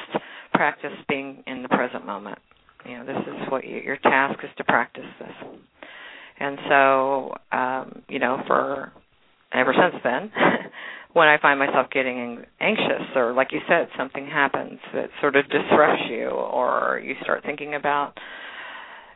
practice 0.55 0.93
being 1.09 1.43
in 1.47 1.62
the 1.62 1.68
present 1.68 2.07
moment. 2.07 2.38
You 2.86 2.99
know, 2.99 3.07
this 3.07 3.22
is 3.26 3.51
what 3.51 3.64
you, 3.64 3.78
your 3.78 3.97
task 3.97 4.38
is 4.45 4.51
to 4.59 4.64
practice 4.64 5.05
this." 5.18 5.51
And 6.38 6.59
so, 6.68 7.34
um, 7.53 8.03
you 8.09 8.20
know, 8.20 8.43
for 8.47 8.93
ever 9.53 9.74
since 9.74 10.01
then, 10.05 10.30
when 11.13 11.27
I 11.29 11.39
find 11.39 11.59
myself 11.59 11.89
getting 11.93 12.45
anxious 12.61 13.17
or 13.17 13.33
like 13.33 13.49
you 13.53 13.61
said 13.69 13.89
something 13.99 14.27
happens 14.27 14.79
that 14.95 15.11
sort 15.21 15.37
of 15.37 15.45
disrupts 15.49 16.03
you 16.09 16.29
or 16.29 17.01
you 17.05 17.15
start 17.23 17.43
thinking 17.45 17.75
about 17.75 18.15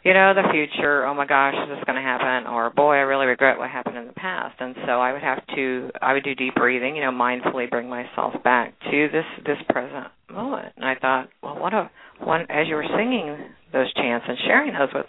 you 0.03 0.13
know 0.13 0.35
the 0.35 0.49
future 0.53 1.07
oh 1.07 1.15
my 1.15 1.27
gosh 1.27 1.55
is 1.55 1.69
this 1.69 1.85
going 1.87 1.97
to 1.97 2.03
happen? 2.03 2.51
Or 2.51 2.71
boy 2.71 2.95
I 2.95 3.07
really 3.07 3.27
regret 3.27 3.59
what 3.59 3.71
happened 3.71 3.97
in 3.97 4.07
the 4.07 4.13
past. 4.13 4.57
And 4.61 4.75
so 4.87 4.93
I 4.93 5.13
would 5.13 5.23
have 5.23 5.47
to 5.55 5.91
I 6.03 6.13
would 6.13 6.25
do 6.25 6.35
deep 6.35 6.55
breathing 6.57 6.97
you 6.97 7.03
know 7.03 7.13
mindfully 7.13 7.71
bring 7.71 7.89
myself 7.89 8.35
back 8.43 8.75
to 8.91 9.09
this 9.13 9.27
this 9.47 9.59
present 9.71 10.09
moment. 10.31 10.73
And 10.77 10.85
I 10.85 10.97
thought 10.97 11.29
well 11.43 11.59
what 11.59 11.73
a 11.73 11.91
one 12.21 12.43
as 12.51 12.67
you 12.69 12.75
were 12.75 12.87
singing 12.97 13.37
those 13.73 13.93
chants 13.95 14.27
and 14.29 14.39
sharing 14.47 14.73
those 14.73 14.93
with 14.95 15.07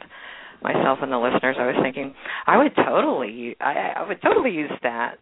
myself 0.62 1.00
and 1.02 1.12
the 1.12 1.18
listeners 1.18 1.58
I 1.60 1.68
was 1.68 1.76
thinking 1.82 2.14
I 2.48 2.58
would 2.58 2.76
totally 2.76 3.56
I 3.60 3.94
I 3.98 4.08
would 4.08 4.22
totally 4.22 4.52
use 4.52 4.72
that 4.84 5.18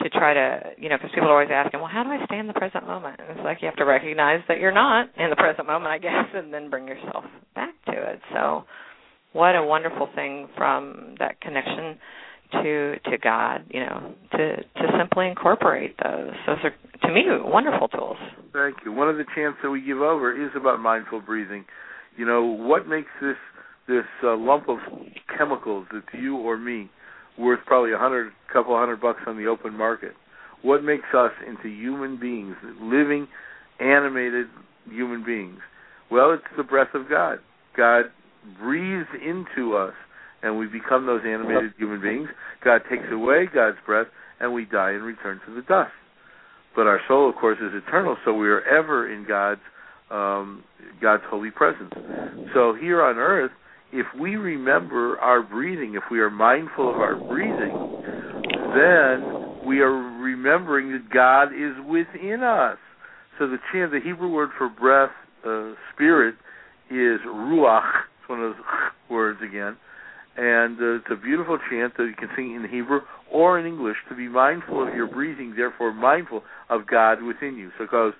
to 0.00 0.10
try 0.10 0.34
to, 0.34 0.60
you 0.78 0.88
know, 0.88 0.96
because 0.96 1.10
people 1.14 1.28
are 1.28 1.32
always 1.32 1.48
asking, 1.50 1.80
well, 1.80 1.88
how 1.90 2.02
do 2.02 2.10
I 2.10 2.24
stay 2.26 2.38
in 2.38 2.46
the 2.46 2.52
present 2.52 2.86
moment? 2.86 3.20
And 3.20 3.30
it's 3.30 3.44
like 3.44 3.58
you 3.62 3.66
have 3.66 3.76
to 3.76 3.84
recognize 3.84 4.40
that 4.48 4.58
you're 4.60 4.72
not 4.72 5.08
in 5.16 5.30
the 5.30 5.36
present 5.36 5.66
moment, 5.66 5.86
I 5.86 5.98
guess, 5.98 6.26
and 6.34 6.52
then 6.52 6.68
bring 6.68 6.86
yourself 6.86 7.24
back 7.54 7.74
to 7.86 7.92
it. 7.92 8.20
So, 8.32 8.64
what 9.32 9.54
a 9.56 9.62
wonderful 9.62 10.08
thing 10.14 10.48
from 10.56 11.14
that 11.18 11.40
connection 11.40 11.98
to 12.52 12.94
to 13.10 13.18
God, 13.18 13.64
you 13.70 13.80
know, 13.80 14.14
to 14.32 14.56
to 14.56 14.98
simply 14.98 15.28
incorporate 15.28 15.96
those. 16.02 16.32
Those 16.46 16.58
are 16.64 16.74
to 17.08 17.12
me 17.12 17.24
wonderful 17.28 17.88
tools. 17.88 18.16
Thank 18.52 18.76
you. 18.84 18.92
One 18.92 19.08
of 19.08 19.16
the 19.16 19.24
chants 19.34 19.58
that 19.62 19.70
we 19.70 19.82
give 19.82 19.98
over 19.98 20.32
is 20.32 20.50
about 20.56 20.80
mindful 20.80 21.20
breathing. 21.20 21.64
You 22.16 22.24
know, 22.24 22.44
what 22.44 22.86
makes 22.86 23.10
this 23.20 23.36
this 23.88 24.04
uh, 24.22 24.36
lump 24.36 24.68
of 24.68 24.78
chemicals 25.36 25.86
that's 25.92 26.06
you 26.12 26.36
or 26.36 26.56
me 26.56 26.90
worth 27.38 27.60
probably 27.66 27.92
a 27.92 27.98
hundred, 27.98 28.32
couple 28.52 28.76
hundred 28.76 29.00
bucks 29.00 29.20
on 29.26 29.36
the 29.36 29.46
open 29.46 29.76
market. 29.76 30.12
What 30.62 30.82
makes 30.82 31.08
us 31.14 31.32
into 31.46 31.68
human 31.68 32.18
beings, 32.18 32.56
living, 32.80 33.28
animated 33.78 34.46
human 34.90 35.24
beings? 35.24 35.58
Well, 36.10 36.32
it's 36.32 36.44
the 36.56 36.62
breath 36.62 36.94
of 36.94 37.08
God. 37.08 37.38
God 37.76 38.06
breathes 38.60 39.08
into 39.24 39.76
us, 39.76 39.94
and 40.42 40.58
we 40.58 40.66
become 40.66 41.06
those 41.06 41.22
animated 41.26 41.72
human 41.78 42.00
beings. 42.00 42.28
God 42.64 42.82
takes 42.90 43.04
away 43.10 43.46
God's 43.52 43.78
breath, 43.84 44.06
and 44.40 44.52
we 44.52 44.64
die 44.64 44.92
and 44.92 45.02
return 45.02 45.40
to 45.46 45.54
the 45.54 45.62
dust. 45.62 45.92
But 46.74 46.86
our 46.86 47.00
soul, 47.08 47.28
of 47.28 47.36
course, 47.36 47.58
is 47.58 47.72
eternal, 47.74 48.16
so 48.24 48.34
we 48.34 48.48
are 48.48 48.62
ever 48.62 49.12
in 49.12 49.24
God's 49.26 49.60
um, 50.10 50.62
God's 51.02 51.24
holy 51.28 51.50
presence. 51.50 51.90
So 52.54 52.74
here 52.74 53.02
on 53.02 53.16
earth, 53.16 53.50
if 53.92 54.06
we 54.20 54.36
remember 54.36 55.18
our 55.18 55.42
breathing, 55.42 55.94
if 55.94 56.02
we 56.10 56.20
are 56.20 56.30
mindful 56.30 56.90
of 56.90 56.96
our 56.96 57.16
breathing, 57.16 57.72
then 58.74 59.66
we 59.66 59.80
are 59.80 59.92
remembering 59.92 60.92
that 60.92 61.10
God 61.12 61.48
is 61.54 61.74
within 61.88 62.42
us. 62.42 62.78
So 63.38 63.46
the 63.46 63.58
chant, 63.72 63.92
the 63.92 64.00
Hebrew 64.02 64.28
word 64.28 64.50
for 64.56 64.68
breath, 64.68 65.10
uh, 65.46 65.74
spirit, 65.94 66.34
is 66.90 67.20
ruach. 67.26 67.90
It's 68.20 68.28
one 68.28 68.40
of 68.42 68.54
those 68.54 68.62
words 69.10 69.40
again. 69.42 69.76
And 70.36 70.78
uh, 70.78 70.96
it's 70.96 71.06
a 71.10 71.16
beautiful 71.16 71.58
chant 71.70 71.96
that 71.96 72.04
you 72.04 72.14
can 72.18 72.28
sing 72.36 72.54
in 72.54 72.68
Hebrew 72.68 73.00
or 73.32 73.58
in 73.58 73.66
English 73.66 73.96
to 74.08 74.14
be 74.14 74.28
mindful 74.28 74.86
of 74.86 74.94
your 74.94 75.06
breathing, 75.06 75.54
therefore 75.56 75.92
mindful 75.92 76.42
of 76.68 76.86
God 76.86 77.22
within 77.22 77.56
you. 77.56 77.70
So 77.78 77.84
it 77.84 77.90
goes 77.90 78.12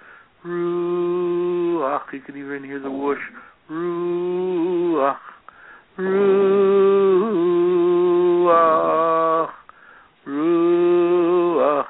ruach. 0.44 2.12
You 2.12 2.20
can 2.20 2.36
even 2.36 2.64
hear 2.64 2.80
the 2.80 2.90
whoosh. 2.90 3.18
Ruach. 3.70 5.18
Ruach, 5.98 6.08
Ruach, 10.26 11.86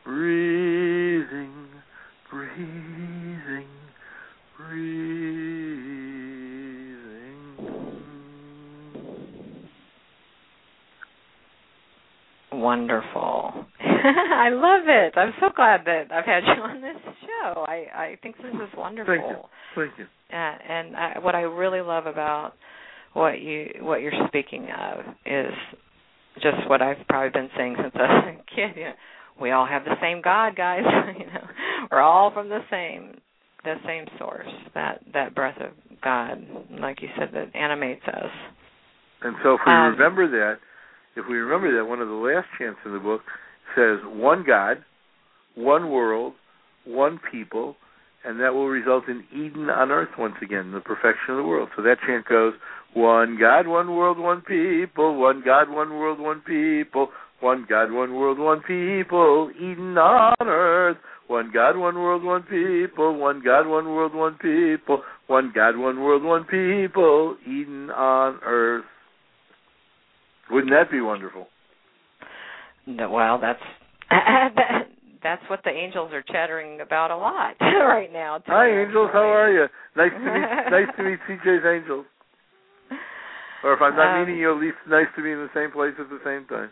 breathing, 0.06 1.54
breathing, 2.30 3.68
breathing. 4.56 5.10
Wonderful. 12.52 13.64
I 13.80 14.50
love 14.50 14.86
it. 14.86 15.16
I'm 15.16 15.32
so 15.40 15.48
glad 15.54 15.84
that 15.86 16.12
I've 16.12 16.24
had 16.26 16.42
you 16.44 16.62
on 16.62 16.80
this 16.82 16.96
show. 17.22 17.64
I 17.66 17.86
I 17.94 18.16
think 18.22 18.36
this 18.36 18.52
is 18.52 18.74
wonderful. 18.76 19.14
Thank 19.14 19.24
you. 19.30 19.38
Thank 19.74 19.98
you. 19.98 20.06
Uh, 20.36 20.58
and 20.68 20.96
I, 20.96 21.18
what 21.20 21.34
I 21.34 21.42
really 21.42 21.80
love 21.80 22.06
about 22.06 22.52
what 23.70 23.80
you 23.80 23.84
what 23.84 24.00
you're 24.00 24.26
speaking 24.28 24.68
of 24.70 25.04
is 25.26 25.52
just 26.36 26.68
what 26.68 26.82
I've 26.82 27.06
probably 27.08 27.30
been 27.30 27.50
saying 27.56 27.76
since 27.80 27.92
I 27.94 27.98
was 27.98 28.34
a 28.38 28.54
kid. 28.54 28.76
You 28.76 28.84
know, 28.84 28.92
we 29.40 29.50
all 29.50 29.66
have 29.66 29.84
the 29.84 29.96
same 30.00 30.22
God, 30.22 30.56
guys. 30.56 30.82
you 31.18 31.26
know, 31.26 31.46
we're 31.90 32.00
all 32.00 32.32
from 32.32 32.48
the 32.48 32.60
same 32.70 33.16
the 33.64 33.76
same 33.86 34.06
source. 34.18 34.48
That 34.74 35.00
that 35.12 35.34
breath 35.34 35.58
of 35.60 35.70
God, 36.02 36.46
like 36.80 37.02
you 37.02 37.08
said, 37.18 37.30
that 37.34 37.54
animates 37.54 38.06
us. 38.06 38.30
And 39.22 39.36
so 39.42 39.54
if 39.54 39.60
we 39.66 39.72
Um, 39.72 39.92
remember 39.92 40.28
that, 40.28 40.58
if 41.16 41.26
we 41.28 41.36
remember 41.36 41.76
that, 41.76 41.84
one 41.84 42.00
of 42.00 42.08
the 42.08 42.14
last 42.14 42.46
chants 42.58 42.80
in 42.84 42.92
the 42.92 42.98
book 42.98 43.22
says 43.76 43.98
one 44.04 44.44
God, 44.46 44.82
one 45.54 45.90
world, 45.90 46.32
one 46.84 47.20
people, 47.30 47.76
and 48.24 48.40
that 48.40 48.54
will 48.54 48.68
result 48.68 49.04
in 49.08 49.24
Eden 49.32 49.70
on 49.70 49.90
earth 49.90 50.10
once 50.18 50.34
again, 50.42 50.72
the 50.72 50.80
perfection 50.80 51.30
of 51.30 51.36
the 51.38 51.42
world. 51.42 51.70
So 51.76 51.82
that 51.82 51.96
chant 52.06 52.26
goes, 52.26 52.54
one 52.94 53.38
God, 53.38 53.66
one 53.66 53.96
world, 53.96 54.18
one 54.18 54.42
people, 54.42 55.16
one 55.16 55.42
God, 55.44 55.70
one 55.70 55.90
world, 55.90 56.20
one 56.20 56.40
people, 56.40 57.08
one 57.40 57.66
God, 57.68 57.92
one 57.92 58.14
world, 58.14 58.38
one 58.38 58.60
people, 58.60 59.50
Eden 59.56 59.96
on 59.96 60.34
earth. 60.42 60.98
One 61.30 61.52
God, 61.54 61.76
one 61.76 61.94
world, 61.94 62.24
one 62.24 62.42
people, 62.42 63.16
one 63.16 63.40
God, 63.40 63.68
one 63.68 63.86
world, 63.86 64.16
one 64.16 64.34
people, 64.34 65.02
one 65.28 65.52
God, 65.54 65.76
one 65.76 66.00
world, 66.00 66.24
one 66.24 66.42
people, 66.42 67.36
Eden 67.46 67.88
on 67.92 68.40
earth. 68.44 68.84
Wouldn't 70.50 70.72
that 70.72 70.90
be 70.90 71.00
wonderful? 71.00 71.46
No, 72.84 73.08
well, 73.10 73.38
that's 73.40 73.60
that, 74.10 74.89
that's 75.22 75.42
what 75.48 75.60
the 75.64 75.70
angels 75.70 76.12
are 76.12 76.22
chattering 76.22 76.80
about 76.80 77.10
a 77.10 77.16
lot 77.16 77.54
right 77.60 78.12
now. 78.12 78.40
Hi, 78.46 78.68
angels. 78.82 79.10
How 79.12 79.28
are 79.28 79.52
you? 79.52 79.66
Nice 79.96 80.12
to 80.12 80.18
meet. 80.18 80.70
nice 80.70 80.96
to 80.96 81.02
meet 81.02 81.18
CJ's 81.28 81.64
angels. 81.66 82.06
Or 83.62 83.74
if 83.74 83.82
I'm 83.82 83.94
not 83.94 84.14
Um, 84.20 84.26
meeting 84.26 84.40
you, 84.40 84.54
at 84.54 84.60
least 84.60 84.76
nice 84.88 85.06
to 85.16 85.22
be 85.22 85.32
in 85.32 85.38
the 85.38 85.50
same 85.54 85.70
place 85.70 85.92
at 85.98 86.08
the 86.08 86.20
same 86.24 86.46
time. 86.46 86.70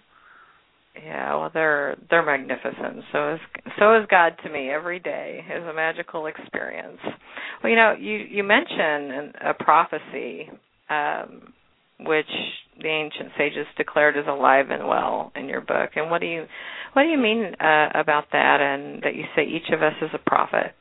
Yeah, 1.05 1.35
well, 1.37 1.51
they're 1.53 1.97
they're 2.11 2.25
magnificent. 2.25 3.05
So 3.13 3.35
is 3.35 3.41
so 3.79 3.95
is 4.01 4.07
God 4.11 4.35
to 4.43 4.51
me 4.51 4.71
every 4.71 4.99
day 4.99 5.45
is 5.55 5.63
a 5.65 5.73
magical 5.73 6.27
experience. 6.27 6.99
Well, 7.63 7.71
you 7.71 7.77
know, 7.77 7.93
you 7.93 8.15
you 8.15 8.43
mentioned 8.43 9.35
a 9.41 9.55
prophecy, 9.55 10.51
um, 10.91 11.53
which 12.01 12.31
the 12.81 12.89
ancient 12.89 13.31
sages 13.37 13.67
declared 13.77 14.17
as 14.17 14.25
alive 14.29 14.71
and 14.71 14.87
well 14.87 15.33
in 15.35 15.49
your 15.49 15.61
book. 15.61 15.91
And 15.97 16.11
what 16.11 16.21
do 16.21 16.27
you 16.27 16.47
what 16.93 17.03
do 17.03 17.09
you 17.09 17.19
mean 17.19 17.55
uh, 17.61 17.89
about 17.95 18.27
that? 18.33 18.61
And 18.61 19.03
that 19.03 19.15
you 19.15 19.25
say 19.37 19.43
each 19.45 19.73
of 19.73 19.83
us 19.83 19.95
is 20.01 20.11
a 20.15 20.31
prophet. 20.31 20.75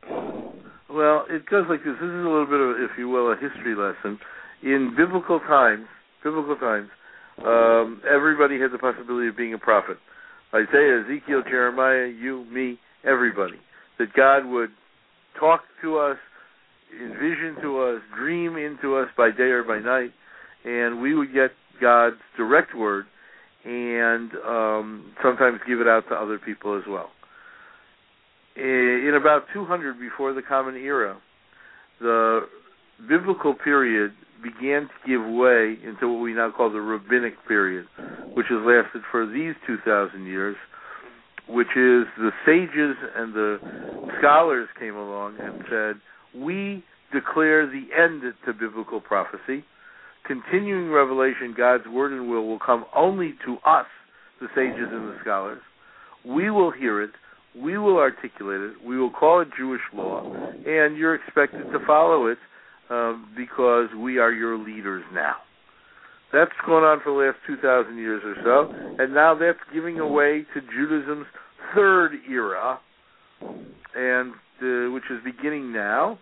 Well, 0.89 1.25
it 1.29 1.45
goes 1.45 1.65
like 1.69 1.83
this. 1.83 1.93
This 1.99 2.09
is 2.09 2.25
a 2.25 2.29
little 2.29 2.45
bit 2.45 2.61
of, 2.61 2.89
if 2.89 2.97
you 2.97 3.09
will, 3.09 3.31
a 3.31 3.35
history 3.35 3.75
lesson. 3.75 4.19
In 4.63 4.93
biblical 4.97 5.39
times, 5.39 5.85
biblical 6.23 6.55
times, 6.55 6.89
um, 7.45 8.01
everybody 8.09 8.59
had 8.59 8.71
the 8.71 8.79
possibility 8.79 9.27
of 9.27 9.37
being 9.37 9.53
a 9.53 9.57
prophet. 9.57 9.97
Isaiah, 10.55 11.03
Ezekiel, 11.03 11.43
Jeremiah, 11.43 12.07
you, 12.07 12.45
me, 12.45 12.79
everybody. 13.03 13.59
That 13.99 14.13
God 14.13 14.45
would 14.45 14.69
talk 15.39 15.61
to 15.83 15.97
us, 15.99 16.17
envision 16.93 17.57
to 17.61 17.81
us, 17.81 18.01
dream 18.17 18.55
into 18.55 18.95
us 18.95 19.09
by 19.17 19.29
day 19.29 19.51
or 19.51 19.63
by 19.63 19.79
night, 19.79 20.11
and 20.63 21.01
we 21.01 21.13
would 21.13 21.33
get 21.33 21.51
God's 21.81 22.17
direct 22.35 22.75
word 22.75 23.05
and 23.63 24.31
um, 24.45 25.13
sometimes 25.21 25.59
give 25.67 25.81
it 25.81 25.87
out 25.87 26.03
to 26.09 26.15
other 26.15 26.39
people 26.39 26.77
as 26.77 26.83
well. 26.87 27.09
in 28.55 29.13
about 29.19 29.43
200 29.53 29.99
before 29.99 30.33
the 30.33 30.41
Common 30.41 30.75
Era, 30.75 31.17
the 31.99 32.41
biblical 33.07 33.53
period 33.53 34.13
began 34.41 34.87
to 34.87 35.07
give 35.07 35.21
way 35.21 35.77
into 35.83 36.11
what 36.11 36.21
we 36.21 36.33
now 36.33 36.51
call 36.55 36.71
the 36.71 36.79
rabbinic 36.79 37.33
period, 37.47 37.85
which 38.33 38.47
has 38.49 38.59
lasted 38.65 39.01
for 39.11 39.25
these 39.25 39.55
2,000 39.65 40.25
years, 40.25 40.55
which 41.49 41.67
is 41.75 42.05
the 42.17 42.31
sages 42.45 42.95
and 43.15 43.33
the 43.33 43.57
scholars 44.19 44.67
came 44.79 44.95
along 44.95 45.35
and 45.39 45.63
said, 45.69 45.95
we 46.41 46.83
declare 47.13 47.65
the 47.65 47.87
end 47.97 48.21
to 48.45 48.53
biblical 48.53 49.01
prophecy. 49.01 49.63
Continuing 50.27 50.91
revelation, 50.91 51.55
God's 51.57 51.87
word 51.87 52.11
and 52.11 52.29
will 52.29 52.45
will 52.45 52.59
come 52.59 52.85
only 52.93 53.35
to 53.45 53.55
us, 53.65 53.85
the 54.41 54.47
sages 54.53 54.89
and 54.91 55.07
the 55.07 55.15
scholars. 55.21 55.61
We 56.25 56.51
will 56.51 56.71
hear 56.71 57.01
it. 57.01 57.11
We 57.55 57.77
will 57.77 57.97
articulate 57.97 58.59
it. 58.59 58.85
We 58.85 58.99
will 58.99 59.09
call 59.09 59.41
it 59.41 59.47
Jewish 59.57 59.81
law, 59.93 60.29
and 60.65 60.97
you're 60.97 61.15
expected 61.15 61.71
to 61.71 61.79
follow 61.87 62.27
it 62.27 62.37
um, 62.89 63.29
because 63.37 63.87
we 63.97 64.19
are 64.19 64.31
your 64.31 64.57
leaders 64.57 65.03
now. 65.13 65.37
That's 66.33 66.51
going 66.65 66.83
on 66.83 66.99
for 67.01 67.13
the 67.13 67.31
last 67.31 67.37
2,000 67.47 67.97
years 67.97 68.21
or 68.25 68.35
so, 68.43 69.01
and 69.01 69.13
now 69.13 69.33
that's 69.33 69.59
giving 69.73 69.99
away 69.99 70.45
to 70.53 70.61
Judaism's 70.61 71.25
third 71.73 72.11
era, 72.29 72.79
and 73.95 74.33
uh, 74.61 74.91
which 74.91 75.05
is 75.09 75.19
beginning 75.23 75.71
now. 75.71 76.19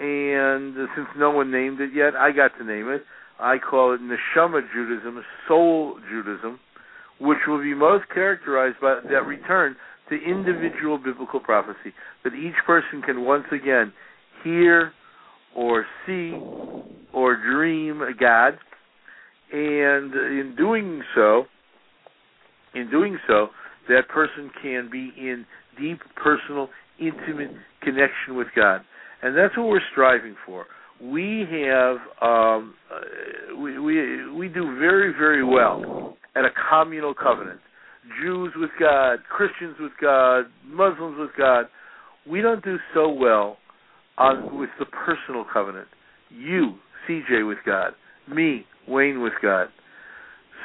And 0.00 0.76
uh, 0.76 0.86
since 0.96 1.08
no 1.16 1.30
one 1.30 1.50
named 1.50 1.80
it 1.80 1.90
yet, 1.94 2.14
I 2.16 2.30
got 2.32 2.56
to 2.58 2.64
name 2.64 2.88
it. 2.88 3.02
I 3.40 3.58
call 3.58 3.94
it 3.94 4.00
Neshama 4.00 4.62
Judaism, 4.72 5.22
Soul 5.46 5.98
Judaism, 6.10 6.58
which 7.20 7.38
will 7.46 7.62
be 7.62 7.74
most 7.74 8.04
characterized 8.12 8.76
by 8.80 9.00
that 9.10 9.26
return 9.26 9.76
to 10.08 10.16
individual 10.16 10.98
biblical 10.98 11.40
prophecy, 11.40 11.92
that 12.24 12.34
each 12.34 12.54
person 12.66 13.02
can 13.02 13.24
once 13.24 13.44
again 13.52 13.92
hear 14.42 14.92
or 15.54 15.84
see 16.06 16.32
or 17.12 17.36
dream 17.36 18.02
God, 18.18 18.58
and 19.52 20.12
in 20.14 20.54
doing 20.56 21.02
so, 21.14 21.44
in 22.74 22.90
doing 22.90 23.18
so, 23.26 23.48
that 23.88 24.08
person 24.08 24.50
can 24.62 24.88
be 24.90 25.12
in 25.16 25.46
deep 25.80 26.00
personal, 26.16 26.68
intimate 26.98 27.50
connection 27.82 28.36
with 28.36 28.48
God, 28.54 28.82
and 29.22 29.36
that's 29.36 29.56
what 29.56 29.68
we're 29.68 29.80
striving 29.92 30.36
for. 30.44 30.66
We 31.02 31.46
have 31.50 31.96
um, 32.20 32.74
uh, 32.90 33.56
we, 33.56 33.78
we 33.78 34.32
we 34.32 34.48
do 34.48 34.78
very 34.78 35.12
very 35.12 35.44
well 35.44 36.16
at 36.34 36.44
a 36.44 36.50
communal 36.70 37.14
covenant. 37.14 37.60
Jews 38.20 38.52
with 38.56 38.70
God, 38.80 39.18
Christians 39.28 39.76
with 39.78 39.92
God, 40.00 40.44
Muslims 40.66 41.16
with 41.18 41.30
God. 41.36 41.66
We 42.28 42.40
don't 42.40 42.64
do 42.64 42.76
so 42.94 43.10
well 43.10 43.58
on 44.16 44.58
with 44.58 44.70
the 44.78 44.86
personal 44.86 45.44
covenant. 45.52 45.88
You, 46.30 46.74
CJ, 47.08 47.46
with 47.46 47.58
God. 47.64 47.92
Me, 48.32 48.64
Wayne, 48.86 49.22
with 49.22 49.34
God. 49.42 49.68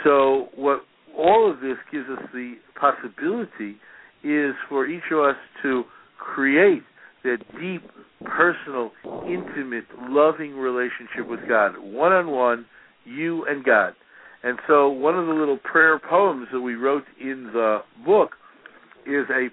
So 0.03 0.47
what 0.55 0.81
all 1.17 1.49
of 1.51 1.59
this 1.59 1.77
gives 1.91 2.09
us 2.09 2.23
the 2.33 2.55
possibility 2.79 3.77
is 4.23 4.55
for 4.69 4.85
each 4.87 5.03
of 5.11 5.19
us 5.19 5.35
to 5.61 5.83
create 6.17 6.83
that 7.23 7.37
deep, 7.59 7.83
personal, 8.25 8.91
intimate, 9.25 9.85
loving 10.09 10.55
relationship 10.55 11.27
with 11.27 11.39
God, 11.47 11.77
one 11.79 12.11
on 12.11 12.31
one, 12.31 12.65
you 13.05 13.45
and 13.45 13.63
God. 13.63 13.93
And 14.43 14.59
so 14.67 14.89
one 14.89 15.17
of 15.17 15.27
the 15.27 15.33
little 15.33 15.57
prayer 15.57 15.99
poems 15.99 16.47
that 16.51 16.59
we 16.59 16.75
wrote 16.75 17.03
in 17.19 17.49
the 17.53 17.79
book 18.05 18.31
is 19.05 19.25
a 19.29 19.47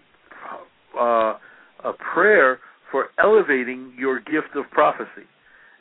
uh, 0.98 1.38
a 1.84 1.92
prayer 2.12 2.58
for 2.90 3.06
elevating 3.22 3.92
your 3.96 4.18
gift 4.18 4.56
of 4.56 4.64
prophecy. 4.72 5.26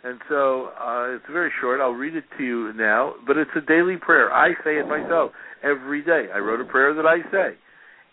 And 0.04 0.20
so 0.30 0.70
uh, 0.80 1.16
it's 1.16 1.26
very 1.32 1.52
short. 1.60 1.82
I'll 1.82 1.92
read 1.92 2.16
it 2.16 2.24
to 2.38 2.44
you 2.44 2.72
now, 2.74 3.16
but 3.28 3.38
it's 3.38 3.52
a 3.58 3.62
daily 3.62 3.98
prayer. 3.98 4.32
I 4.32 4.52
say 4.64 4.78
it 4.78 4.88
myself 4.88 5.32
every 5.64 6.02
day. 6.04 6.28
I 6.34 6.38
wrote 6.38 6.62
a 6.62 6.66
prayer 6.66 6.94
that 6.94 7.06
I 7.06 7.18
say. 7.32 7.58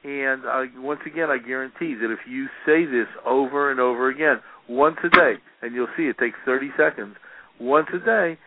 And 0.06 0.46
uh, 0.46 0.62
once 0.76 1.00
again, 1.04 1.30
I 1.30 1.38
guarantee 1.38 1.96
that 2.00 2.12
if 2.12 2.20
you 2.30 2.46
say 2.64 2.84
this 2.84 3.08
over 3.26 3.72
and 3.72 3.80
over 3.80 4.08
again, 4.08 4.36
once 4.68 4.98
a 5.02 5.08
day, 5.08 5.34
and 5.62 5.74
you'll 5.74 5.88
see 5.96 6.04
it 6.04 6.16
takes 6.18 6.38
30 6.44 6.70
seconds, 6.78 7.16
once 7.58 7.88
a 7.92 7.98
day, 7.98 8.38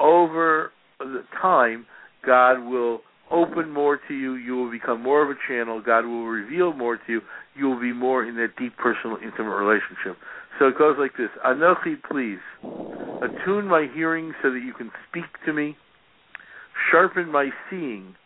over 0.00 0.72
the 0.98 1.22
time, 1.40 1.86
God 2.26 2.58
will 2.58 3.02
open 3.30 3.70
more 3.70 4.00
to 4.08 4.14
you. 4.14 4.34
You 4.34 4.56
will 4.56 4.70
become 4.70 5.00
more 5.00 5.22
of 5.22 5.30
a 5.30 5.38
channel. 5.46 5.80
God 5.80 6.06
will 6.06 6.26
reveal 6.26 6.72
more 6.72 6.96
to 6.96 7.02
you. 7.06 7.20
You 7.54 7.66
will 7.66 7.80
be 7.80 7.92
more 7.92 8.24
in 8.24 8.34
that 8.36 8.56
deep, 8.58 8.76
personal, 8.76 9.16
intimate 9.16 9.54
relationship. 9.54 10.16
So 10.58 10.66
it 10.66 10.76
goes 10.76 10.96
like 10.98 11.16
this 11.16 11.28
Anochi, 11.46 12.02
please, 12.10 12.40
attune 13.22 13.68
my 13.68 13.86
hearing 13.94 14.34
so 14.42 14.50
that 14.50 14.60
you 14.60 14.72
can 14.72 14.90
speak 15.08 15.26
to 15.44 15.52
me. 15.52 15.76
Sharpen 16.90 17.30
my 17.30 17.50
seeing 17.70 18.16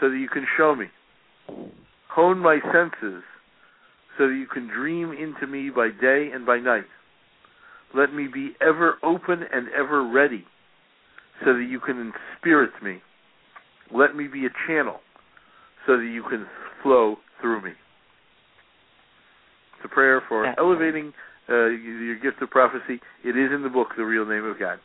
so 0.00 0.10
that 0.10 0.16
you 0.16 0.28
can 0.28 0.44
show 0.56 0.74
me. 0.74 0.86
Hone 2.10 2.38
my 2.38 2.58
senses 2.72 3.22
so 4.18 4.28
that 4.28 4.34
you 4.34 4.46
can 4.52 4.68
dream 4.68 5.12
into 5.12 5.46
me 5.46 5.70
by 5.70 5.88
day 5.88 6.30
and 6.32 6.44
by 6.44 6.58
night. 6.58 6.84
Let 7.94 8.12
me 8.12 8.28
be 8.32 8.52
ever 8.60 8.96
open 9.02 9.44
and 9.52 9.68
ever 9.68 10.06
ready 10.06 10.44
so 11.44 11.54
that 11.54 11.66
you 11.68 11.80
can 11.80 12.12
inspirit 12.12 12.70
me 12.82 13.00
let 13.92 14.14
me 14.14 14.28
be 14.28 14.46
a 14.46 14.50
channel 14.66 15.00
so 15.86 15.96
that 15.96 16.04
you 16.04 16.22
can 16.28 16.46
flow 16.82 17.16
through 17.40 17.62
me. 17.62 17.70
It's 19.76 19.84
a 19.84 19.88
prayer 19.88 20.22
for 20.28 20.44
yeah. 20.44 20.54
elevating 20.58 21.12
uh, 21.48 21.66
your 21.66 22.18
gift 22.18 22.42
of 22.42 22.50
prophecy. 22.50 23.00
It 23.24 23.36
is 23.36 23.50
in 23.52 23.62
the 23.62 23.68
book, 23.68 23.88
The 23.96 24.04
Real 24.04 24.26
Name 24.26 24.44
of 24.44 24.58
God. 24.58 24.78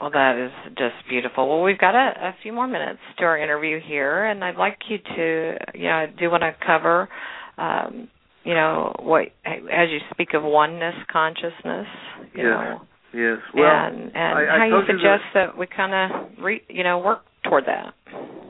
Well, 0.00 0.10
that 0.10 0.36
is 0.36 0.74
just 0.76 1.08
beautiful. 1.08 1.48
Well, 1.48 1.62
we've 1.62 1.78
got 1.78 1.94
a, 1.94 2.28
a 2.28 2.34
few 2.42 2.52
more 2.52 2.66
minutes 2.66 2.98
to 3.18 3.24
our 3.24 3.38
interview 3.38 3.80
here, 3.80 4.26
and 4.26 4.44
I'd 4.44 4.56
like 4.56 4.78
you 4.88 4.98
to, 4.98 5.54
you 5.74 5.88
know, 5.88 5.94
I 5.94 6.06
do 6.06 6.30
want 6.30 6.42
to 6.42 6.54
cover, 6.66 7.08
um, 7.56 8.08
you 8.44 8.54
know, 8.54 8.92
what 9.00 9.28
as 9.46 9.88
you 9.90 9.98
speak 10.10 10.34
of 10.34 10.42
oneness 10.42 10.94
consciousness, 11.10 11.86
you 12.34 12.42
yes. 12.42 12.44
know, 12.44 12.80
yes, 13.14 13.38
well, 13.54 13.64
and 13.64 14.10
and 14.14 14.38
I, 14.38 14.42
I 14.42 14.58
how 14.58 14.66
you 14.66 14.80
suggest 14.86 15.02
you 15.02 15.34
that, 15.34 15.46
that 15.52 15.58
we 15.58 15.66
kind 15.66 15.94
of, 15.94 16.44
re, 16.44 16.60
you 16.68 16.84
know, 16.84 16.98
work 16.98 17.20
toward 17.44 17.64
that? 17.66 17.94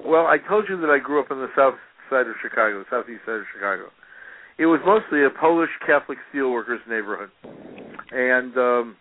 Well, 0.05 0.27
I 0.27 0.39
told 0.49 0.65
you 0.69 0.81
that 0.81 0.91
I 0.91 0.99
grew 0.99 1.21
up 1.21 1.31
on 1.31 1.39
the 1.39 1.49
south 1.55 1.75
side 2.11 2.27
of 2.27 2.35
Chicago, 2.43 2.81
the 2.81 2.87
southeast 2.91 3.21
side 3.27 3.37
of 3.37 3.47
Chicago. 3.55 3.91
It 4.59 4.67
was 4.67 4.81
mostly 4.85 5.25
a 5.25 5.31
Polish 5.31 5.71
Catholic 5.87 6.19
steelworkers 6.33 6.79
neighborhood, 6.89 7.31
and 8.11 8.57
um, 8.57 8.97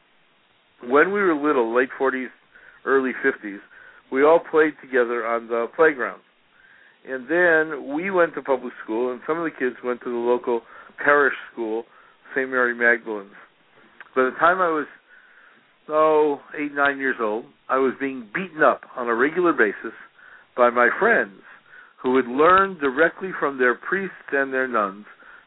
when 0.89 1.11
we 1.11 1.21
were 1.21 1.35
little, 1.35 1.75
late 1.75 1.89
40s, 1.99 2.27
early 2.85 3.11
50s, 3.25 3.59
we 4.11 4.23
all 4.23 4.39
played 4.39 4.73
together 4.81 5.25
on 5.25 5.47
the 5.47 5.67
playground. 5.75 6.21
And 7.07 7.27
then 7.27 7.95
we 7.95 8.11
went 8.11 8.33
to 8.35 8.41
public 8.41 8.73
school, 8.83 9.11
and 9.11 9.21
some 9.27 9.37
of 9.37 9.43
the 9.43 9.51
kids 9.51 9.75
went 9.83 10.01
to 10.01 10.09
the 10.09 10.17
local 10.17 10.61
parish 11.03 11.33
school, 11.51 11.83
St. 12.33 12.49
Mary 12.49 12.73
Magdalene's. 12.73 13.31
By 14.15 14.23
the 14.23 14.35
time 14.39 14.61
I 14.61 14.69
was 14.69 14.85
oh, 15.89 16.39
eight, 16.57 16.73
nine 16.73 16.97
years 16.97 17.17
old, 17.19 17.45
I 17.69 17.77
was 17.77 17.93
being 17.99 18.27
beaten 18.33 18.61
up 18.63 18.81
on 18.95 19.07
a 19.07 19.15
regular 19.15 19.53
basis 19.53 19.95
by 20.55 20.69
my 20.69 20.89
friends 20.99 21.41
who 22.01 22.15
had 22.15 22.27
learned 22.27 22.79
directly 22.79 23.29
from 23.39 23.57
their 23.57 23.75
priests 23.75 24.15
and 24.31 24.53
their 24.53 24.67
nuns 24.67 25.05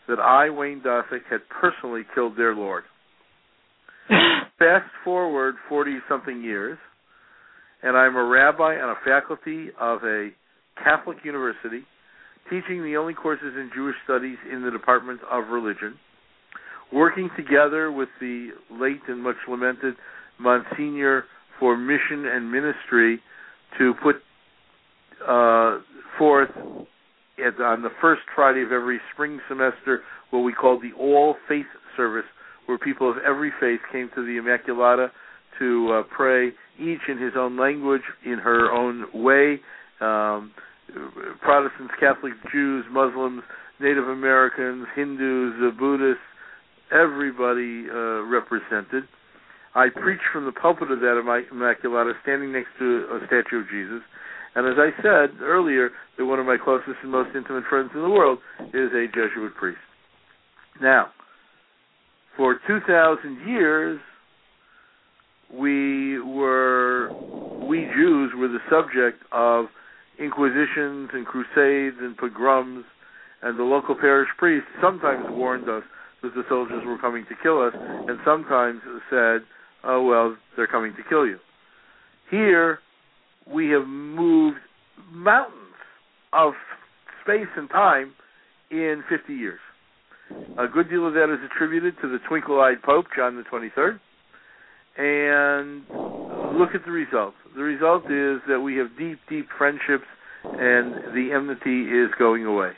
that 0.09 0.18
I, 0.18 0.51
Wayne 0.51 0.80
Dosick, 0.80 1.24
had 1.30 1.41
personally 1.49 2.03
killed 2.14 2.37
their 2.37 2.55
Lord. 2.55 2.84
Fast 4.59 4.89
forward 5.05 5.57
40 5.69 5.99
something 6.09 6.43
years, 6.43 6.79
and 7.83 7.97
I'm 7.97 8.17
a 8.17 8.25
rabbi 8.25 8.77
on 8.77 8.91
a 8.91 8.95
faculty 9.05 9.69
of 9.79 10.03
a 10.03 10.31
Catholic 10.83 11.19
university, 11.25 11.83
teaching 12.49 12.83
the 12.83 12.97
only 12.97 13.13
courses 13.13 13.53
in 13.55 13.71
Jewish 13.75 13.97
studies 14.05 14.39
in 14.51 14.63
the 14.63 14.71
Department 14.71 15.21
of 15.31 15.49
Religion, 15.49 15.97
working 16.91 17.29
together 17.37 17.93
with 17.93 18.09
the 18.19 18.51
late 18.71 19.03
and 19.09 19.23
much 19.23 19.37
lamented 19.47 19.95
Monsignor 20.39 21.25
for 21.61 21.77
mission 21.77 22.25
and 22.27 22.51
ministry 22.51 23.21
to 23.79 23.93
put 24.03 24.17
uh, 25.27 25.81
forth 26.19 26.51
at, 27.45 27.61
on 27.61 27.83
the 27.83 27.91
first 28.01 28.23
Friday 28.35 28.63
of 28.63 28.73
every 28.73 29.01
spring 29.13 29.39
semester 29.49 30.01
what 30.31 30.41
we 30.41 30.53
call 30.55 30.81
the 30.81 30.93
All 30.99 31.37
Faith 31.49 31.67
Service, 31.97 32.25
where 32.67 32.79
people 32.79 33.11
of 33.11 33.17
every 33.19 33.53
faith 33.61 33.81
came 33.91 34.11
to 34.14 34.23
the 34.23 34.41
Immaculata 34.41 35.09
to 35.59 35.93
uh, 35.93 36.03
pray, 36.14 36.49
each 36.79 37.01
in 37.09 37.19
his 37.19 37.33
own 37.37 37.59
language, 37.59 38.03
in 38.25 38.39
her 38.39 38.71
own 38.71 39.07
way. 39.14 39.61
Um, 40.01 40.53
Protestants, 41.41 41.95
Catholics, 41.99 42.37
Jews, 42.53 42.85
Muslims, 42.91 43.43
Native 43.81 44.09
Americans, 44.09 44.87
Hindus, 44.95 45.75
Buddhists, 45.79 46.23
everybody 46.93 47.87
uh, 47.91 48.23
represented. 48.23 49.05
I 49.75 49.89
preach 49.89 50.21
from 50.33 50.47
the 50.47 50.53
pulpit 50.53 50.91
of 50.91 51.01
that 51.01 51.21
Immaculata, 51.53 52.12
standing 52.23 52.53
next 52.53 52.69
to 52.79 53.07
a 53.12 53.27
statue 53.27 53.61
of 53.61 53.69
Jesus. 53.69 54.01
And 54.55 54.67
as 54.67 54.79
I 54.79 54.91
said 55.03 55.43
earlier, 55.43 55.91
that 56.17 56.25
one 56.25 56.41
of 56.41 56.47
my 56.47 56.57
closest 56.57 56.97
and 57.03 57.12
most 57.12 57.37
intimate 57.37 57.64
friends 57.69 57.91
in 57.95 58.01
the 58.01 58.09
world 58.09 58.39
is 58.73 58.91
a 58.95 59.07
Jesuit 59.12 59.55
priest. 59.55 59.79
Now, 60.81 61.09
for 62.37 62.59
2,000 62.66 63.49
years, 63.49 64.01
we 65.53 66.18
were, 66.20 67.11
we 67.66 67.89
Jews 67.95 68.32
were 68.37 68.49
the 68.49 68.59
subject 68.70 69.22
of 69.32 69.66
inquisitions 70.18 71.11
and 71.12 71.26
crusades 71.26 71.97
and 72.01 72.16
pogroms, 72.16 72.84
and 73.43 73.59
the 73.59 73.62
local 73.62 73.95
parish 73.95 74.28
priest 74.39 74.66
sometimes 74.82 75.24
warned 75.28 75.68
us 75.68 75.82
that 76.22 76.34
the 76.34 76.43
soldiers 76.49 76.82
were 76.87 76.99
coming 76.99 77.24
to 77.28 77.34
kill 77.43 77.62
us, 77.62 77.72
and 77.74 78.18
sometimes 78.24 78.80
said, 79.11 79.47
oh, 79.84 80.03
well, 80.03 80.37
they're 80.57 80.66
coming 80.66 80.93
to 80.97 81.03
kill 81.09 81.26
you. 81.26 81.39
Here, 82.30 82.80
we 83.53 83.70
have 83.70 83.87
moved 83.87 84.59
mountains 85.12 85.55
of 86.32 86.55
space 87.22 87.47
and 87.57 87.68
time 87.70 88.12
in 88.70 89.05
50 89.09 89.32
years. 89.32 89.61
A 90.59 90.66
good 90.66 90.91
deal 90.91 91.07
of 91.07 91.14
that 91.14 91.33
is 91.33 91.39
attributed 91.45 91.95
to 92.03 92.09
the 92.09 92.18
twinkle-eyed 92.29 92.83
Pope, 92.83 93.07
John 93.14 93.37
the 93.37 93.43
23rd. 93.43 94.01
And 94.99 95.83
look 96.59 96.70
at 96.74 96.85
the 96.85 96.91
result. 96.91 97.35
The 97.55 97.62
result 97.62 98.05
is 98.05 98.41
that 98.49 98.61
we 98.61 98.77
have 98.77 98.89
deep, 98.99 99.18
deep 99.29 99.49
friendships, 99.57 100.07
and 100.45 101.14
the 101.14 101.31
enmity 101.35 101.83
is 101.83 102.11
going 102.18 102.47
away. 102.47 102.72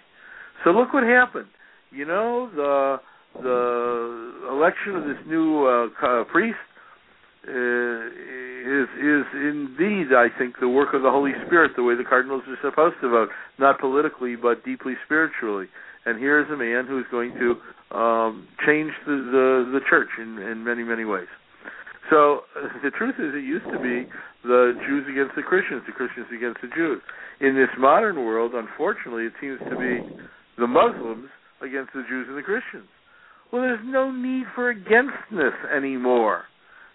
So 0.64 0.70
look 0.70 0.92
what 0.92 1.04
happened. 1.04 1.48
You 1.90 2.04
know, 2.04 2.50
the 2.54 2.96
the 3.40 4.48
election 4.50 4.96
of 4.96 5.04
this 5.04 5.18
new 5.26 5.66
uh, 5.66 6.24
priest 6.24 6.58
uh, 7.46 7.50
is 8.58 8.88
is 8.98 9.26
indeed, 9.34 10.12
I 10.14 10.28
think, 10.36 10.60
the 10.60 10.68
work 10.68 10.94
of 10.94 11.02
the 11.02 11.10
Holy 11.10 11.32
Spirit, 11.46 11.72
the 11.76 11.82
way 11.82 11.94
the 11.94 12.04
cardinals 12.04 12.42
are 12.48 12.58
supposed 12.62 12.96
to 13.02 13.08
vote, 13.08 13.28
not 13.58 13.80
politically 13.80 14.36
but 14.36 14.64
deeply 14.64 14.94
spiritually. 15.04 15.66
And 16.04 16.18
here 16.18 16.40
is 16.40 16.46
a 16.50 16.56
man 16.56 16.86
who 16.86 16.98
is 16.98 17.06
going 17.10 17.34
to 17.34 17.96
um, 17.96 18.48
change 18.66 18.92
the, 19.06 19.16
the 19.16 19.78
the 19.78 19.80
church 19.88 20.08
in 20.18 20.38
in 20.38 20.64
many 20.64 20.82
many 20.84 21.04
ways. 21.04 21.28
So 22.10 22.42
the 22.82 22.90
truth 22.90 23.16
is, 23.18 23.34
it 23.34 23.44
used 23.44 23.66
to 23.66 23.78
be 23.78 24.08
the 24.42 24.74
Jews 24.86 25.04
against 25.10 25.36
the 25.36 25.42
Christians, 25.42 25.82
the 25.86 25.92
Christians 25.92 26.26
against 26.34 26.60
the 26.62 26.68
Jews. 26.74 27.00
In 27.40 27.54
this 27.54 27.70
modern 27.78 28.24
world, 28.24 28.52
unfortunately, 28.54 29.24
it 29.24 29.34
seems 29.40 29.58
to 29.70 29.76
be 29.76 30.02
the 30.58 30.66
Muslims 30.66 31.28
against 31.62 31.92
the 31.94 32.02
Jews 32.08 32.26
and 32.28 32.36
the 32.36 32.42
Christians. 32.42 32.88
Well, 33.52 33.62
there's 33.62 33.84
no 33.84 34.10
need 34.10 34.44
for 34.54 34.70
againstness 34.70 35.54
anymore. 35.74 36.44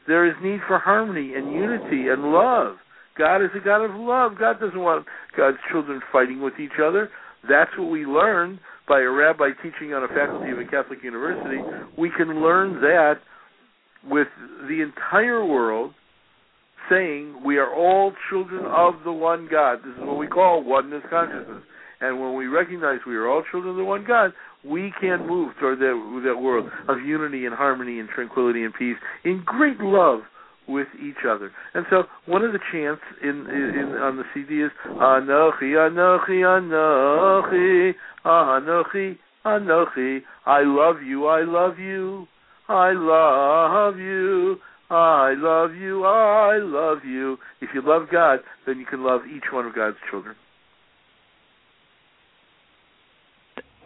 There 0.08 0.28
is 0.28 0.36
need 0.43 0.60
for 0.68 0.80
harmony 0.80 1.34
and 1.36 1.54
unity 1.54 2.10
and 2.10 2.32
love. 2.32 2.76
God 3.18 3.43
is 3.43 3.51
a 3.56 3.64
God 3.64 3.84
of 3.84 3.91
love. 3.95 4.34
God 4.39 4.60
doesn't 4.60 4.80
want 4.80 5.06
God's 5.38 5.58
children 5.72 6.01
fighting 6.12 6.41
with 6.41 6.60
each 6.60 6.80
other. 6.84 7.10
That's 7.47 7.72
what 7.78 7.89
we 7.89 8.06
learned 8.06 8.60
by 8.88 8.99
a 9.01 9.10
rabbi 9.10 9.49
teaching 9.62 9.93
on 9.93 10.04
a 10.04 10.08
faculty 10.08 10.51
of 10.51 10.60
a 10.60 10.66
Catholic 10.66 11.04
university. 11.04 11.62
We 11.97 12.10
can 12.18 12.41
learn 12.41 12.82
that 12.82 13.16
with 14.04 14.28
the 14.68 14.82
entire 14.82 15.45
world 15.45 15.93
saying 16.89 17.41
we 17.45 17.58
are 17.58 17.74
all 17.74 18.14
children 18.30 18.66
of 18.66 18.95
the 19.06 19.12
one 19.12 19.47
God. 19.49 19.80
This 19.80 19.95
is 19.95 20.01
what 20.01 20.18
we 20.18 20.28
call 20.28 20.64
oneness 20.64 21.04
consciousness. 21.10 21.64
And 22.04 22.20
when 22.20 22.36
we 22.36 22.47
recognize 22.47 22.99
we 23.08 23.16
are 23.16 23.30
all 23.30 23.43
children 23.49 23.72
of 23.72 23.78
the 23.78 23.86
one 23.86 24.04
God, 24.06 24.34
we 24.66 24.93
can 24.99 25.26
move 25.26 25.54
toward 25.58 25.80
that, 25.80 26.22
that 26.26 26.41
world 26.41 26.70
of 26.89 26.99
unity 26.99 27.45
and 27.45 27.56
harmony 27.56 27.99
and 27.99 28.10
tranquility 28.10 28.64
and 28.64 28.74
peace 28.74 28.97
in 29.24 29.41
great 29.45 29.80
love 29.80 30.20
with 30.68 30.88
each 31.01 31.24
other. 31.28 31.51
And 31.74 31.86
so 31.89 32.04
one 32.26 32.43
of 32.43 32.51
the 32.51 32.60
chants 32.72 33.01
in, 33.22 33.47
in 33.47 33.95
on 34.01 34.18
the 34.18 34.24
CD 34.34 34.64
is 34.64 34.72
Anochi, 34.86 35.76
Anochi, 35.80 36.43
Anochi, 36.43 37.93
Anochi, 38.26 39.18
Anochi. 39.45 40.20
I 40.45 40.64
love 40.64 41.01
you, 41.04 41.28
I 41.28 41.43
love 41.43 41.80
you, 41.80 42.28
I 42.68 42.91
love 42.91 43.97
you. 43.97 44.58
I 44.89 45.34
love 45.36 45.74
you, 45.74 46.04
I 46.06 46.58
love 46.62 46.99
you. 47.04 47.38
If 47.62 47.70
you 47.74 47.82
love 47.84 48.10
God, 48.12 48.39
then 48.68 48.78
you 48.78 48.86
can 48.86 49.04
love 49.04 49.22
each 49.34 49.45
one 49.51 49.66
of 49.66 49.74
God's 49.74 49.97
children. 50.12 50.36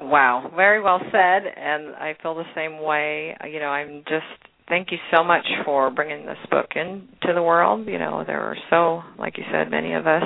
Wow, 0.01 0.51
very 0.55 0.81
well 0.81 0.99
said, 1.11 1.43
and 1.45 1.95
I 1.95 2.15
feel 2.21 2.35
the 2.35 2.43
same 2.55 2.81
way. 2.81 3.35
You 3.49 3.59
know, 3.59 3.67
I'm 3.67 4.03
just 4.07 4.25
thank 4.69 4.91
you 4.91 4.97
so 5.15 5.23
much 5.23 5.45
for 5.65 5.89
bringing 5.89 6.25
this 6.25 6.37
book 6.51 6.67
into 6.75 7.33
the 7.33 7.41
world. 7.41 7.87
You 7.87 7.97
know, 7.97 8.23
there 8.25 8.41
are 8.41 8.57
so, 8.69 9.01
like 9.17 9.37
you 9.37 9.43
said, 9.51 9.71
many 9.71 9.93
of 9.93 10.05
us. 10.05 10.23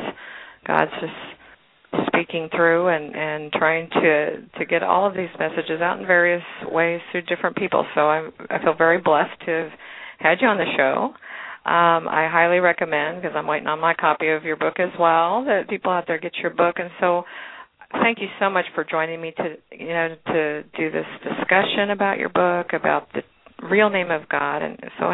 God's 0.67 0.91
just 0.99 2.07
speaking 2.07 2.49
through 2.55 2.87
and 2.87 3.15
and 3.15 3.51
trying 3.53 3.89
to 3.89 4.41
to 4.59 4.65
get 4.65 4.83
all 4.83 5.07
of 5.07 5.13
these 5.13 5.29
messages 5.39 5.81
out 5.81 5.99
in 5.99 6.05
various 6.05 6.43
ways 6.69 7.01
through 7.11 7.23
different 7.23 7.55
people. 7.55 7.85
So 7.95 8.01
I'm 8.01 8.31
I 8.49 8.61
feel 8.63 8.73
very 8.77 8.99
blessed 8.99 9.39
to 9.45 9.51
have 9.51 9.71
had 10.19 10.37
you 10.41 10.47
on 10.47 10.57
the 10.57 10.65
show. 10.77 11.13
Um, 11.63 12.07
I 12.07 12.27
highly 12.31 12.59
recommend 12.59 13.21
because 13.21 13.35
I'm 13.37 13.45
waiting 13.45 13.67
on 13.67 13.79
my 13.79 13.93
copy 13.93 14.29
of 14.29 14.43
your 14.43 14.55
book 14.55 14.79
as 14.79 14.89
well. 14.99 15.45
That 15.45 15.69
people 15.69 15.91
out 15.91 16.05
there 16.07 16.17
get 16.17 16.35
your 16.41 16.51
book, 16.51 16.77
and 16.79 16.89
so 16.99 17.23
thank 17.93 18.19
you 18.19 18.27
so 18.39 18.49
much 18.49 18.65
for 18.75 18.83
joining 18.83 19.21
me 19.21 19.33
to 19.37 19.55
you 19.71 19.89
know 19.89 20.15
to 20.27 20.63
do 20.77 20.91
this 20.91 21.05
discussion 21.23 21.89
about 21.91 22.17
your 22.17 22.29
book 22.29 22.73
about 22.73 23.11
the 23.13 23.21
real 23.61 23.89
name 23.89 24.11
of 24.11 24.27
God. 24.29 24.61
And 24.61 24.77
so 24.99 25.11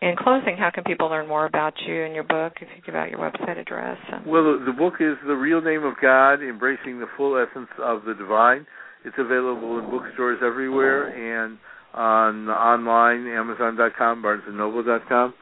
in 0.00 0.16
closing 0.16 0.56
how 0.58 0.70
can 0.72 0.84
people 0.84 1.08
learn 1.08 1.26
more 1.26 1.46
about 1.46 1.74
you 1.86 2.04
and 2.04 2.14
your 2.14 2.24
book 2.24 2.54
if 2.60 2.68
you 2.76 2.82
give 2.84 2.94
out 2.94 3.10
your 3.10 3.20
website 3.20 3.58
address? 3.58 3.98
Well 4.26 4.58
the, 4.64 4.72
book 4.72 4.94
is 5.00 5.16
the 5.26 5.34
real 5.34 5.60
name 5.60 5.84
of 5.84 5.94
God 6.00 6.42
embracing 6.42 7.00
the 7.00 7.06
full 7.16 7.36
essence 7.36 7.70
of 7.82 8.04
the 8.04 8.14
divine. 8.14 8.66
It's 9.04 9.16
available 9.18 9.78
in 9.78 9.90
bookstores 9.90 10.40
everywhere 10.44 11.08
and 11.08 11.58
on 11.94 12.48
online 12.50 13.26
amazon.com 13.26 14.22
barnesandnoble.com 14.22 15.34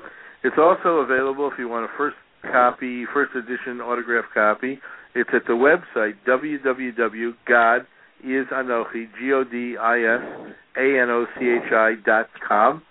it's 0.45 0.55
also 0.57 0.99
available 0.99 1.51
if 1.53 1.59
you 1.59 1.68
want 1.68 1.85
a 1.85 1.89
first 1.99 2.14
copy 2.53 3.05
first 3.12 3.35
edition 3.35 3.81
autograph 3.81 4.24
copy 4.33 4.79
it's 5.17 5.31
at 5.33 5.47
the 5.47 5.55
website 5.55 6.17
www.godisanochi, 6.29 9.09
G-O-D-I-S-A-N-O-C-H-I 9.19 11.95
dot 12.05 12.29
com. 12.47 12.83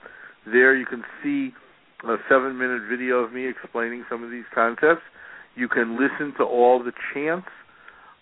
There 0.48 0.76
you 0.76 0.88
can 0.88 1.04
see 1.22 1.54
a 2.04 2.16
seven-minute 2.28 2.82
video 2.90 3.18
of 3.18 3.32
me 3.32 3.48
explaining 3.48 4.06
some 4.10 4.24
of 4.24 4.32
these 4.32 4.46
concepts. 4.56 5.04
You 5.56 5.68
can 5.68 6.00
listen 6.00 6.34
to 6.38 6.44
all 6.44 6.84
the 6.84 6.94
chants, 7.14 7.48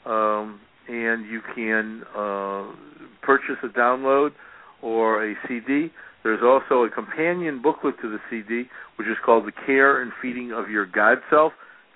um, 0.05 0.59
and 0.89 1.25
you 1.25 1.39
can 1.55 2.03
uh, 2.13 2.65
purchase 3.21 3.55
a 3.63 3.69
download 3.69 4.31
or 4.81 5.31
a 5.31 5.35
CD. 5.47 5.93
There's 6.23 6.43
also 6.43 6.83
a 6.83 6.89
companion 6.89 7.61
booklet 7.61 8.01
to 8.01 8.09
the 8.09 8.19
CD, 8.29 8.67
which 8.97 9.07
is 9.07 9.15
called 9.25 9.45
The 9.45 9.53
Care 9.65 10.01
and 10.01 10.11
Feeding 10.21 10.51
of 10.51 10.69
Your 10.69 10.85
God 10.85 11.19
Self 11.29 11.53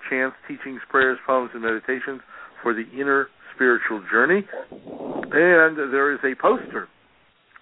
chants, 0.08 0.36
teachings, 0.46 0.80
prayers, 0.88 1.18
poems, 1.26 1.50
and 1.54 1.62
meditations 1.62 2.20
for 2.62 2.74
the 2.74 2.84
inner 2.92 3.28
spiritual 3.54 4.02
journey. 4.10 4.46
And 4.70 5.76
there 5.92 6.12
is 6.12 6.20
a 6.24 6.34
poster, 6.40 6.88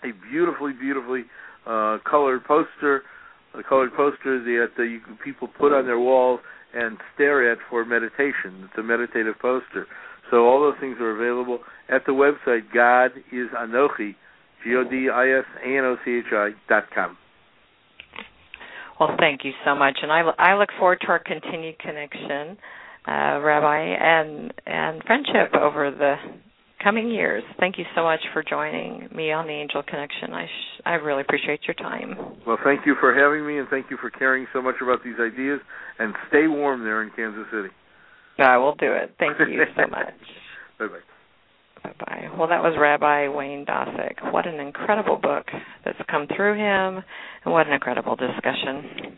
a 0.04 0.12
beautifully, 0.30 0.72
beautifully 0.72 1.24
uh, 1.66 1.98
colored 2.08 2.44
poster, 2.44 3.02
a 3.54 3.62
colored 3.62 3.94
poster 3.96 4.42
that 4.42 4.68
uh, 4.78 5.14
people 5.24 5.48
put 5.48 5.72
on 5.72 5.86
their 5.86 5.98
walls 5.98 6.40
and 6.74 6.98
stare 7.14 7.50
at 7.50 7.58
for 7.70 7.84
meditation. 7.84 8.64
It's 8.68 8.78
a 8.78 8.82
meditative 8.82 9.34
poster. 9.40 9.86
So 10.30 10.44
all 10.46 10.60
those 10.60 10.78
things 10.80 10.96
are 11.00 11.10
available 11.10 11.60
at 11.88 12.04
the 12.04 12.12
website 12.12 12.72
God 12.74 13.12
is 13.32 13.48
Anochi, 13.56 14.14
G 14.64 14.74
O 14.74 14.84
D 14.84 15.08
I 15.08 15.38
S 15.38 15.44
A 15.64 15.78
N 15.78 15.84
O 15.84 15.96
C 16.04 16.18
H 16.18 16.32
I 16.32 16.50
dot 16.68 16.84
com. 16.94 17.16
Well, 18.98 19.14
thank 19.18 19.44
you 19.44 19.52
so 19.64 19.74
much, 19.74 19.98
and 20.02 20.10
I, 20.10 20.22
I 20.38 20.54
look 20.56 20.70
forward 20.78 21.00
to 21.02 21.08
our 21.08 21.18
continued 21.18 21.78
connection, 21.78 22.56
uh, 23.06 23.40
Rabbi, 23.40 23.78
and 23.78 24.52
and 24.64 25.02
friendship 25.04 25.54
over 25.54 25.90
the 25.90 26.14
coming 26.82 27.10
years. 27.10 27.42
Thank 27.60 27.78
you 27.78 27.84
so 27.94 28.02
much 28.04 28.20
for 28.32 28.42
joining 28.42 29.08
me 29.14 29.32
on 29.32 29.46
the 29.46 29.52
Angel 29.52 29.82
Connection. 29.82 30.32
I 30.32 30.46
sh- 30.46 30.80
I 30.86 30.92
really 30.94 31.20
appreciate 31.20 31.60
your 31.66 31.74
time. 31.74 32.14
Well, 32.46 32.58
thank 32.64 32.86
you 32.86 32.96
for 32.98 33.14
having 33.14 33.46
me, 33.46 33.58
and 33.58 33.68
thank 33.68 33.90
you 33.90 33.98
for 34.00 34.08
caring 34.08 34.46
so 34.52 34.62
much 34.62 34.76
about 34.80 35.04
these 35.04 35.16
ideas. 35.20 35.60
And 35.98 36.14
stay 36.28 36.46
warm 36.46 36.84
there 36.84 37.02
in 37.02 37.10
Kansas 37.14 37.46
City. 37.52 37.68
I 38.38 38.56
will 38.58 38.74
do 38.76 38.92
it. 38.92 39.14
Thank 39.18 39.38
you 39.40 39.62
so 39.76 39.86
much. 39.90 40.14
bye 40.78 40.86
bye. 40.86 41.15
Bye 41.82 41.92
bye. 41.98 42.28
Well, 42.38 42.48
that 42.48 42.62
was 42.62 42.74
Rabbi 42.78 43.28
Wayne 43.28 43.64
Dosick. 43.64 44.32
What 44.32 44.46
an 44.46 44.60
incredible 44.60 45.16
book 45.16 45.46
that's 45.84 45.98
come 46.10 46.26
through 46.34 46.54
him, 46.54 47.02
and 47.44 47.52
what 47.52 47.66
an 47.66 47.72
incredible 47.72 48.16
discussion. 48.16 49.16